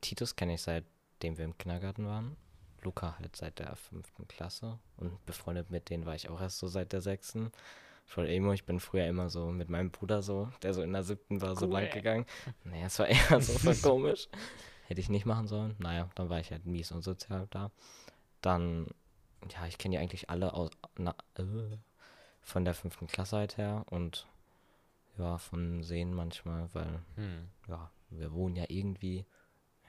Titus 0.01 0.35
kenne 0.35 0.53
ich 0.55 0.61
seitdem 0.61 1.37
wir 1.37 1.45
im 1.45 1.57
Kindergarten 1.57 2.05
waren. 2.05 2.37
Luca 2.83 3.17
halt 3.19 3.35
seit 3.35 3.59
der 3.59 3.75
fünften 3.75 4.27
Klasse. 4.27 4.79
Und 4.97 5.25
befreundet 5.25 5.69
mit 5.71 5.89
denen 5.89 6.05
war 6.05 6.15
ich 6.15 6.29
auch 6.29 6.39
erst 6.41 6.59
so 6.59 6.67
seit 6.67 6.93
der 6.93 7.01
sechsten. 7.01 7.51
Voll 8.05 8.27
emo. 8.27 8.51
Ich 8.53 8.65
bin 8.65 8.79
früher 8.79 9.07
immer 9.07 9.29
so 9.29 9.47
mit 9.51 9.69
meinem 9.69 9.91
Bruder 9.91 10.21
so, 10.21 10.49
der 10.61 10.73
so 10.73 10.81
in 10.81 10.91
der 10.93 11.03
siebten 11.03 11.41
war, 11.41 11.55
so 11.55 11.65
Cool. 11.67 11.73
lang 11.73 11.89
gegangen. 11.91 12.25
Naja, 12.63 12.87
es 12.87 12.99
war 12.99 13.07
eher 13.31 13.41
so 13.41 13.57
voll 13.59 13.75
komisch. 13.81 14.27
Hätte 14.87 14.99
ich 14.99 15.09
nicht 15.09 15.25
machen 15.25 15.47
sollen. 15.47 15.75
Naja, 15.79 16.09
dann 16.15 16.29
war 16.29 16.39
ich 16.39 16.51
halt 16.51 16.65
mies 16.65 16.91
und 16.91 17.01
sozial 17.03 17.47
da. 17.51 17.71
Dann, 18.41 18.87
ja, 19.49 19.65
ich 19.67 19.77
kenne 19.77 19.95
die 19.95 19.99
eigentlich 19.99 20.29
alle 20.29 20.53
aus, 20.53 20.69
na, 20.97 21.15
äh, 21.35 21.43
von 22.41 22.65
der 22.65 22.73
fünften 22.73 23.07
Klasse 23.07 23.37
halt 23.37 23.57
her. 23.57 23.85
Und 23.89 24.27
ja, 25.17 25.37
von 25.37 25.83
Sehen 25.83 26.13
manchmal, 26.13 26.67
weil 26.73 26.99
Hm. 27.15 27.47
ja, 27.69 27.89
wir 28.09 28.33
wohnen 28.33 28.55
ja 28.57 28.65
irgendwie, 28.67 29.25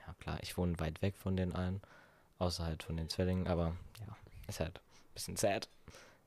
ja 0.06 0.14
klar, 0.20 0.38
ich 0.42 0.56
wohne 0.56 0.78
weit 0.78 1.02
weg 1.02 1.16
von 1.16 1.36
den 1.36 1.52
allen, 1.52 1.80
außer 2.44 2.64
halt 2.64 2.82
von 2.82 2.96
den 2.96 3.08
Zwillingen, 3.08 3.46
aber 3.46 3.74
ja, 4.00 4.16
ist 4.48 4.60
halt 4.60 4.76
ein 4.78 5.14
bisschen 5.14 5.36
sad. 5.36 5.68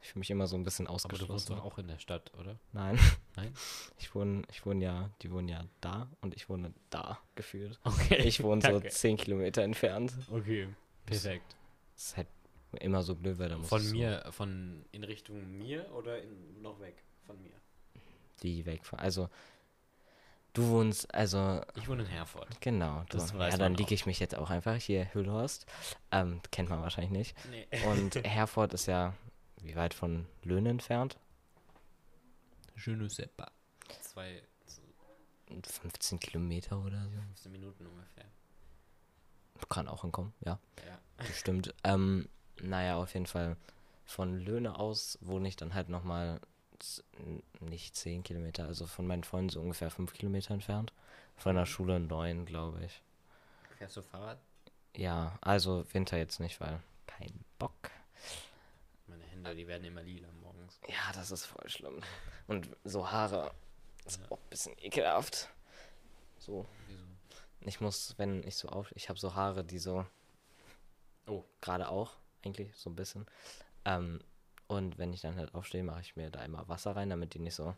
Ich 0.02 0.10
fühle 0.10 0.20
mich 0.20 0.30
immer 0.30 0.48
so 0.48 0.56
ein 0.56 0.64
bisschen 0.64 0.88
Aber 0.88 0.96
du 0.98 1.02
wohnst 1.02 1.22
ausgeschlossen. 1.24 1.56
doch 1.56 1.64
auch 1.66 1.78
in 1.80 1.88
der 1.88 1.98
Stadt, 1.98 2.32
oder? 2.40 2.56
Nein. 2.72 3.00
Nein? 3.36 3.54
Ich 4.00 4.14
wohne, 4.14 4.44
ich 4.52 4.66
wohne 4.66 4.84
ja, 4.84 5.10
die 5.22 5.32
wohnen 5.32 5.48
ja 5.50 5.66
da 5.82 6.08
und 6.22 6.36
ich 6.36 6.50
wohne 6.50 6.72
da 6.92 7.20
gefühlt. 7.36 7.80
Okay. 7.84 8.24
Ich 8.24 8.42
wohne 8.44 8.62
so 8.62 8.80
10 8.80 9.18
Kilometer 9.18 9.64
entfernt. 9.64 10.14
Okay. 10.32 10.68
Perfekt. 11.06 11.56
Das 11.96 12.04
ist 12.10 12.18
halt 12.18 12.28
immer 12.80 13.02
so 13.02 13.16
blöd, 13.16 13.40
weil 13.40 13.50
da 13.50 13.58
muss 13.58 13.70
Von 13.70 13.82
ich 13.82 13.90
so 13.90 13.96
mir, 13.96 14.24
von 14.32 14.86
in 14.92 15.04
Richtung 15.04 15.58
mir 15.58 15.92
oder 15.94 16.22
in, 16.22 16.62
noch 16.62 16.80
weg 16.80 17.04
von 17.26 17.42
mir? 17.42 17.52
die 18.44 18.66
wegfahren. 18.66 19.04
Also, 19.04 19.30
du 20.58 20.68
wohnst, 20.70 21.14
also 21.14 21.62
Ich 21.76 21.88
wohne 21.88 22.04
in 22.04 22.10
Herford. 22.10 22.48
Genau, 22.62 23.04
du, 23.10 23.18
Das 23.18 23.32
ja, 23.32 23.38
weiß 23.40 23.52
dann 23.58 23.62
man 23.74 23.76
liege 23.76 23.94
ich 23.94 24.06
mich 24.06 24.20
jetzt 24.20 24.36
auch 24.36 24.50
einfach 24.50 24.76
hier, 24.76 25.14
Hüllhorst. 25.14 25.66
Ähm, 26.12 26.42
kennt 26.52 26.70
man 26.70 26.82
wahrscheinlich 26.82 27.12
nicht. 27.12 27.36
Nee. 27.50 27.68
Und 27.88 28.16
Herford 28.26 28.74
ist 28.74 28.86
ja, 28.88 29.14
wie 29.62 29.76
weit 29.76 29.94
von 29.94 30.26
Löhne 30.44 30.70
entfernt? 30.70 31.18
Je 32.86 32.96
ne 32.96 33.10
sais 33.10 33.28
pas. 33.36 33.50
Zwei, 34.02 34.42
15 35.64 36.20
Kilometer 36.20 36.78
oder 36.84 37.04
so. 37.10 37.18
15 37.22 37.52
Minuten 37.52 37.86
ungefähr. 37.86 38.26
Kann 39.70 39.88
auch 39.88 40.02
hinkommen, 40.02 40.34
ja, 40.46 40.60
Ja. 40.88 41.00
bestimmt. 41.18 41.74
ähm, 41.84 42.28
naja, 42.62 42.98
auf 42.98 43.14
jeden 43.14 43.26
Fall. 43.26 43.58
Von 44.06 44.40
Löhne 44.40 44.80
aus 44.80 45.18
wohne 45.22 45.48
ich 45.50 45.56
dann 45.58 45.74
halt 45.74 45.90
nochmal 45.90 46.40
nicht 47.60 47.96
10 47.96 48.24
Kilometer, 48.24 48.66
also 48.66 48.88
von 48.88 49.08
meinen 49.08 49.24
Freunden 49.24 49.50
so 49.50 49.62
ungefähr 49.62 49.90
5 49.90 50.14
Kilometer 50.14 50.54
entfernt. 50.54 50.94
Von 51.36 51.56
der 51.56 51.66
Schule 51.66 52.00
9, 52.00 52.46
glaube 52.46 52.84
ich. 52.86 53.02
Fährst 53.78 53.98
du 53.98 54.02
Fahrrad? 54.02 54.40
Ja, 54.96 55.38
also 55.42 55.86
Winter 55.94 56.18
jetzt 56.18 56.40
nicht, 56.40 56.60
weil 56.60 56.82
kein 57.06 57.44
Bock. 57.60 57.92
Meine 59.08 59.24
Hände, 59.26 59.56
die 59.56 59.68
werden 59.68 59.84
immer 59.84 60.02
lila 60.02 60.28
morgens. 60.42 60.80
Ja, 60.88 61.12
das 61.14 61.30
ist 61.32 61.46
voll 61.46 61.70
schlimm. 61.70 62.02
Und 62.48 62.70
so 62.84 63.10
Haare 63.12 63.52
ist 64.06 64.20
Ja. 64.22 64.32
auch 64.32 64.38
ein 64.40 64.50
bisschen 64.50 64.76
ekelhaft. 64.80 65.50
So, 66.40 66.66
Wieso? 66.88 67.04
ich 67.62 67.82
muss, 67.82 68.16
wenn 68.18 68.42
ich 68.44 68.56
so 68.56 68.70
auf, 68.70 68.92
ich 68.96 69.10
habe 69.10 69.20
so 69.20 69.36
Haare, 69.36 69.64
die 69.64 69.80
so, 69.80 70.06
Oh. 71.28 71.44
gerade 71.62 71.90
auch, 71.90 72.16
eigentlich 72.44 72.76
so 72.76 72.90
ein 72.90 72.96
bisschen. 72.96 73.26
Ähm, 73.86 74.22
und 74.68 74.98
wenn 74.98 75.14
ich 75.14 75.22
dann 75.22 75.36
halt 75.36 75.54
aufstehe, 75.54 75.84
mache 75.84 76.02
ich 76.02 76.16
mir 76.16 76.30
da 76.30 76.44
immer 76.44 76.68
Wasser 76.68 76.96
rein, 76.96 77.10
damit 77.10 77.34
die 77.34 77.40
nicht 77.40 77.56
so 77.56 77.76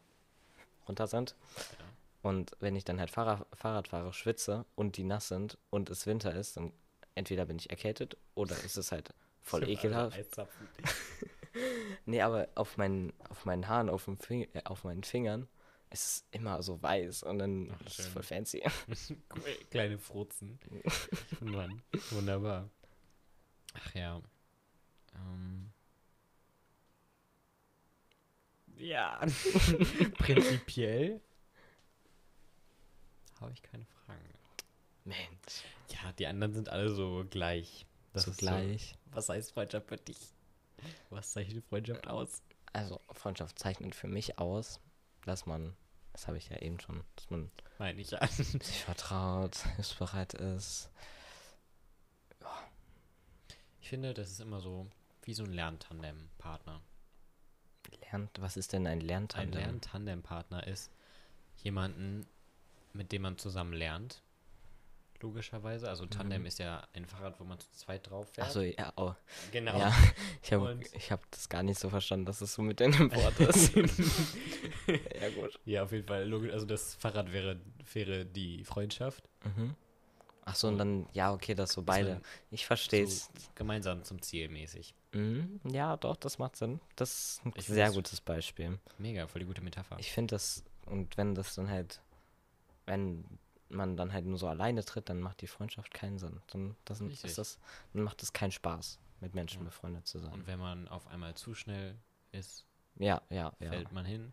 runter 0.88 1.08
sind. 1.08 1.36
Ja. 1.58 1.86
Und 2.22 2.52
wenn 2.60 2.76
ich 2.76 2.84
dann 2.84 3.00
halt 3.00 3.12
Fahrrad, 3.12 3.46
Fahrrad 3.54 3.88
fahre, 3.88 4.12
schwitze 4.14 4.66
und 4.76 4.98
die 4.98 5.04
nass 5.04 5.30
sind 5.30 5.58
und 5.70 5.90
es 5.90 6.06
Winter 6.06 6.34
ist, 6.34 6.58
dann 6.58 6.74
entweder 7.16 7.46
bin 7.46 7.58
ich 7.58 7.70
erkältet 7.70 8.18
oder 8.36 8.56
ist 8.64 8.78
es 8.78 8.92
halt 8.92 9.14
voll 9.42 9.64
Stimmt, 9.64 9.80
ekelhaft. 9.80 10.20
Nee, 12.06 12.22
aber 12.22 12.48
auf 12.56 12.78
meinen, 12.78 13.12
auf 13.30 13.46
meinen 13.46 13.68
Haaren, 13.68 13.90
auf, 13.90 14.06
dem 14.06 14.18
Fing 14.18 14.48
äh, 14.54 14.62
auf 14.66 14.84
meinen 14.84 15.04
Fingern 15.04 15.48
ist 15.90 16.06
es 16.06 16.26
immer 16.32 16.62
so 16.62 16.82
weiß 16.82 17.24
und 17.24 17.40
dann 17.40 17.72
Ach, 17.74 17.86
ist 17.86 18.00
es 18.00 18.08
voll 18.08 18.22
fancy. 18.22 18.64
Kleine 19.72 19.98
Frozen. 19.98 20.60
Mann, 21.40 21.82
wunderbar. 22.12 22.70
Ach 23.74 23.96
ja. 23.96 24.22
Ähm. 25.16 25.72
Ja. 28.80 29.20
Prinzipiell 30.18 31.22
habe 33.42 33.52
ich 33.54 33.62
keine 33.62 33.86
Fragen. 33.86 34.20
Mensch, 35.06 35.64
Ja, 35.90 36.12
die 36.14 36.28
anderen 36.28 36.54
sind 36.54 36.70
alle 36.70 36.90
so 36.90 37.26
gleich. 37.30 37.86
Das 38.14 38.24
so 38.24 38.32
ist 38.32 38.38
gleich. 38.38 38.90
So, 38.92 39.16
was 39.16 39.30
heißt 39.30 39.52
Freundschaft 39.54 39.88
für 39.88 39.98
dich? 39.98 40.18
Was 41.10 41.32
zeichnet 41.34 41.66
Freundschaft 41.66 42.08
aus? 42.08 42.42
Also, 42.74 43.02
Freundschaft 43.12 43.60
zeichnet 43.60 43.96
für 43.96 44.08
mich 44.08 44.40
aus, 44.40 44.80
dass 45.26 45.46
man, 45.46 45.76
das 46.14 46.28
habe 46.28 46.38
ich 46.38 46.50
ja 46.50 46.58
eben 46.58 46.80
schon, 46.80 47.04
dass 47.16 47.30
man 47.30 47.52
Meine 47.80 48.02
ich 48.02 48.12
ja. 48.12 48.26
sich 48.28 48.84
vertraut, 48.84 49.56
hilfsbereit 49.76 50.34
ist. 50.36 50.90
Ich 53.82 53.90
finde, 53.90 54.14
das 54.14 54.30
ist 54.30 54.40
immer 54.40 54.62
so 54.62 54.88
wie 55.24 55.34
so 55.34 55.44
ein 55.44 55.52
Lerntandem-Partner. 55.54 56.82
Lernt, 58.02 58.32
was 58.42 58.58
ist 58.58 58.74
denn 58.74 58.88
ein 58.88 59.00
Ein 59.00 59.02
Lerntandem? 59.02 59.62
Lerntandem-Partner 59.62 60.66
ist 60.68 60.92
jemanden, 61.64 62.26
mit 62.94 63.12
dem 63.12 63.22
man 63.24 63.38
zusammen 63.38 63.74
lernt. 63.74 64.22
Logischerweise. 65.22 65.90
Also 65.90 66.06
Tandem 66.06 66.42
Mhm. 66.42 66.48
ist 66.48 66.60
ja 66.60 66.88
ein 66.94 67.06
Fahrrad, 67.06 67.40
wo 67.42 67.44
man 67.44 67.60
zu 67.60 67.70
zweit 67.74 68.10
drauf 68.10 68.30
fährt. 68.32 68.48
Achso, 68.48 68.62
ja, 68.62 68.94
oh, 68.96 69.14
genau. 69.52 69.78
ja, 69.78 69.94
ich 70.42 70.54
habe 70.54 70.80
hab 71.10 71.32
das 71.32 71.50
gar 71.50 71.62
nicht 71.62 71.78
so 71.78 71.90
verstanden, 71.90 72.26
dass 72.26 72.40
es 72.40 72.54
so 72.54 72.62
mit 72.62 72.80
in 72.80 72.94
dem 72.94 73.12
Wort 73.16 73.38
ist. 73.42 73.76
ja, 74.88 75.30
gut. 75.36 75.60
Ja, 75.66 75.84
auf 75.84 75.92
jeden 75.92 76.08
Fall. 76.08 76.24
Logisch. 76.26 76.54
Also 76.54 76.66
das 76.66 76.96
Fahrrad 76.96 77.34
wäre, 77.34 77.60
wäre 77.94 78.26
die 78.26 78.64
Freundschaft. 78.64 79.28
Mhm. 79.44 79.76
Achso, 80.46 80.70
und 80.70 80.78
dann, 80.78 81.06
ja, 81.12 81.34
okay, 81.34 81.54
dass 81.54 81.74
so 81.74 81.82
beide. 81.84 82.22
Ich 82.50 82.66
verstehe 82.66 83.04
es. 83.04 83.26
So 83.26 83.32
gemeinsam 83.56 84.04
zum 84.06 84.22
Ziel 84.22 84.48
mäßig. 84.48 84.96
Mhm, 85.12 85.60
ja, 85.64 85.98
doch, 85.98 86.16
das 86.18 86.38
macht 86.38 86.56
Sinn. 86.56 86.80
Das 86.96 87.12
ist 87.40 87.46
ein 87.46 87.54
Ich 87.56 87.66
sehr 87.66 87.92
gutes 87.92 88.22
Beispiel. 88.22 88.80
Mega, 88.98 89.28
voll 89.28 89.40
die 89.40 89.46
gute 89.48 89.62
Metapher. 89.62 89.98
Ich 90.00 90.12
finde 90.12 90.36
das, 90.36 90.64
und 90.86 91.18
wenn 91.18 91.34
das 91.36 91.56
dann 91.56 91.70
halt, 91.70 92.02
wenn 92.86 93.26
man 93.70 93.98
dann 93.98 94.14
halt 94.14 94.26
nur 94.26 94.38
so 94.38 94.48
alleine 94.48 94.84
tritt, 94.86 95.10
dann 95.10 95.20
macht 95.20 95.42
die 95.42 95.48
Freundschaft 95.48 95.94
keinen 95.94 96.20
Sinn. 96.20 96.42
Dann, 96.48 96.76
das, 96.86 97.02
ist 97.02 97.38
das, 97.38 97.60
dann 97.94 98.04
macht 98.04 98.22
es 98.24 98.34
keinen 98.34 98.52
Spaß, 98.52 99.00
mit 99.20 99.34
Menschen 99.36 99.62
Ja. 99.62 99.66
befreundet 99.66 100.08
zu 100.08 100.20
sein. 100.20 100.32
Und 100.34 100.48
wenn 100.48 100.60
man 100.60 100.88
auf 100.88 101.08
einmal 101.08 101.34
zu 101.36 101.54
schnell 101.56 101.96
ist, 102.32 102.66
Ja, 102.98 103.22
ja, 103.30 103.52
ja. 103.60 103.70
fällt 103.70 103.92
man 103.92 104.06
hin. 104.06 104.32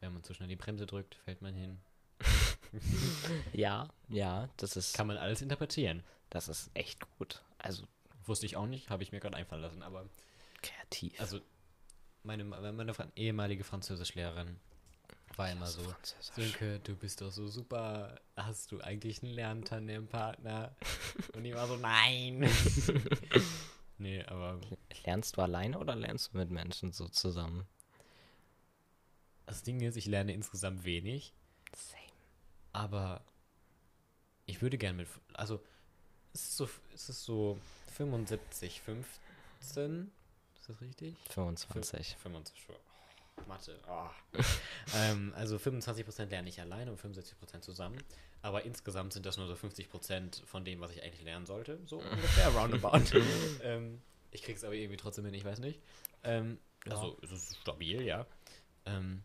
Wenn 0.00 0.12
man 0.12 0.22
zu 0.22 0.34
schnell 0.34 0.48
die 0.48 0.56
Bremse 0.56 0.84
drückt, 0.86 1.14
fällt 1.14 1.40
man 1.42 1.54
hin. 1.54 1.80
Ja, 3.52 3.88
ja, 4.08 4.48
das 4.58 4.76
ist, 4.76 4.94
Kann 4.94 5.06
man 5.06 5.16
alles 5.16 5.40
interpretieren. 5.40 6.02
das 6.30 6.48
ist 6.48 6.70
echt 6.74 7.00
gut. 7.18 7.42
Also 7.58 7.84
Wusste 8.26 8.46
ich 8.46 8.56
auch 8.56 8.66
nicht, 8.66 8.90
habe 8.90 9.02
ich 9.02 9.12
mir 9.12 9.20
gerade 9.20 9.36
einfallen 9.36 9.62
lassen. 9.62 9.82
Aber 9.82 10.08
kreativ. 10.62 11.20
also 11.20 11.40
meine, 12.22 12.44
meine 12.44 12.92
Fran 12.94 13.12
ehemalige 13.14 13.62
Französischlehrerin 13.64 14.58
war 15.36 15.50
immer 15.50 15.66
so. 15.66 15.82
Sönke, 16.20 16.80
du 16.80 16.96
bist 16.96 17.20
doch 17.20 17.30
so 17.30 17.46
super. 17.48 18.20
Hast 18.36 18.72
du 18.72 18.80
eigentlich 18.80 19.22
einen 19.22 19.32
Lerntandem-Partner? 19.32 20.74
Und 21.34 21.44
ich 21.44 21.54
war 21.54 21.68
so, 21.68 21.76
nein. 21.76 22.50
nee, 23.98 24.24
aber 24.24 24.60
Lernst 25.04 25.36
du 25.36 25.42
alleine 25.42 25.78
oder 25.78 25.94
lernst 25.94 26.32
du 26.32 26.38
mit 26.38 26.50
Menschen 26.50 26.92
so 26.92 27.08
zusammen? 27.08 27.66
das 29.46 29.62
Ding 29.62 29.80
ist, 29.80 29.96
ich 29.96 30.06
lerne 30.06 30.32
insgesamt 30.32 30.84
wenig. 30.84 31.32
Same. 31.72 32.02
Aber 32.72 33.24
ich 34.44 34.60
würde 34.60 34.76
gerne 34.76 34.98
mit. 34.98 35.08
Also, 35.34 35.62
es 36.34 36.42
ist 36.42 36.56
so, 36.56 36.68
es 36.92 37.08
ist 37.08 37.24
so 37.24 37.58
75, 37.96 38.80
15. 38.82 40.10
Ist 40.60 40.68
das 40.68 40.80
richtig? 40.80 41.16
25. 41.30 42.16
25. 42.16 42.66
Oh, 42.68 43.42
Mathe. 43.48 43.78
ah. 43.86 44.10
ähm, 44.94 45.32
also 45.36 45.56
25% 45.56 46.26
lerne 46.26 46.48
ich 46.48 46.60
alleine 46.60 46.90
und 46.90 47.00
75% 47.00 47.60
zusammen. 47.60 47.98
Aber 48.42 48.64
insgesamt 48.64 49.12
sind 49.12 49.26
das 49.26 49.36
nur 49.38 49.46
so 49.46 49.54
50% 49.54 50.44
von 50.44 50.64
dem, 50.64 50.80
was 50.80 50.90
ich 50.92 51.02
eigentlich 51.02 51.22
lernen 51.24 51.46
sollte. 51.46 51.78
So 51.86 51.98
ungefähr 51.98 52.48
roundabout. 52.48 53.18
ähm, 53.62 54.00
ich 54.30 54.42
krieg's 54.42 54.62
aber 54.62 54.74
irgendwie 54.74 54.96
trotzdem 54.98 55.24
hin, 55.24 55.34
ich 55.34 55.44
weiß 55.44 55.58
nicht. 55.60 55.80
Ähm, 56.22 56.58
Ja. 56.86 56.92
Also 56.92 57.18
es 57.22 57.32
ist 57.32 57.56
stabil, 57.56 58.02
ja. 58.02 58.26
Ähm, 58.84 59.22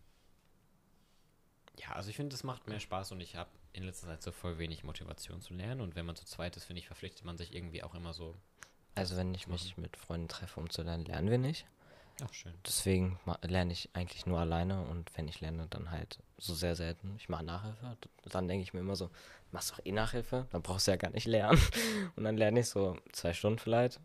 ja, 1.78 1.92
also 1.92 2.10
ich 2.10 2.16
finde, 2.16 2.36
es 2.36 2.44
macht 2.44 2.68
mehr 2.68 2.80
Spaß 2.80 3.12
und 3.12 3.22
ich 3.22 3.36
habe 3.36 3.50
in 3.74 3.84
letzter 3.84 4.08
Zeit 4.08 4.22
so 4.22 4.32
voll 4.32 4.58
wenig 4.58 4.84
Motivation 4.84 5.42
zu 5.42 5.54
lernen. 5.54 5.82
Und 5.82 5.96
wenn 5.96 6.06
man 6.06 6.16
zu 6.16 6.26
zweit 6.26 6.58
ist, 6.58 6.66
finde 6.66 6.80
ich, 6.80 6.88
verpflichtet 6.88 7.24
man 7.26 7.38
sich 7.38 7.54
irgendwie 7.56 7.84
auch 7.84 7.96
immer 7.96 8.14
so. 8.14 8.36
Also 8.96 9.16
wenn 9.16 9.34
ich 9.34 9.48
mich 9.48 9.78
mit 9.78 9.96
Freunden 9.98 10.28
treffe, 10.28 10.60
um 10.60 10.70
zu 10.70 10.82
lernen, 10.84 11.06
lernen 11.06 11.30
wir 11.30 11.38
nicht. 11.38 11.66
Ach, 12.24 12.34
schön. 12.34 12.54
Deswegen 12.66 13.20
lerne 13.42 13.72
ich 13.74 13.90
eigentlich 13.94 14.26
nur 14.26 14.40
alleine 14.40 14.82
und 14.84 15.16
wenn 15.18 15.28
ich 15.28 15.40
lerne, 15.40 15.68
dann 15.70 15.90
halt 15.92 16.20
so 16.38 16.54
sehr 16.54 16.76
selten. 16.76 17.16
Ich 17.18 17.30
mache 17.30 17.44
Nachhilfe. 17.44 17.98
Dann 18.26 18.48
denke 18.48 18.64
ich 18.64 18.74
mir 18.74 18.82
immer 18.82 18.96
so, 18.96 19.10
machst 19.52 19.72
doch 19.72 19.80
eh 19.86 19.92
Nachhilfe, 19.92 20.46
dann 20.52 20.62
brauchst 20.62 20.88
du 20.88 20.92
ja 20.92 20.98
gar 20.98 21.12
nicht 21.12 21.26
lernen. 21.26 21.60
Und 22.16 22.26
dann 22.26 22.38
lerne 22.38 22.60
ich 22.60 22.70
so 22.70 22.98
zwei 23.14 23.34
Stunden 23.34 23.60
vielleicht 23.60 24.00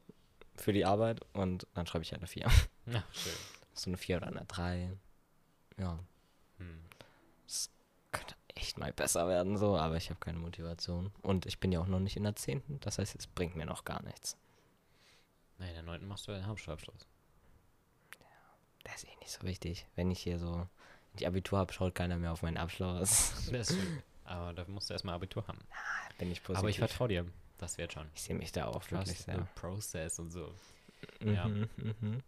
für 0.55 0.73
die 0.73 0.85
Arbeit 0.87 1.21
und 1.35 1.67
dann 1.75 1.87
schreibe 1.87 2.03
ich 2.05 2.13
halt 2.13 2.21
eine 2.23 2.29
4. 2.29 2.47
Ja, 2.87 3.05
schön. 3.13 3.33
So 3.75 3.91
eine 3.91 3.99
4 3.99 4.17
oder 4.17 4.29
eine 4.29 4.45
3. 4.47 4.97
Ja, 5.79 5.99
Hm. 6.59 6.81
könnte 7.47 7.69
echt 8.57 8.79
mal 8.79 8.93
besser 8.93 9.29
werden 9.29 9.57
so, 9.57 9.77
aber 9.77 9.97
ich 9.97 10.11
habe 10.11 10.19
keine 10.19 10.39
Motivation. 10.39 11.13
Und 11.23 11.47
ich 11.47 11.61
bin 11.61 11.73
ja 11.73 11.81
auch 11.81 11.87
noch 11.87 12.01
nicht 12.01 12.17
in 12.17 12.25
der 12.25 12.35
10. 12.35 12.63
Das 12.81 12.99
heißt, 12.99 13.15
es 13.17 13.27
bringt 13.27 13.55
mir 13.55 13.67
noch 13.67 13.85
gar 13.85 14.03
nichts. 14.03 14.37
Na, 15.59 15.69
in 15.69 15.75
der 15.75 15.83
9. 15.83 16.07
machst 16.07 16.27
du 16.27 16.33
ja 16.33 16.39
den 16.39 16.47
Hauptschulabschluss. 16.47 17.07
Das 18.85 19.03
ist 19.03 19.05
eh 19.05 19.17
nicht 19.21 19.31
so 19.31 19.43
wichtig. 19.43 19.87
Wenn 19.95 20.11
ich 20.11 20.21
hier 20.21 20.39
so 20.39 20.67
ich 21.19 21.27
Abitur 21.27 21.59
habe, 21.59 21.73
schaut 21.73 21.95
keiner 21.95 22.17
mehr 22.19 22.33
auf 22.33 22.43
meinen 22.43 22.57
Abschluss. 22.57 23.33
Das 23.53 23.69
stimmt. 23.69 24.03
Aber 24.25 24.53
da 24.53 24.65
musst 24.67 24.91
du 24.91 24.93
erstmal 24.93 25.15
Abitur 25.15 25.47
haben. 25.47 25.59
bin 26.19 26.31
ich 26.33 26.43
positiv. 26.43 26.59
Aber 26.59 26.69
ich 26.69 26.79
vertraue 26.79 27.09
dir. 27.09 27.27
Das 27.59 27.79
wird 27.79 27.93
schon. 27.93 28.09
Ich 28.15 28.23
sehe 28.23 28.35
mich 28.35 28.53
da 28.53 28.67
auch 28.67 28.91
wirklich 28.91 29.19
Trust 29.19 29.25
sehr. 29.25 29.37
the 29.37 29.45
process 29.55 30.19
und 30.19 30.31
so. 30.31 30.53
ja. 31.21 31.47
Mhm, 31.47 31.69
mhm. 31.77 32.23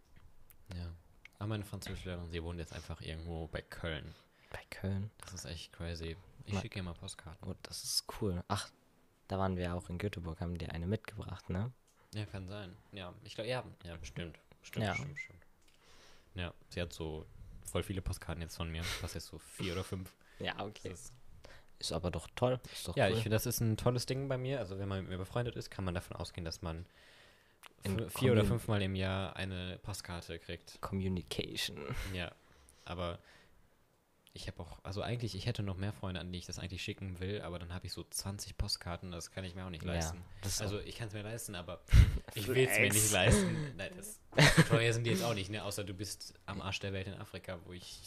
Ja. 0.73 0.91
Aber 1.37 1.47
meine 1.49 1.65
Französischlehrerin, 1.65 2.29
sie 2.29 2.43
wohnt 2.43 2.57
jetzt 2.59 2.73
einfach 2.73 3.01
irgendwo 3.01 3.47
bei 3.47 3.61
Köln. 3.61 4.15
Bei 4.49 4.59
Köln. 4.69 5.11
Das 5.21 5.33
ist 5.33 5.45
echt 5.45 5.71
crazy. 5.73 6.17
Ich 6.45 6.57
schicke 6.59 6.79
ihr 6.79 6.83
mal 6.83 6.93
Postkarten. 6.93 7.47
Oh, 7.47 7.55
das 7.63 7.83
ist 7.83 8.05
cool. 8.21 8.43
Ach, 8.47 8.69
da 9.27 9.37
waren 9.37 9.55
wir 9.55 9.75
auch 9.75 9.89
in 9.89 9.97
Göteborg, 9.99 10.41
haben 10.41 10.57
dir 10.57 10.71
eine 10.71 10.87
mitgebracht, 10.87 11.49
ne? 11.49 11.71
Ja, 12.15 12.25
kann 12.25 12.47
sein. 12.47 12.75
Ja, 12.91 13.13
ich 13.23 13.35
glaube, 13.35 13.49
ja, 13.49 13.63
ja, 13.83 13.95
bestimmt. 13.97 14.39
Stimmt, 14.63 14.85
Ja. 14.85 14.95
stimmt, 14.95 15.19
stimmt. 15.19 15.45
Ja, 16.33 16.53
sie 16.69 16.81
hat 16.81 16.91
so 16.91 17.25
voll 17.63 17.83
viele 17.83 18.01
Postkarten 18.01 18.41
jetzt 18.41 18.55
von 18.57 18.71
mir. 18.71 18.83
Was 19.01 19.13
jetzt 19.13 19.27
so 19.27 19.37
vier 19.37 19.73
oder 19.73 19.83
fünf. 19.83 20.11
Ja, 20.39 20.59
okay. 20.65 20.89
ist, 20.91 21.13
Ist 21.77 21.91
aber 21.91 22.09
doch 22.09 22.27
toll. 22.35 22.59
Ist 22.73 22.87
doch 22.87 22.95
ja, 22.97 23.05
cool. 23.07 23.11
ich 23.13 23.17
finde, 23.23 23.35
das 23.35 23.45
ist 23.45 23.59
ein 23.59 23.77
tolles 23.77 24.07
Ding 24.07 24.27
bei 24.27 24.37
mir. 24.39 24.57
Also, 24.59 24.79
wenn 24.79 24.87
man 24.87 25.01
mit 25.01 25.09
mir 25.09 25.17
befreundet 25.17 25.55
ist, 25.55 25.69
kann 25.69 25.85
man 25.85 25.93
davon 25.93 26.17
ausgehen, 26.17 26.45
dass 26.45 26.61
man 26.63 26.87
vier 28.09 28.31
oder 28.31 28.43
fünfmal 28.45 28.81
im 28.81 28.95
Jahr 28.95 29.35
eine 29.35 29.77
Postkarte 29.83 30.39
kriegt. 30.39 30.81
Communication. 30.81 31.77
Ja, 32.13 32.31
aber 32.85 33.19
ich 34.39 34.47
habe 34.47 34.61
auch, 34.61 34.79
also 34.83 35.01
eigentlich, 35.01 35.35
ich 35.35 35.45
hätte 35.45 35.63
noch 35.63 35.75
mehr 35.75 35.91
Freunde, 35.91 36.21
an 36.21 36.31
die 36.31 36.39
ich 36.39 36.45
das 36.45 36.59
eigentlich 36.59 36.81
schicken 36.81 37.19
will, 37.19 37.41
aber 37.41 37.59
dann 37.59 37.73
habe 37.73 37.85
ich 37.85 37.91
so 37.91 38.03
20 38.03 38.57
Postkarten, 38.57 39.11
das 39.11 39.31
kann 39.31 39.43
ich 39.43 39.53
mir 39.53 39.65
auch 39.65 39.69
nicht 39.69 39.83
leisten. 39.83 40.23
das 40.41 40.53
ist 40.53 40.61
Also 40.61 40.79
ich 40.79 40.95
kann 40.95 41.09
es 41.09 41.13
mir 41.13 41.23
leisten, 41.23 41.55
aber 41.55 41.81
ich 42.35 42.47
will 42.47 42.57
es 42.65 42.79
mir 42.79 42.89
nicht 42.89 43.11
leisten. 43.11 43.73
Nein, 43.75 43.91
das, 43.97 44.19
so 44.55 44.61
teuer 44.69 44.93
sind 44.93 45.03
die 45.03 45.11
jetzt 45.11 45.23
auch 45.23 45.33
nicht, 45.33 45.49
ne? 45.49 45.63
Außer 45.63 45.83
du 45.83 45.93
bist 45.93 46.33
am 46.45 46.61
Arsch 46.61 46.79
der 46.79 46.93
Welt 46.93 47.07
in 47.07 47.15
Afrika, 47.15 47.59
wo 47.65 47.73
ich. 47.73 47.99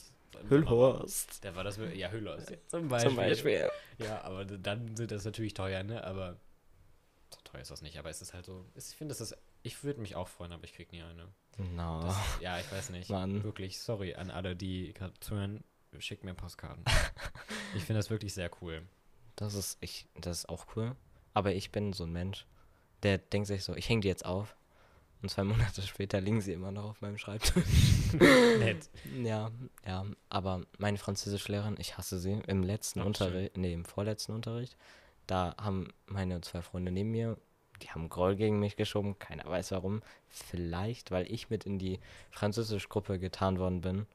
Hüllhorst. 0.49 1.45
Da 1.45 1.55
war 1.55 1.63
das, 1.63 1.79
ja, 1.95 2.11
Hüllhorst. 2.11 2.51
Ja, 2.51 2.57
zum 2.67 2.89
Beispiel. 2.89 3.11
Zum 3.11 3.17
Beispiel. 3.17 3.71
Ja, 3.99 4.23
aber 4.23 4.47
dann 4.47 4.97
sind 4.97 5.11
das 5.11 5.27
natürlich 5.27 5.53
teuer, 5.53 5.83
ne? 5.83 6.03
Aber 6.03 6.39
so 7.31 7.39
teuer 7.45 7.61
ist 7.61 7.71
das 7.71 7.83
nicht. 7.83 7.99
Aber 7.99 8.09
es 8.09 8.23
ist 8.23 8.33
halt 8.33 8.47
so, 8.47 8.65
ich 8.75 8.85
finde, 8.85 9.13
das 9.13 9.21
ist, 9.21 9.37
ich 9.63 9.85
würde 9.85 10.01
mich 10.01 10.17
auch 10.17 10.29
freuen, 10.29 10.53
aber 10.53 10.65
ich 10.65 10.73
krieg 10.73 10.91
nie 10.93 11.03
eine. 11.03 11.29
No. 11.59 12.01
Das, 12.01 12.17
ja, 12.41 12.59
ich 12.59 12.73
weiß 12.73 12.89
nicht. 12.91 13.11
Mann. 13.11 13.45
Wirklich, 13.45 13.79
sorry 13.79 14.15
an 14.15 14.31
alle, 14.31 14.57
die 14.57 14.95
gerade 14.95 15.13
zuhören. 15.21 15.63
Schickt 15.99 16.25
mir 16.25 16.35
Postkarten. 16.35 16.85
ich 17.77 17.85
finde 17.85 17.99
das 17.99 18.11
wirklich 18.11 18.35
sehr 18.35 18.51
cool. 18.61 18.83
Das 19.37 19.55
ist, 19.55 19.79
ich, 19.81 20.07
das 20.15 20.41
ist 20.41 20.49
auch 20.49 20.67
cool. 20.77 20.97
Aber 21.35 21.53
ich 21.53 21.71
bin 21.71 21.93
so 21.93 22.05
ein 22.05 22.13
Mensch, 22.13 22.47
der 23.03 23.19
denkt 23.19 23.49
sich 23.49 23.65
so, 23.65 23.75
ich 23.75 23.89
hänge 23.89 24.01
die 24.01 24.09
jetzt 24.09 24.25
auf. 24.25 24.57
Und 25.23 25.29
zwei 25.29 25.45
Monate 25.45 25.83
später 25.83 26.21
liegen 26.21 26.41
sie 26.41 26.53
immer 26.53 26.73
noch 26.73 26.85
auf 26.85 27.01
meinem 27.01 27.19
Schreibtisch. 27.19 27.65
Nett. 28.59 28.91
Ja, 29.23 29.51
ja. 29.87 30.05
Aber 30.29 30.63
meine 30.79 30.99
Französischlehrerin, 30.99 31.77
ich 31.79 31.97
hasse 31.97 32.19
sie. 32.19 32.43
Im 32.47 32.63
letzten 32.63 33.01
Ach. 33.01 33.07
Unterricht, 33.07 33.57
nee, 33.57 33.73
im 33.73 33.85
vorletzten 33.85 34.33
Unterricht, 34.33 34.77
da 35.27 35.55
haben 35.59 35.89
meine 36.07 36.41
zwei 36.41 36.63
Freunde 36.63 36.91
neben 36.91 37.11
mir, 37.11 37.39
die 37.83 37.91
haben 37.91 38.09
Groll 38.09 38.37
gegen 38.37 38.59
mich 38.59 38.77
geschoben. 38.77 39.19
Keiner 39.19 39.45
weiß 39.45 39.73
warum. 39.73 40.03
Vielleicht, 40.29 41.11
weil 41.11 41.31
ich 41.31 41.51
mit 41.51 41.65
in 41.65 41.79
die 41.79 42.01
Französischgruppe 42.31 43.19
getan 43.19 43.59
worden 43.59 43.81
bin. 43.81 44.07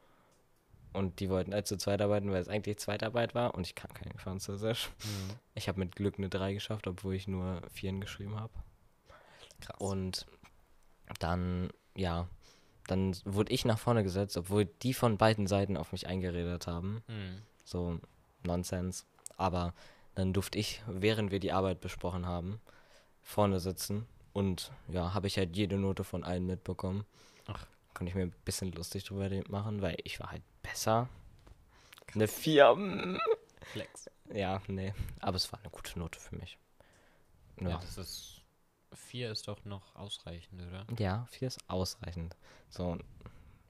Und 0.94 1.20
die 1.20 1.30
wollten 1.30 1.54
halt 1.54 1.68
zu 1.68 1.78
zweit 1.78 2.02
arbeiten, 2.02 2.32
weil 2.32 2.42
es 2.42 2.50
eigentlich 2.50 2.80
Zweitarbeit 2.80 3.36
war. 3.36 3.54
Und 3.54 3.68
ich 3.68 3.76
kann 3.76 3.94
kein 3.94 4.18
Französisch. 4.18 4.90
Mhm. 5.04 5.36
Ich 5.54 5.68
habe 5.68 5.80
mit 5.80 5.96
Glück 5.96 6.18
eine 6.18 6.30
3 6.30 6.54
geschafft, 6.54 6.88
obwohl 6.88 7.14
ich 7.14 7.28
nur 7.28 7.62
4 7.72 8.00
geschrieben 8.00 8.40
habe. 8.40 8.54
Krass. 9.62 9.80
Und 9.80 10.26
dann, 11.20 11.70
ja, 11.96 12.28
dann 12.88 13.16
wurde 13.26 13.54
ich 13.54 13.66
nach 13.66 13.78
vorne 13.78 14.04
gesetzt, 14.04 14.38
obwohl 14.38 14.66
die 14.66 14.94
von 14.94 15.18
beiden 15.18 15.46
Seiten 15.46 15.78
auf 15.78 15.92
mich 15.92 16.08
eingeredet 16.08 16.68
haben. 16.68 17.04
Mhm. 17.08 17.42
So 17.64 18.00
Nonsens. 18.44 19.06
Aber 19.36 19.74
dann 20.16 20.34
durfte 20.34 20.58
ich, 20.58 20.82
während 20.88 21.32
wir 21.32 21.40
die 21.40 21.52
Arbeit 21.52 21.80
besprochen 21.80 22.26
haben, 22.26 22.60
vorne 23.22 23.60
sitzen. 23.60 24.08
Und 24.34 24.72
ja, 24.88 25.14
habe 25.14 25.28
ich 25.28 25.38
halt 25.38 25.56
jede 25.56 25.78
Note 25.78 26.04
von 26.04 26.24
allen 26.24 26.46
mitbekommen. 26.46 27.06
Ach. 27.48 27.68
Konnte 27.94 28.10
ich 28.10 28.16
mir 28.16 28.24
ein 28.24 28.36
bisschen 28.46 28.72
lustig 28.72 29.04
drüber 29.06 29.30
machen, 29.50 29.82
weil 29.82 29.98
ich 30.04 30.20
war 30.20 30.32
halt 30.32 30.44
besser. 30.70 31.09
Eine 32.13 32.28
4. 32.28 33.20
Flex. 33.72 34.09
Ja, 34.34 34.61
nee. 34.68 34.93
Aber 35.20 35.36
es 35.36 35.51
war 35.51 35.59
eine 35.59 35.70
gute 35.70 35.97
Note 35.99 36.20
für 36.20 36.36
mich. 36.36 36.57
Ja. 37.59 37.70
Ja, 37.70 37.78
das 37.80 37.97
ist. 37.97 38.34
Vier 38.93 39.32
ist 39.32 39.47
doch 39.49 39.63
noch 39.65 39.95
ausreichend, 39.95 40.61
oder? 40.61 40.86
ja 40.97 41.26
4 41.30 41.49
ist 41.49 41.59
ausreichend. 41.70 42.38
So, 42.70 42.97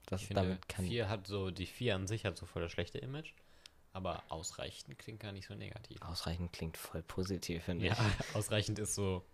das 0.06 0.20
Ich 0.22 0.28
finde, 0.28 0.42
damit 0.42 0.68
kann 0.68 0.84
vier 0.86 1.08
hat 1.08 1.26
so, 1.26 1.50
die 1.50 1.66
vier 1.66 1.96
an 1.96 2.06
sich 2.06 2.24
hat 2.24 2.36
so 2.36 2.46
voll 2.46 2.62
das 2.62 2.70
schlechte 2.70 2.98
Image, 2.98 3.32
aber 3.92 4.22
ausreichend 4.28 4.96
klingt 4.96 5.18
gar 5.18 5.32
nicht 5.32 5.48
so 5.48 5.54
negativ. 5.54 6.00
ausreichend 6.02 6.52
klingt 6.52 6.76
voll 6.76 7.02
positiv, 7.02 7.64
finde 7.64 7.86
Ja, 7.86 7.92
ich. 8.20 8.34
ausreichend 8.36 8.78
ist 8.78 8.94
so 8.94 9.24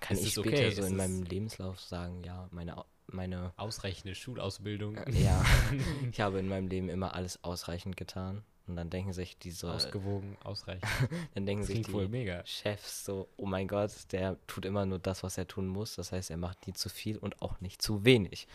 Kann 0.00 0.16
es 0.16 0.22
ich 0.22 0.28
ist 0.28 0.32
später 0.34 0.48
okay, 0.56 0.70
so 0.70 0.82
es 0.82 0.88
in 0.88 0.92
ist- 0.94 0.98
meinem 0.98 1.22
Lebenslauf 1.24 1.80
sagen, 1.80 2.22
ja, 2.22 2.48
meine, 2.52 2.82
meine, 3.06 3.52
ausreichende 3.56 4.14
Schulausbildung. 4.14 4.96
äh, 4.96 5.10
ja, 5.22 5.44
ich 6.10 6.20
habe 6.20 6.38
in 6.38 6.48
meinem 6.48 6.68
Leben 6.68 6.88
immer 6.88 7.14
alles 7.14 7.42
ausreichend 7.44 7.96
getan. 7.96 8.44
Und 8.66 8.76
dann 8.76 8.88
denken 8.88 9.12
sich 9.12 9.36
diese, 9.38 9.70
Ausgewogen, 9.70 10.38
ausreichend. 10.42 10.88
dann 11.34 11.44
denken 11.44 11.64
sich 11.64 11.82
die 11.82 11.92
mega. 12.08 12.44
Chefs 12.46 13.04
so, 13.04 13.28
oh 13.36 13.44
mein 13.44 13.68
Gott, 13.68 13.92
der 14.12 14.38
tut 14.46 14.64
immer 14.64 14.86
nur 14.86 14.98
das, 14.98 15.22
was 15.22 15.36
er 15.36 15.46
tun 15.46 15.66
muss. 15.68 15.96
Das 15.96 16.12
heißt, 16.12 16.30
er 16.30 16.38
macht 16.38 16.66
nie 16.66 16.72
zu 16.72 16.88
viel 16.88 17.18
und 17.18 17.42
auch 17.42 17.60
nicht 17.60 17.82
zu 17.82 18.06
wenig. 18.06 18.48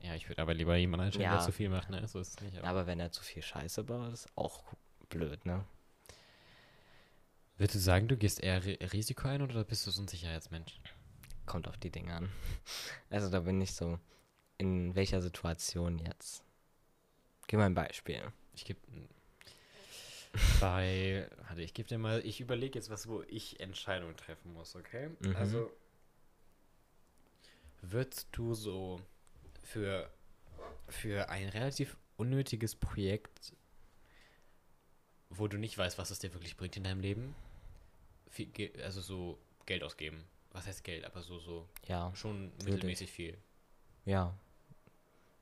Ja, 0.00 0.14
ich 0.14 0.28
würde 0.28 0.42
aber 0.42 0.52
lieber 0.52 0.76
jemanden 0.76 1.06
einstellen, 1.06 1.24
Ja. 1.30 1.36
der 1.36 1.44
zu 1.46 1.52
viel 1.52 1.70
macht, 1.70 1.88
ne? 1.88 2.06
So 2.06 2.20
ist 2.20 2.28
es 2.38 2.40
nicht. 2.44 2.58
Aber 2.58 2.68
Aber 2.68 2.86
wenn 2.86 3.00
er 3.00 3.10
zu 3.10 3.22
viel 3.22 3.40
Scheiße 3.42 3.84
baut, 3.84 4.12
ist 4.12 4.28
auch 4.36 4.62
blöd, 5.08 5.46
ne? 5.46 5.64
Würdest 7.56 7.76
du 7.76 7.78
sagen, 7.78 8.08
du 8.08 8.18
gehst 8.18 8.40
eher 8.42 8.62
Ri- 8.62 8.92
Risiko 8.92 9.28
ein 9.28 9.40
oder 9.40 9.64
bist 9.64 9.86
du 9.86 9.90
so 9.90 10.02
ein 10.02 10.08
Sicherheitsmensch? 10.08 10.78
Kommt 11.46 11.68
auf 11.68 11.76
die 11.76 11.90
Dinge 11.90 12.14
an. 12.14 12.28
Also 13.10 13.30
da 13.30 13.40
bin 13.40 13.60
ich 13.60 13.72
so, 13.72 13.98
in 14.58 14.94
welcher 14.94 15.22
Situation 15.22 15.98
jetzt? 15.98 16.44
Gib 17.46 17.58
mal 17.58 17.66
ein 17.66 17.74
Beispiel. 17.74 18.20
Ich 18.52 18.64
gebe 18.64 18.80
bei, 20.60 21.30
warte, 21.46 21.62
ich 21.62 21.72
gebe 21.72 21.88
dir 21.88 21.98
mal, 21.98 22.20
ich 22.26 22.40
überlege 22.40 22.78
jetzt 22.78 22.90
was, 22.90 23.08
wo 23.08 23.22
ich 23.22 23.60
Entscheidungen 23.60 24.16
treffen 24.16 24.52
muss, 24.52 24.74
okay? 24.74 25.10
Mhm. 25.20 25.36
Also 25.36 25.70
würdest 27.82 28.28
du 28.32 28.54
so 28.54 29.00
für 29.62 30.10
für 30.88 31.28
ein 31.28 31.48
relativ 31.48 31.96
unnötiges 32.16 32.74
Projekt, 32.74 33.54
wo 35.30 35.48
du 35.48 35.58
nicht 35.58 35.76
weißt, 35.76 35.98
was 35.98 36.10
es 36.10 36.18
dir 36.18 36.32
wirklich 36.32 36.56
bringt 36.56 36.76
in 36.76 36.84
deinem 36.84 37.00
Leben, 37.00 37.34
viel, 38.30 38.50
also 38.82 39.00
so 39.00 39.38
Geld 39.66 39.82
ausgeben. 39.82 40.24
Was 40.56 40.66
heißt 40.66 40.84
Geld? 40.84 41.04
Aber 41.04 41.22
so 41.22 41.38
so 41.38 41.68
Ja, 41.86 42.14
schon 42.14 42.52
mittelmäßig 42.64 43.10
viel. 43.10 43.36
ja. 44.04 44.32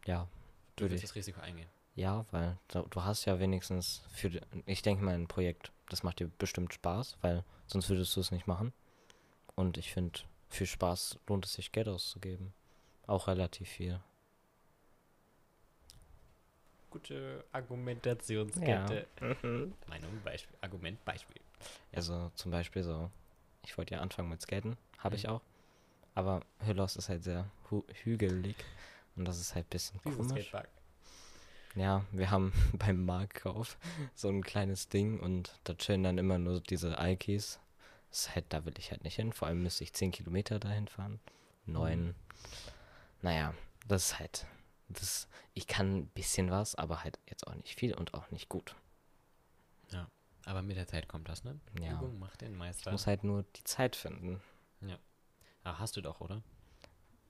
Ja, 0.07 0.29
Du 0.77 0.83
Würde 0.85 0.93
willst 0.93 1.05
ich. 1.05 1.11
das 1.11 1.15
Risiko 1.17 1.41
eingehen. 1.41 1.69
ja, 1.95 2.27
weil 2.33 2.59
du, 2.69 2.83
du 2.91 3.05
hast 3.05 3.25
ja 3.25 3.39
wenigstens 3.39 4.03
für, 4.13 4.41
ich 4.67 4.83
denke 4.83 5.03
mal, 5.05 5.15
ein 5.15 5.29
Projekt, 5.29 5.73
das 5.89 6.03
macht 6.03 6.19
dir 6.21 6.29
bestimmt 6.29 6.75
Spaß, 6.75 7.17
weil 7.23 7.45
sonst 7.67 7.89
würdest 7.89 8.15
du 8.17 8.21
es 8.21 8.33
nicht 8.33 8.47
machen. 8.47 8.73
Und 9.55 9.79
ich 9.79 9.93
finde, 9.93 10.21
für 10.51 10.67
Spaß 10.67 11.21
lohnt 11.29 11.47
es 11.47 11.55
sich, 11.55 11.71
Geld 11.73 11.89
auszugeben. 11.89 12.53
Auch 13.07 13.29
relativ 13.29 13.69
viel. 13.69 14.01
Gute 16.91 17.45
Argumentationskette. 17.53 19.07
Mhm. 19.21 19.75
Meinung, 19.89 20.21
Beispiel, 20.23 20.57
Argument, 20.61 21.05
Beispiel. 21.05 21.41
Also 21.93 22.31
zum 22.35 22.51
Beispiel 22.51 22.83
so, 22.83 23.11
ich 23.65 23.77
wollte 23.79 23.95
ja 23.95 24.01
anfangen 24.01 24.29
mit 24.29 24.41
Skaten, 24.43 24.77
habe 25.05 25.17
ich 25.17 25.29
auch. 25.29 25.43
Aber 26.15 26.41
Hüllos 26.65 26.97
ist 26.97 27.09
halt 27.09 27.23
sehr 27.25 27.51
hügelig. 28.05 28.57
Und 29.17 29.27
das 29.27 29.39
ist 29.39 29.55
halt 29.55 29.67
ein 29.67 29.71
bisschen 29.71 30.01
komisch. 30.03 30.53
Ja, 31.77 32.05
wir 32.13 32.31
haben 32.31 32.53
beim 32.73 33.05
Marktkauf 33.05 33.77
so 34.15 34.29
ein 34.29 34.43
kleines 34.43 34.89
Ding 34.89 35.19
und 35.21 35.59
da 35.65 35.75
chillen 35.75 36.05
dann 36.05 36.19
immer 36.19 36.39
nur 36.39 36.61
diese 36.61 36.99
Alkis. 36.99 37.59
Ist 38.11 38.35
halt, 38.35 38.45
da 38.51 38.65
will 38.65 38.75
ich 38.79 38.93
halt 38.93 39.03
nicht 39.03 39.17
hin. 39.17 39.33
Vor 39.33 39.49
allem 39.49 39.63
müsste 39.63 39.83
ich 39.83 39.93
10 39.93 40.13
Kilometer 40.13 40.61
dahin 40.61 40.87
fahren. 40.87 41.19
Neun. 41.67 42.07
Mhm. 42.09 42.15
Naja, 43.23 43.55
das 43.89 44.07
ist 44.13 44.19
halt. 44.21 44.47
Das, 44.89 45.27
ich 45.55 45.67
kann 45.67 45.97
ein 45.97 46.07
bisschen 46.09 46.51
was, 46.51 46.77
aber 46.77 47.03
halt 47.03 47.19
jetzt 47.27 47.47
auch 47.49 47.55
nicht 47.55 47.79
viel 47.79 47.95
und 47.95 48.15
auch 48.15 48.31
nicht 48.31 48.49
gut. 48.49 48.77
Ja. 49.91 50.07
Aber 50.45 50.63
mit 50.63 50.77
der 50.77 50.87
Zeit 50.87 51.09
kommt 51.09 51.29
das, 51.29 51.43
ne? 51.43 51.59
Ja. 51.81 51.95
Übung 51.95 52.19
macht 52.21 52.43
den 52.43 52.53
Ich 52.53 52.59
Meister. 52.59 52.93
muss 52.93 53.07
halt 53.09 53.25
nur 53.25 53.45
die 53.57 53.65
Zeit 53.65 53.97
finden. 53.97 54.41
Ah, 55.65 55.79
hast 55.79 55.97
du 55.97 56.03
doch, 56.03 56.21
oder? 56.21 56.43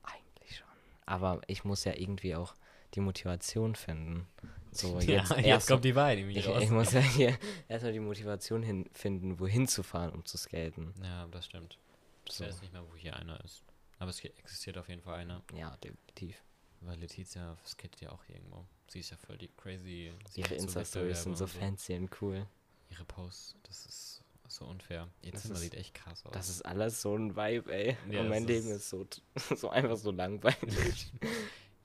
Eigentlich 0.03 0.57
schon. 0.57 0.67
Aber 1.07 1.41
ich 1.47 1.65
muss 1.65 1.85
ja 1.85 1.95
irgendwie 1.95 2.35
auch 2.35 2.55
die 2.95 3.01
Motivation 3.01 3.75
finden. 3.77 4.27
So, 4.73 4.99
ja, 5.01 5.19
jetzt, 5.23 5.31
jetzt, 5.31 5.45
erst, 5.47 5.69
kommt 5.69 5.85
die 5.85 5.93
nämlich 5.93 6.39
ich, 6.39 6.47
ich 6.49 6.71
muss 6.71 6.93
ja 6.93 7.01
hier 7.01 7.39
erstmal 7.69 7.93
die 7.93 8.01
Motivation 8.01 8.63
hin, 8.63 8.89
finden, 8.93 9.39
wohin 9.39 9.69
zu 9.69 9.83
fahren, 9.83 10.11
um 10.13 10.25
zu 10.25 10.37
skaten. 10.37 10.95
ja, 11.03 11.27
das 11.29 11.47
stimmt. 11.47 11.79
Ich 12.27 12.35
So. 12.35 12.45
weiß 12.45 12.61
nicht 12.63 12.73
mehr, 12.73 12.83
wo 12.91 12.97
hier 12.97 13.15
einer 13.17 13.43
ist. 13.45 13.63
Aber 13.99 14.11
es 14.11 14.23
existiert 14.25 14.77
auf 14.79 14.89
jeden 14.89 15.03
Fall 15.03 15.15
einer. 15.21 15.43
Ja, 15.55 15.77
definitiv. 15.77 16.43
Weil 16.81 16.99
Letizia 16.99 17.57
skatet 17.65 18.01
ja 18.01 18.11
auch 18.11 18.23
irgendwo. 18.29 18.67
Sie 18.89 19.01
ist 19.01 19.11
ja 19.11 19.17
voll 19.17 19.39
die 19.39 19.49
crazy. 19.49 20.13
sie 20.29 20.41
Ihre 20.41 20.55
Insta-Stories 20.57 21.23
sind 21.23 21.37
so 21.37 21.47
fancy 21.47 21.95
und 21.95 22.11
cool. 22.21 22.47
Ihre 22.91 23.05
Posts, 23.05 23.57
das 23.63 23.87
ist 23.87 24.24
so 24.49 24.65
unfair. 24.67 25.09
Ihr 25.23 25.33
Das 25.33 25.43
Zimmer 25.43 25.55
ist- 25.55 25.61
sieht 25.63 25.75
echt 25.75 25.95
krass 25.95 26.25
aus. 26.27 26.33
Das 26.33 26.49
ist 26.49 26.63
alles 26.65 27.01
so 27.03 27.17
ein 27.17 27.37
Vibe, 27.37 27.73
ey. 27.73 27.97
Ja, 28.11 28.21
und 28.21 28.29
mein 28.29 28.47
Leben 28.47 28.69
ist- 28.69 28.77
ist 28.77 28.91
so, 28.91 29.07
so 29.57 29.71
einfach 29.71 29.97
so 29.97 30.11
langweilig. 30.11 31.13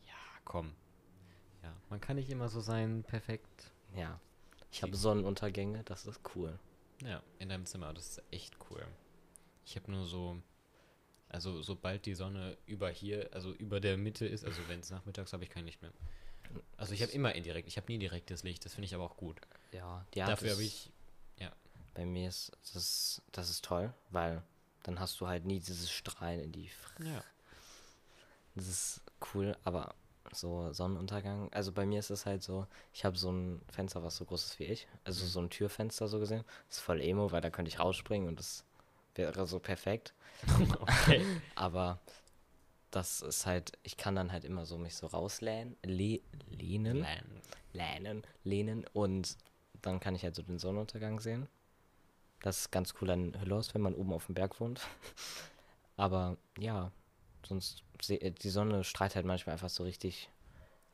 ja, 0.08 0.14
komm. 0.46 0.74
Ja, 1.64 1.76
man 1.90 2.00
kann 2.02 2.16
nicht 2.18 2.30
immer 2.30 2.50
so 2.50 2.62
sein, 2.62 3.04
perfekt. 3.04 3.72
ja. 3.96 4.20
Ich 4.72 4.84
habe 4.84 4.96
Sonnenuntergänge, 4.96 5.84
das 5.86 6.06
ist 6.06 6.22
cool. 6.36 6.60
Ja, 7.04 7.24
in 7.40 7.50
deinem 7.50 7.66
Zimmer, 7.66 7.92
das 7.92 8.10
ist 8.10 8.24
echt 8.30 8.56
cool. 8.70 8.86
Ich 9.66 9.76
habe 9.76 9.90
nur 9.90 10.06
so, 10.06 10.40
also 11.28 11.64
sobald 11.64 12.06
die 12.06 12.14
Sonne 12.14 12.56
über 12.68 12.90
hier, 12.92 13.30
also 13.34 13.52
über 13.52 13.80
der 13.80 13.98
Mitte 13.98 14.28
ist, 14.28 14.46
also 14.46 14.62
wenn 14.68 14.80
es 14.82 14.92
nachmittags, 14.92 15.34
habe 15.34 15.44
ich 15.44 15.50
kein 15.50 15.66
Licht 15.66 15.82
mehr. 15.82 15.92
Also 16.78 16.94
ich 16.94 17.02
habe 17.02 17.12
immer 17.14 17.34
indirekt, 17.34 17.68
ich 17.68 17.78
habe 17.78 17.92
nie 17.92 17.98
direktes 17.98 18.44
Licht, 18.44 18.64
das 18.64 18.76
finde 18.76 18.86
ich 18.86 18.94
aber 18.94 19.06
auch 19.06 19.18
gut. 19.18 19.42
Ja, 19.72 20.06
ja 20.14 20.28
Dafür 20.28 20.52
habe 20.52 20.62
ich, 20.64 20.92
Bei 22.00 22.06
mir 22.06 22.30
ist 22.30 22.54
das, 22.74 23.22
das 23.34 23.50
ist 23.50 23.66
toll, 23.66 23.94
weil 24.10 24.42
dann 24.84 25.02
hast 25.02 25.20
du 25.20 25.28
halt 25.28 25.44
nie 25.44 25.60
dieses 25.60 25.92
Strahlen 25.92 26.40
in 26.40 26.54
die 26.54 26.70
Fresse. 26.70 27.10
ja, 27.10 27.22
Das 28.56 28.68
ist 28.70 29.02
cool, 29.34 29.58
aber 29.66 29.94
so 30.32 30.72
Sonnenuntergang, 30.72 31.52
also 31.52 31.74
bei 31.74 31.86
mir 31.86 32.00
ist 32.00 32.10
es 32.10 32.26
halt 32.26 32.42
so, 32.42 32.68
ich 32.94 33.04
habe 33.04 33.18
so 33.18 33.34
ein 33.34 33.62
Fenster, 33.70 34.02
was 34.02 34.16
so 34.16 34.24
groß 34.24 34.46
ist 34.46 34.60
wie 34.60 34.64
ich, 34.64 34.88
also 35.04 35.26
Mhm. 35.26 35.28
so 35.28 35.42
ein 35.42 35.50
Türfenster 35.50 36.08
so 36.08 36.20
gesehen. 36.22 36.46
Das 36.70 36.78
ist 36.78 36.84
voll 36.84 37.02
emo, 37.02 37.34
weil 37.34 37.42
da 37.42 37.50
könnte 37.50 37.68
ich 37.68 37.82
rausspringen 37.82 38.30
und 38.30 38.40
das 38.40 38.64
wäre 39.16 39.46
so 39.46 39.60
perfekt. 39.60 40.14
okay. 40.80 41.26
Aber 41.56 42.00
das 42.92 43.22
ist 43.22 43.46
halt, 43.46 43.74
ich 43.84 43.98
kann 43.98 44.16
dann 44.16 44.32
halt 44.32 44.46
immer 44.46 44.66
so 44.66 44.78
mich 44.78 44.96
so 44.96 45.08
rauslehnen, 45.08 45.76
le 45.84 46.22
lehnen, 46.50 47.06
lehnen, 47.74 48.24
lehnen 48.46 48.86
und 48.94 49.36
dann 49.82 50.00
kann 50.00 50.16
ich 50.16 50.24
halt 50.24 50.36
so 50.36 50.44
den 50.44 50.60
Sonnenuntergang 50.60 51.20
sehen. 51.20 51.50
Das 52.42 52.60
ist 52.62 52.72
ganz 52.72 52.94
cool 53.02 53.10
an 53.12 53.38
Hüllos, 53.42 53.74
wenn 53.74 53.82
man 53.82 53.94
oben 53.96 54.14
auf 54.14 54.26
dem 54.28 54.36
Berg 54.36 54.60
wohnt. 54.60 54.82
Aber 55.98 56.38
ja, 56.58 56.92
sonst 57.46 57.84
äh, 58.08 58.32
die 58.32 58.50
Sonne 58.50 58.84
strahlt 58.84 59.16
halt 59.16 59.26
manchmal 59.26 59.54
einfach 59.54 59.70
so 59.70 59.84
richtig 59.84 60.30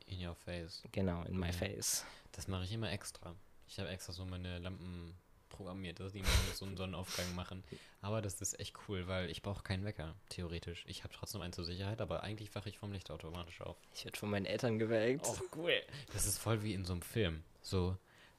In 0.08 0.26
your 0.26 0.36
face. 0.36 0.82
genau 0.92 1.24
in 1.24 1.38
my 1.38 1.48
Ja. 1.48 1.54
face. 1.54 2.06
Das 2.32 2.48
mache 2.48 2.64
ich 2.64 2.72
immer 2.74 2.92
extra. 2.92 3.36
Ich 3.68 3.80
habe 3.80 3.90
extra 3.90 4.14
so 4.14 4.26
meine 4.26 4.58
Lampen 4.60 5.16
programmiert, 5.50 6.00
dass 6.00 6.12
die 6.12 6.20
mir 6.22 6.28
so 6.54 6.66
einen 6.66 6.76
Sonnenaufgang 6.76 7.34
machen. 7.36 7.64
Aber 8.02 8.22
das 8.22 8.42
ist 8.42 8.60
echt 8.60 8.76
cool, 8.88 9.08
weil 9.08 9.30
ich 9.30 9.42
brauche 9.42 9.64
keinen 9.64 9.86
Wecker, 9.86 10.14
theoretisch. 10.30 10.84
Ich 10.88 11.04
habe 11.04 11.14
trotzdem 11.14 11.42
einen 11.42 11.54
zur 11.54 11.64
Sicherheit, 11.64 12.02
aber 12.02 12.24
eigentlich 12.24 12.54
wache 12.56 12.68
ich 12.70 12.78
vom 12.78 12.92
Licht 12.92 13.10
automatisch 13.10 13.62
auf. 13.62 13.78
Ich 13.94 14.04
werde 14.04 14.18
von 14.20 14.30
meinen 14.30 14.46
Eltern 14.46 14.78
geweckt. 14.80 15.26
Oh, 15.26 15.38
cool. 15.56 15.82
Das 16.12 16.26
ist 16.26 16.40
voll 16.40 16.62
wie 16.64 16.74
in 16.74 16.84
so 16.84 16.94
einem 16.94 17.02
Film. 17.04 17.44
So, 17.62 17.96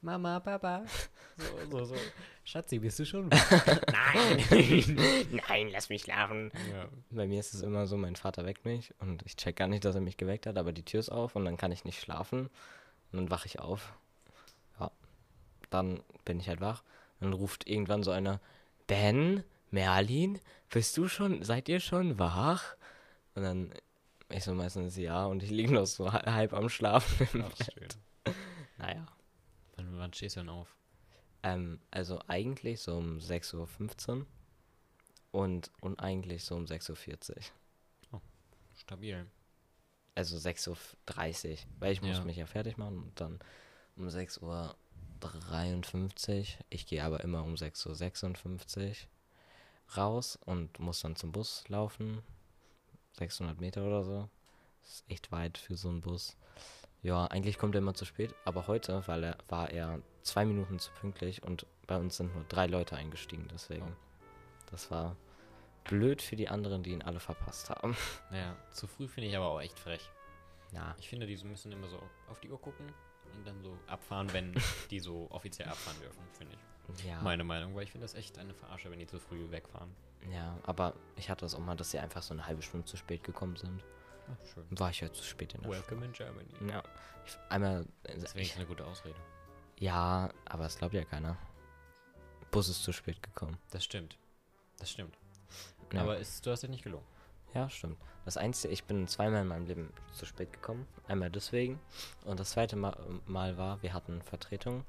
Mama, 0.07 0.41
Papa. 0.41 0.85
So, 1.39 1.79
so, 1.79 1.85
so. 1.85 1.95
Schatzi, 2.45 2.79
bist 2.79 2.99
du 2.99 3.05
schon 3.05 3.31
wach? 3.31 3.51
Nein. 3.93 5.29
Nein, 5.49 5.69
lass 5.71 5.91
mich 5.91 6.01
schlafen. 6.05 6.51
ja. 6.73 6.87
Bei 7.11 7.27
mir 7.27 7.41
ist 7.41 7.53
es 7.53 7.61
immer 7.61 7.87
so, 7.87 7.99
mein 7.99 8.17
Vater 8.17 8.47
weckt 8.47 8.65
mich 8.65 8.95
und 9.01 9.23
ich 9.27 9.37
check 9.37 9.57
gar 9.57 9.69
nicht, 9.69 9.85
dass 9.85 9.95
er 9.95 10.01
mich 10.01 10.17
geweckt 10.17 10.47
hat, 10.47 10.57
aber 10.57 10.73
die 10.73 10.83
Tür 10.85 11.01
ist 11.01 11.11
auf 11.11 11.37
und 11.37 11.45
dann 11.45 11.59
kann 11.59 11.73
ich 11.73 11.85
nicht 11.85 12.01
schlafen 12.01 12.49
und 13.13 13.19
dann 13.19 13.31
wache 13.31 13.45
ich 13.45 13.59
auf. 13.61 13.93
Ja, 14.81 14.91
dann 15.69 16.01
bin 16.25 16.41
ich 16.41 16.49
halt 16.49 16.63
wach. 16.63 16.83
Dann 17.21 17.35
ruft 17.35 17.69
irgendwann 17.69 18.03
so 18.03 18.13
einer, 18.13 18.41
Ben, 18.87 19.45
Merlin, 19.71 20.39
bist 20.71 20.97
du 20.97 21.09
schon, 21.09 21.43
seid 21.43 21.69
ihr 21.69 21.81
schon 21.81 22.19
wach? 22.19 22.77
Und 23.35 23.43
dann 23.43 23.71
ich 24.31 24.43
so 24.45 24.55
meistens 24.55 24.97
ja 24.97 25.27
und 25.27 25.43
ich 25.43 25.51
liege 25.51 25.75
noch 25.75 25.85
so 25.85 26.11
ha- 26.15 26.25
halb 26.33 26.55
am 26.55 26.71
Schlafen. 26.71 27.29
im 27.35 27.45
Ach, 27.45 27.55
Bett. 27.59 27.75
schön. 27.75 28.35
Naja. 28.79 29.07
Wann, 29.77 29.99
wann 29.99 30.13
stehst 30.13 30.37
du 30.37 30.41
denn 30.41 30.49
auf? 30.49 30.75
Ähm, 31.43 31.81
also 31.91 32.21
eigentlich 32.29 32.81
so 32.81 32.97
um 32.97 33.19
6.15 33.19 34.09
Uhr 34.21 34.27
und 35.33 35.71
uneigentlich 35.81 36.45
so 36.45 36.57
um 36.57 36.65
6.40 36.65 37.37
Uhr. 38.13 38.21
Stabil. 38.75 39.27
Also 40.15 40.37
6.30 40.37 40.71
Uhr, 41.51 41.59
weil 41.79 41.93
ich 41.93 42.03
muss 42.03 42.19
Ja. 42.19 42.25
mich 42.25 42.37
ja 42.37 42.47
fertig 42.47 42.79
machen 42.79 43.03
und 43.03 43.21
dann 43.21 43.39
um 43.97 44.09
6.53 44.09 44.43
Uhr. 46.41 46.47
Ich 46.71 46.87
gehe 46.87 47.05
aber 47.05 47.23
immer 47.23 47.43
um 47.43 47.55
6.56 47.55 48.89
Uhr 48.91 49.97
raus 49.97 50.37
und 50.45 50.79
muss 50.79 51.01
dann 51.01 51.17
zum 51.17 51.33
Bus 51.33 51.69
laufen. 51.69 52.23
600 53.13 53.61
Meter 53.61 53.85
oder 53.87 54.05
so. 54.05 54.29
Das 54.83 54.95
ist 54.95 55.05
echt 55.11 55.33
weit 55.33 55.59
für 55.59 55.77
so 55.77 55.89
einen 55.89 56.01
Bus. 56.01 56.37
Ja, 57.03 57.27
eigentlich 57.27 57.59
kommt 57.59 57.75
er 57.75 57.79
immer 57.81 57.95
zu 57.95 58.05
spät, 58.05 58.35
aber 58.45 58.67
heute 58.67 59.03
weil 59.07 59.23
er, 59.25 59.39
war 59.49 59.71
er 59.71 60.01
zwei 60.23 60.45
Minuten 60.45 60.79
zu 60.79 60.91
pünktlich 60.93 61.43
und 61.43 61.67
bei 61.87 61.97
uns 61.97 62.17
sind 62.17 62.35
nur 62.35 62.45
drei 62.49 62.67
Leute 62.67 62.97
eingestiegen, 62.97 63.49
deswegen. 63.53 63.95
Das 64.71 64.91
war 64.91 65.17
blöd 65.85 66.21
für 66.21 66.35
die 66.35 66.49
anderen, 66.49 66.83
die 66.83 66.91
ihn 66.91 67.03
alle 67.03 67.21
verpasst 67.21 67.71
haben. 67.71 67.97
Ja, 68.33 68.57
zu 68.71 68.87
früh 68.89 69.07
finde 69.07 69.29
ich 69.29 69.37
aber 69.37 69.47
auch 69.47 69.61
echt 69.61 69.79
frech. 69.79 70.11
Ja, 70.73 70.97
Ich 70.99 71.09
finde, 71.09 71.27
die 71.27 71.37
müssen 71.45 71.71
immer 71.71 71.87
so 71.89 72.03
auf 72.29 72.41
die 72.41 72.51
Uhr 72.51 72.61
gucken 72.61 72.87
und 73.37 73.47
dann 73.47 73.63
so 73.63 73.79
abfahren, 73.87 74.33
wenn 74.33 74.55
die 74.91 74.99
so 74.99 75.29
offiziell 75.31 75.69
abfahren 75.69 76.01
dürfen, 76.01 76.23
finde 76.37 76.55
ich. 76.55 77.05
ja. 77.05 77.21
Meine 77.23 77.45
Meinung, 77.45 77.75
weil 77.77 77.85
ich 77.85 77.93
finde 77.93 78.05
das 78.05 78.15
echt 78.15 78.39
eine 78.39 78.53
Verarsche, 78.55 78.91
wenn 78.91 78.99
die 78.99 79.07
zu 79.07 79.21
früh 79.21 79.49
wegfahren. 79.51 79.95
Ja, 80.33 80.59
aber 80.65 80.95
ich 81.15 81.31
hatte 81.31 81.45
das 81.45 81.55
auch 81.55 81.61
mal, 81.61 81.77
dass 81.77 81.93
sie 81.93 82.01
einfach 82.01 82.23
so 82.23 82.35
eine 82.35 82.47
halbe 82.47 82.63
Stunde 82.63 82.85
zu 82.85 82.97
spät 82.97 83.23
gekommen 83.23 83.55
sind. 83.57 83.85
Ach, 84.29 84.47
schön. 84.55 84.67
War 84.71 84.91
ich 84.91 85.01
ja 85.01 85.13
zu 85.13 85.23
spät 85.25 85.55
in 85.55 85.63
der 85.63 85.71
Welcome 85.71 86.05
in 86.05 86.13
Germany. 86.13 86.49
Schule. 86.59 86.73
Ja. 86.73 86.83
Ich, 87.27 87.39
einmal. 87.49 87.87
Das 88.05 88.15
ist 88.17 88.25
Ich, 88.31 88.35
wenigstens 88.35 88.57
eine 88.59 88.67
gute 88.67 88.85
Ausrede. 88.87 89.17
ja, 89.79 90.31
aber 90.45 90.67
es 90.67 90.79
glaubt 90.79 90.95
ja 90.95 91.05
keiner. 91.05 91.37
Bus 92.51 92.69
ist 92.69 92.83
zu 92.85 92.93
spät 92.93 93.23
gekommen. 93.23 93.59
Das 93.71 93.85
stimmt. 93.85 94.17
Das 94.79 94.91
stimmt. 94.91 95.17
Ja. 95.93 96.03
Aber 96.03 96.19
ist, 96.19 96.45
du 96.47 96.51
hast 96.51 96.63
dich 96.63 96.71
nicht 96.71 96.85
gelogen. 96.85 97.07
Ja, 97.55 97.69
stimmt. 97.71 97.99
Das 98.25 98.37
Einzige, 98.37 98.73
ich 98.73 98.85
bin 98.85 99.07
zweimal 99.09 99.43
in 99.43 99.49
meinem 99.49 99.67
Leben 99.67 99.93
zu 100.13 100.27
spät 100.27 100.53
gekommen. 100.53 100.87
Einmal 101.09 101.31
deswegen. 101.31 101.81
Und 102.25 102.41
das 102.41 102.51
zweite 102.51 102.77
Mal, 102.77 102.97
Mal 103.27 103.57
war, 103.57 103.83
wir 103.83 103.93
hatten 103.95 104.21
Vertretung. 104.23 104.85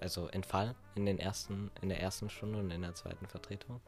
Also 0.00 0.28
Entfall 0.28 0.74
in, 0.94 1.06
den 1.06 1.18
ersten, 1.18 1.70
in 1.80 1.88
der 1.88 2.00
ersten 2.00 2.28
Stunde 2.30 2.58
und 2.58 2.70
in 2.70 2.82
der 2.82 2.94
zweiten 2.94 3.26
Vertretung. 3.26 3.80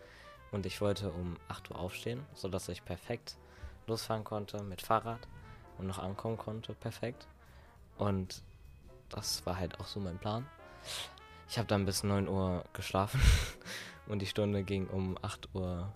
Und 0.50 0.64
ich 0.66 0.80
wollte 0.80 1.10
um 1.12 1.36
8 1.48 1.70
Uhr 1.70 1.78
aufstehen, 1.78 2.24
sodass 2.34 2.68
ich 2.70 2.84
perfekt 2.84 3.36
losfahren 3.88 4.24
konnte 4.24 4.62
mit 4.62 4.82
Fahrrad 4.82 5.26
und 5.78 5.86
noch 5.86 5.98
ankommen 5.98 6.36
konnte. 6.36 6.74
Perfekt. 6.74 7.26
Und 7.96 8.42
das 9.08 9.44
war 9.46 9.58
halt 9.58 9.80
auch 9.80 9.86
so 9.86 10.00
mein 10.00 10.18
Plan. 10.18 10.46
Ich 11.48 11.58
habe 11.58 11.66
dann 11.66 11.86
bis 11.86 12.04
9 12.04 12.28
Uhr 12.28 12.64
geschlafen 12.72 13.20
und 14.06 14.20
die 14.20 14.26
Stunde 14.26 14.62
ging 14.62 14.86
um 14.86 15.16
8.30 15.18 15.54
Uhr 15.54 15.92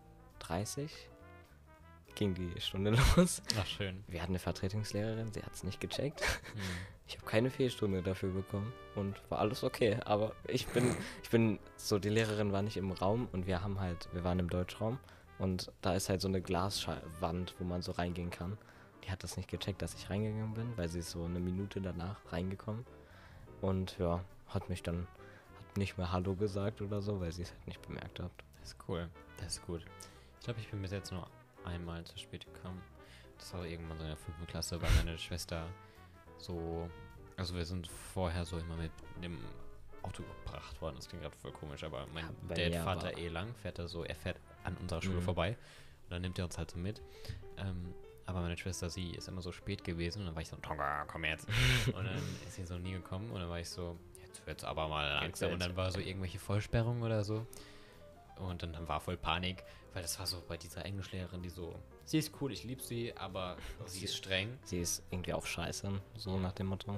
ging 2.15 2.35
die 2.35 2.61
Stunde 2.61 2.91
los. 3.17 3.43
Ach, 3.59 3.67
schön. 3.67 4.05
Wir 4.07 4.21
hatten 4.21 4.33
eine 4.33 4.39
Vertretungslehrerin, 4.39 5.33
sie 5.33 5.43
hat 5.43 5.53
es 5.55 5.65
nicht 5.65 5.81
gecheckt. 5.81 6.21
Hm. 6.21 6.61
Ich 7.09 7.19
habe 7.19 7.27
keine 7.27 7.51
Fehlstunde 7.51 8.01
dafür 8.01 8.31
bekommen 8.31 8.73
und 8.95 9.21
war 9.29 9.41
alles 9.41 9.65
okay. 9.65 9.99
Aber 10.07 10.33
ich 10.49 10.67
bin, 10.69 10.97
ich 11.23 11.29
bin 11.29 11.59
so, 11.77 11.99
die 11.99 12.09
Lehrerin 12.09 12.53
war 12.53 12.63
nicht 12.63 12.79
im 12.79 12.91
Raum 12.91 13.29
und 13.33 13.47
wir 13.47 13.63
haben 13.63 13.81
halt, 13.81 14.09
wir 14.15 14.25
waren 14.25 14.39
im 14.39 14.49
Deutschraum 14.49 14.99
und 15.43 15.73
da 15.81 15.95
ist 15.95 16.09
halt 16.09 16.21
so 16.21 16.29
eine 16.29 16.41
Glaswand, 16.41 17.55
wo 17.59 17.65
man 17.65 17.83
so 17.83 17.91
reingehen 17.93 18.31
kann. 18.31 18.57
Die 19.05 19.11
hat 19.11 19.25
das 19.25 19.37
nicht 19.37 19.51
gecheckt, 19.51 19.83
dass 19.83 19.95
ich 19.95 20.09
reingegangen 20.09 20.55
bin, 20.55 20.77
weil 20.77 20.89
sie 20.89 21.01
ist 21.01 21.11
so 21.11 21.25
eine 21.25 21.41
Minute 21.41 21.81
danach 21.81 22.17
reingekommen 22.31 22.87
und 23.61 23.99
ja, 23.99 24.23
hat 24.47 24.69
mich 24.69 24.83
dann, 24.85 25.09
hat 25.69 25.77
nicht 25.77 25.99
mehr 25.99 26.13
Hallo 26.13 26.35
gesagt 26.37 26.81
oder 26.81 27.03
so, 27.03 27.21
weil 27.21 27.33
sie 27.33 27.43
es 27.43 27.51
halt 27.51 27.67
nicht 27.67 27.83
bemerkt 27.83 28.21
hat. 28.21 28.31
Das 28.61 28.69
ist 28.71 28.77
cool. 28.89 29.09
Das 29.39 29.55
ist 29.55 29.67
gut. 29.67 29.85
Ich 30.39 30.45
glaube, 30.45 30.61
ich 30.61 30.71
bin 30.71 30.81
bis 30.81 30.93
jetzt 30.93 31.11
nur 31.11 31.27
einmal 31.65 32.05
zu 32.05 32.17
spät 32.17 32.47
gekommen. 32.55 32.81
das 33.39 33.53
war 33.55 33.65
irgendwann 33.67 33.99
so 33.99 34.05
in 34.05 34.11
der 34.11 34.17
fünften 34.17 34.47
Klasse, 34.47 34.81
weil 34.81 34.91
meine 34.93 35.19
Schwester 35.27 35.67
so, 36.39 36.89
also 37.37 37.55
wir 37.57 37.65
sind 37.65 37.89
vorher 37.89 38.45
so 38.45 38.59
immer 38.59 38.77
mit 38.77 38.93
dem 39.21 39.39
Auto 40.03 40.23
gebracht 40.23 40.81
worden. 40.81 40.95
Das 40.97 41.09
klingt 41.09 41.23
gerade 41.25 41.37
voll 41.37 41.53
komisch, 41.53 41.83
aber 41.83 42.07
mein 42.15 42.25
Ja, 42.57 42.75
Dad 42.85 42.87
aber- 43.05 43.19
eh 43.19 43.29
lang, 43.29 43.53
fährt 43.57 43.81
er 43.81 43.89
so, 43.89 44.05
er 44.05 44.15
fährt 44.15 44.37
an 44.65 44.77
unserer 44.79 45.03
Schule 45.03 45.17
Mhm. 45.21 45.23
vorbei 45.23 45.49
und 46.05 46.11
dann 46.11 46.23
nimmt 46.23 46.39
er 46.39 46.45
uns 46.45 46.59
halt 46.59 46.71
so 46.71 46.79
mit. 46.79 47.01
Ähm, 47.59 47.95
aber 48.27 48.41
meine 48.41 48.57
Schwester, 48.57 48.89
sie 48.89 49.11
ist 49.11 49.29
immer 49.29 49.43
so 49.43 49.53
spät 49.53 49.83
gewesen 49.85 50.21
und 50.21 50.27
dann 50.27 50.35
war 50.35 50.43
ich 50.43 50.49
so, 50.49 50.57
Tonga, 50.57 51.05
komm 51.07 51.25
jetzt. 51.25 51.47
und 51.89 52.05
dann 52.05 52.23
ist 52.47 52.55
sie 52.55 52.65
so 52.65 52.79
nie 52.79 52.93
gekommen 52.93 53.31
und 53.31 53.41
dann 53.41 53.49
war 53.49 53.59
ich 53.61 53.69
so, 53.69 53.99
jetzt 54.25 54.47
wird's 54.47 54.65
aber 54.65 54.89
mal 54.89 55.07
langsam. 55.21 55.53
Und 55.53 55.61
dann 55.61 55.77
war 55.77 55.91
so 55.91 55.99
irgendwelche 56.01 56.39
Vollsperrungen 56.39 57.03
oder 57.03 57.25
so. 57.25 57.47
Und 58.37 58.63
dann, 58.63 58.73
dann 58.73 58.89
war 58.89 59.01
voll 59.01 59.17
Panik, 59.17 59.63
weil 59.93 60.03
das 60.03 60.19
war 60.19 60.27
so 60.27 60.43
bei 60.49 60.57
dieser 60.57 60.85
Englischlehrerin, 60.87 61.43
die 61.43 61.51
so, 61.51 61.75
sie 62.05 62.19
ist 62.19 62.33
cool, 62.41 62.51
ich 62.53 62.65
liebe 62.65 62.83
sie, 62.83 63.15
aber 63.17 63.57
sie 63.87 64.05
ist 64.05 64.17
streng. 64.17 64.59
Sie 64.65 64.81
ist 64.81 65.03
irgendwie 65.11 65.35
auch 65.35 65.45
scheiße, 65.45 65.91
so 66.17 66.39
nach 66.39 66.53
dem 66.53 66.69
Motto. 66.69 66.93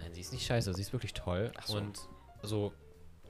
Nein, 0.00 0.12
sie 0.12 0.20
ist 0.20 0.32
nicht 0.32 0.46
scheiße, 0.46 0.74
sie 0.74 0.82
ist 0.82 0.92
wirklich 0.92 1.14
toll. 1.14 1.50
Ach 1.56 1.66
so. 1.66 1.78
Und 1.78 2.00
so, 2.42 2.72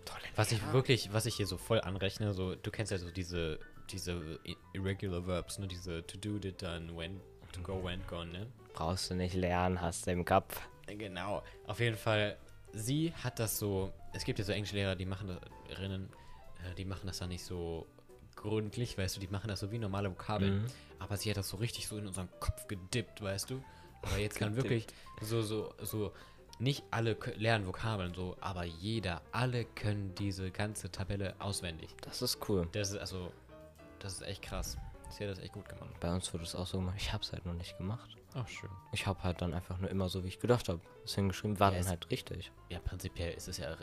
Tolle 0.05 0.21
was 0.37 0.53
ich 0.53 0.73
wirklich, 0.73 1.13
was 1.13 1.27
ich 1.27 1.37
hier 1.37 1.47
so 1.47 1.59
voll 1.59 1.81
anrechne, 1.81 2.33
so, 2.33 2.55
du 2.55 2.71
kennst 2.71 2.93
ja 2.93 2.99
so 2.99 3.11
diese, 3.11 3.59
diese 3.91 4.41
irregular 4.73 5.27
verbs, 5.27 5.59
ne, 5.59 5.67
diese 5.67 6.07
to 6.07 6.17
do, 6.19 6.39
did 6.39 6.63
done, 6.63 6.97
when, 6.97 7.21
to 7.53 7.61
go, 7.61 7.83
went, 7.83 8.07
gone, 8.09 8.33
ne? 8.33 8.47
Brauchst 8.73 9.11
du 9.11 9.15
nicht 9.15 9.35
lernen, 9.35 9.81
hast 9.81 10.07
du 10.07 10.13
im 10.13 10.25
Kopf. 10.25 10.61
Genau. 10.87 11.43
Auf 11.67 11.81
jeden 11.81 11.97
Fall, 11.97 12.37
sie 12.73 13.13
hat 13.23 13.39
das 13.39 13.59
so, 13.59 13.93
es 14.13 14.25
gibt 14.25 14.39
ja 14.39 14.45
so 14.45 14.53
Englischlehrer, 14.53 14.97
die 14.97 15.07
machen 15.07 15.29
das, 15.29 15.79
Rinnen, 15.79 16.09
äh, 16.65 16.75
die 16.75 16.85
machen 16.85 17.07
das 17.07 17.19
dann 17.19 17.29
nicht 17.29 17.45
so 17.45 17.87
gründlich, 18.37 18.97
weißt 18.97 19.17
du, 19.17 19.21
die 19.21 19.29
machen 19.29 19.49
das 19.49 19.61
so 19.61 19.71
wie 19.71 19.79
normale 19.79 20.11
Vokabeln. 20.11 20.63
Mhm. 20.63 20.67
Aber 20.99 21.17
sie 21.17 21.31
hat 21.31 21.37
das 21.37 21.49
so 21.49 21.57
richtig 21.57 21.87
so 21.87 21.99
in 21.99 22.07
unseren 22.07 22.29
Kopf 22.41 22.67
gedippt, 22.67 23.23
weißt 23.23 23.51
du? 23.51 23.63
Aber 24.03 24.19
jetzt 24.19 24.39
kann 24.39 24.57
wirklich 24.57 24.87
so, 25.21 25.43
so, 25.43 25.75
so, 25.83 26.13
nicht 26.61 26.85
alle 26.91 27.17
lernen 27.37 27.67
Vokabeln 27.67 28.15
so, 28.15 28.37
aber 28.41 28.65
jeder, 28.65 29.23
alle 29.33 29.65
können 29.65 30.15
diese 30.15 30.51
ganze 30.51 30.91
Tabelle 30.93 31.35
auswendig. 31.41 31.91
Das 32.03 32.23
ist 32.23 32.39
cool. 32.49 32.69
Das 32.73 32.91
ist 32.91 32.99
also, 32.99 33.33
das 33.99 34.15
ist 34.15 34.23
echt 34.23 34.43
krass. 34.43 34.77
Sie 35.11 35.25
hat 35.25 35.31
das 35.33 35.41
echt 35.41 35.53
gut 35.55 35.69
gemacht. 35.69 35.91
Bei 35.99 36.13
uns 36.15 36.33
wurde 36.33 36.45
es 36.45 36.55
auch 36.55 36.67
so 36.67 36.79
gemacht. 36.79 36.95
Ich 36.99 37.13
hab's 37.13 37.33
halt 37.33 37.45
noch 37.45 37.55
nicht 37.55 37.77
gemacht. 37.79 38.17
Ach, 38.35 38.47
schön. 38.47 38.71
Ich 38.93 39.07
habe 39.09 39.21
halt 39.25 39.43
dann 39.43 39.53
einfach 39.55 39.77
nur 39.79 39.91
immer 39.91 40.09
so, 40.09 40.23
wie 40.23 40.29
ich 40.29 40.39
gedacht 40.39 40.69
habe. 40.69 40.81
Das 41.03 41.17
hingeschrieben, 41.17 41.59
war 41.59 41.71
Ja, 41.71 41.79
dann 41.79 41.85
es- 41.87 41.91
halt 41.91 42.09
richtig. 42.11 42.53
Ja, 42.69 42.79
prinzipiell 42.79 43.35
ist 43.35 43.49
es 43.49 43.57
ja, 43.59 43.73
äh, 43.73 43.77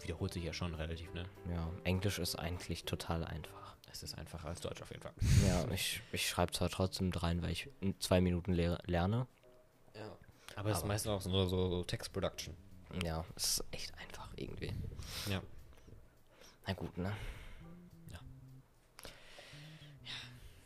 wiederholt 0.00 0.32
sich 0.32 0.44
ja 0.44 0.52
schon 0.52 0.72
relativ, 0.74 1.12
ne? 1.12 1.24
Ja, 1.52 1.68
Englisch 1.82 2.20
ist 2.20 2.36
eigentlich 2.36 2.84
total 2.84 3.24
einfach. 3.24 3.74
Es 3.90 4.04
ist 4.04 4.16
einfacher 4.16 4.46
als 4.46 4.60
Deutsch 4.60 4.80
auf 4.80 4.90
jeden 4.90 5.02
Fall. 5.02 5.12
Ja, 5.48 5.68
ich, 5.72 6.00
ich 6.12 6.28
schreibe 6.28 6.52
zwar 6.52 6.68
trotzdem 6.68 7.10
rein, 7.10 7.42
weil 7.42 7.50
ich 7.50 7.68
in 7.80 7.98
zwei 7.98 8.20
Minuten 8.20 8.52
lehre, 8.52 8.78
lerne. 8.86 9.26
Aber 10.60 10.70
es 10.72 10.78
ist 10.78 10.86
meistens 10.86 11.10
auch 11.10 11.22
so, 11.22 11.46
so, 11.46 11.70
so 11.70 11.84
Text-Production. 11.84 12.54
Ja, 13.02 13.24
es 13.34 13.60
ist 13.60 13.64
echt 13.70 13.94
einfach 13.96 14.28
irgendwie. 14.36 14.74
Ja. 15.30 15.40
Na 16.66 16.74
gut, 16.74 16.98
ne? 16.98 17.16
Ja. 18.12 18.20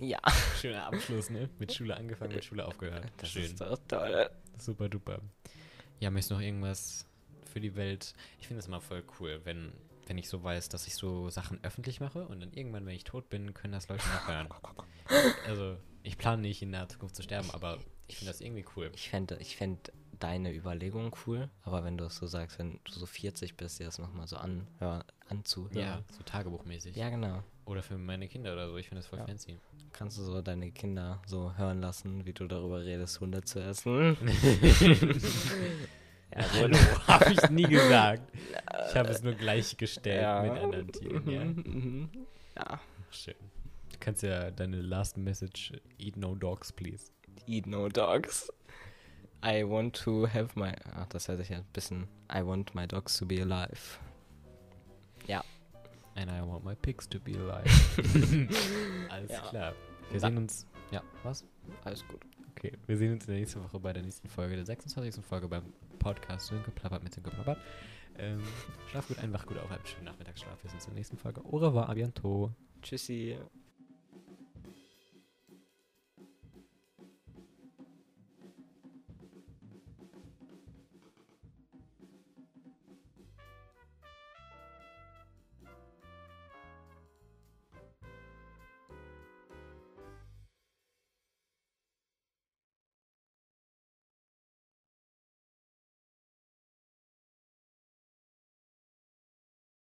Ja, 0.01 0.19
Schöner 0.61 0.87
Abschluss, 0.87 1.31
ne? 1.31 1.49
Mit 1.61 1.73
Schule 1.73 1.97
angefangen, 1.97 2.35
mit 2.35 2.45
Schule 2.45 2.67
aufgehört. 2.67 3.07
das 3.19 3.31
Schön. 3.31 3.45
ist 3.45 3.61
doch 3.61 3.79
toll. 3.87 4.29
Super 4.59 4.89
duper. 4.89 5.21
Ja, 6.01 6.11
möchtest 6.11 6.33
du 6.33 6.35
noch 6.35 6.43
irgendwas 6.43 7.07
für 7.53 7.61
die 7.61 7.77
Welt? 7.77 8.15
Ich 8.41 8.49
finde 8.49 8.59
es 8.59 8.67
immer 8.67 8.81
voll 8.81 9.05
cool, 9.21 9.43
wenn, 9.45 9.73
wenn 10.09 10.19
ich 10.19 10.29
so 10.29 10.43
weiß, 10.43 10.71
dass 10.71 10.89
ich 10.89 10.97
so 10.97 11.31
Sachen 11.31 11.63
öffentlich 11.63 12.01
mache 12.01 12.27
und 12.27 12.41
dann 12.41 12.53
irgendwann, 12.53 12.85
wenn 12.85 12.97
ich 12.97 13.05
tot 13.05 13.29
bin, 13.29 13.55
können 13.55 13.75
das 13.75 13.87
Leute 13.89 14.03
noch 14.09 14.27
hören. 14.27 14.49
Also, 15.47 15.77
ich 16.05 16.19
plane 16.19 16.43
nicht 16.43 16.63
in 16.63 16.71
naher 16.71 16.89
Zukunft 16.89 17.17
zu 17.17 17.23
sterben, 17.23 17.51
aber 17.51 17.79
ich 18.07 18.19
finde 18.19 18.31
das 18.31 18.41
irgendwie 18.41 18.65
cool. 18.77 18.91
Ich 18.95 19.09
fände 19.09 19.37
ich 19.41 19.57
fänd 19.57 19.91
deine 20.21 20.55
Überlegung 20.55 21.15
cool, 21.27 21.49
aber 21.63 21.83
wenn 21.85 21.97
du 21.97 22.05
es 22.05 22.17
so 22.17 22.27
sagst, 22.27 22.59
wenn 22.59 22.79
du 22.85 22.93
so 22.93 23.07
40 23.07 23.57
bist, 23.57 23.81
dir 23.81 23.87
das 23.87 23.99
nochmal 23.99 24.29
so 24.29 24.37
anhör, 24.37 25.05
anzuhören. 25.29 25.77
Ja, 25.77 26.03
so 26.17 26.23
tagebuchmäßig. 26.23 26.95
Ja, 26.95 27.09
genau. 27.11 27.43
Oder 27.65 27.83
für 27.83 27.99
meine 27.99 28.29
Kinder 28.29 28.53
oder 28.53 28.69
so. 28.69 28.77
Ich 28.77 28.89
finde 28.89 29.01
das 29.01 29.09
voll 29.09 29.19
Ja. 29.19 29.27
fancy. 29.27 29.59
Kannst 29.93 30.19
du 30.19 30.23
so 30.23 30.43
deine 30.43 30.71
Kinder 30.73 31.23
so 31.27 31.57
hören 31.57 31.81
lassen, 31.81 32.27
wie 32.27 32.33
du 32.33 32.47
darüber 32.47 32.85
redest, 32.85 33.21
Hunde 33.21 33.43
zu 33.43 33.61
essen? 33.61 34.17
ja, 36.35 36.45
Hallo, 36.53 36.77
habe 37.07 37.33
ich 37.33 37.51
nie 37.51 37.63
gesagt. 37.63 38.33
Ich 38.91 38.97
habe 38.97 39.11
es 39.11 39.23
nur 39.23 39.35
gleichgestellt 39.35 40.43
mit 40.43 40.63
anderen 40.63 40.93
Tieren, 40.93 41.31
ja. 41.31 41.45
Mhm. 41.45 42.11
ja. 42.57 42.81
Schön. 43.11 43.35
Du 43.95 44.01
kannst 44.01 44.23
ja 44.25 44.51
deine 44.51 44.83
last 44.83 45.17
message, 45.17 45.73
eat 45.99 46.17
no 46.17 46.35
dogs, 46.35 46.73
please. 46.73 47.13
Eat 47.47 47.67
no 47.67 47.89
dogs. 47.89 48.53
I 49.45 49.63
want 49.65 49.95
to 50.03 50.27
have 50.27 50.49
my. 50.59 50.73
Ach, 50.97 51.07
das 51.07 51.29
hört 51.29 51.39
sich 51.39 51.51
ja 51.51 51.59
ein 51.59 51.65
bisschen. 51.73 52.09
I 52.33 52.45
want 52.45 52.75
my 52.75 52.89
dogs 52.89 53.17
to 53.19 53.25
be 53.27 53.41
alive. 53.41 53.99
Ja. 55.29 55.45
And 56.17 56.29
I 56.31 56.41
want 56.47 56.65
my 56.65 56.75
pigs 56.75 57.09
to 57.09 57.21
be 57.21 57.33
alive. 57.39 57.71
Alles 59.11 59.31
Ja. 59.31 59.41
klar. 59.49 59.75
Wir 60.11 60.21
sehen 60.21 60.39
uns. 60.39 60.67
Ja, 60.91 61.03
was? 61.23 61.45
Alles 61.85 62.07
gut. 62.09 62.21
Okay. 62.51 62.73
Wir 62.87 62.97
sehen 62.97 63.13
uns 63.13 63.25
in 63.27 63.31
der 63.33 63.41
nächsten 63.41 63.63
Woche 63.63 63.79
bei 63.79 63.93
der 63.93 64.03
nächsten 64.03 64.29
Folge, 64.29 64.57
der 64.57 64.67
26. 64.67 65.25
Folge 65.25 65.47
beim 65.49 65.73
Podcast 66.01 66.49
Sönke 66.49 66.71
plappert 66.73 67.05
mit 67.05 67.15
Sönke 67.15 67.31
plappert. 67.31 67.59
Ähm, 68.19 68.43
schlaf 68.91 69.07
gut 69.09 69.19
ein, 69.21 69.33
wach 69.33 69.47
gut 69.47 69.59
auf, 69.59 69.71
einen 69.71 69.87
schönen 69.87 70.05
Nachmittagsschlaf. 70.07 70.63
Wir 70.63 70.71
sehen 70.71 70.77
uns 70.79 70.85
in 70.87 70.91
der 70.91 70.99
nächsten 70.99 71.17
Folge. 71.17 71.45
Au 71.45 71.59
revoir, 71.59 71.89
a 71.89 71.93
bientôt. 71.95 72.51
Tschüssi. 72.83 73.39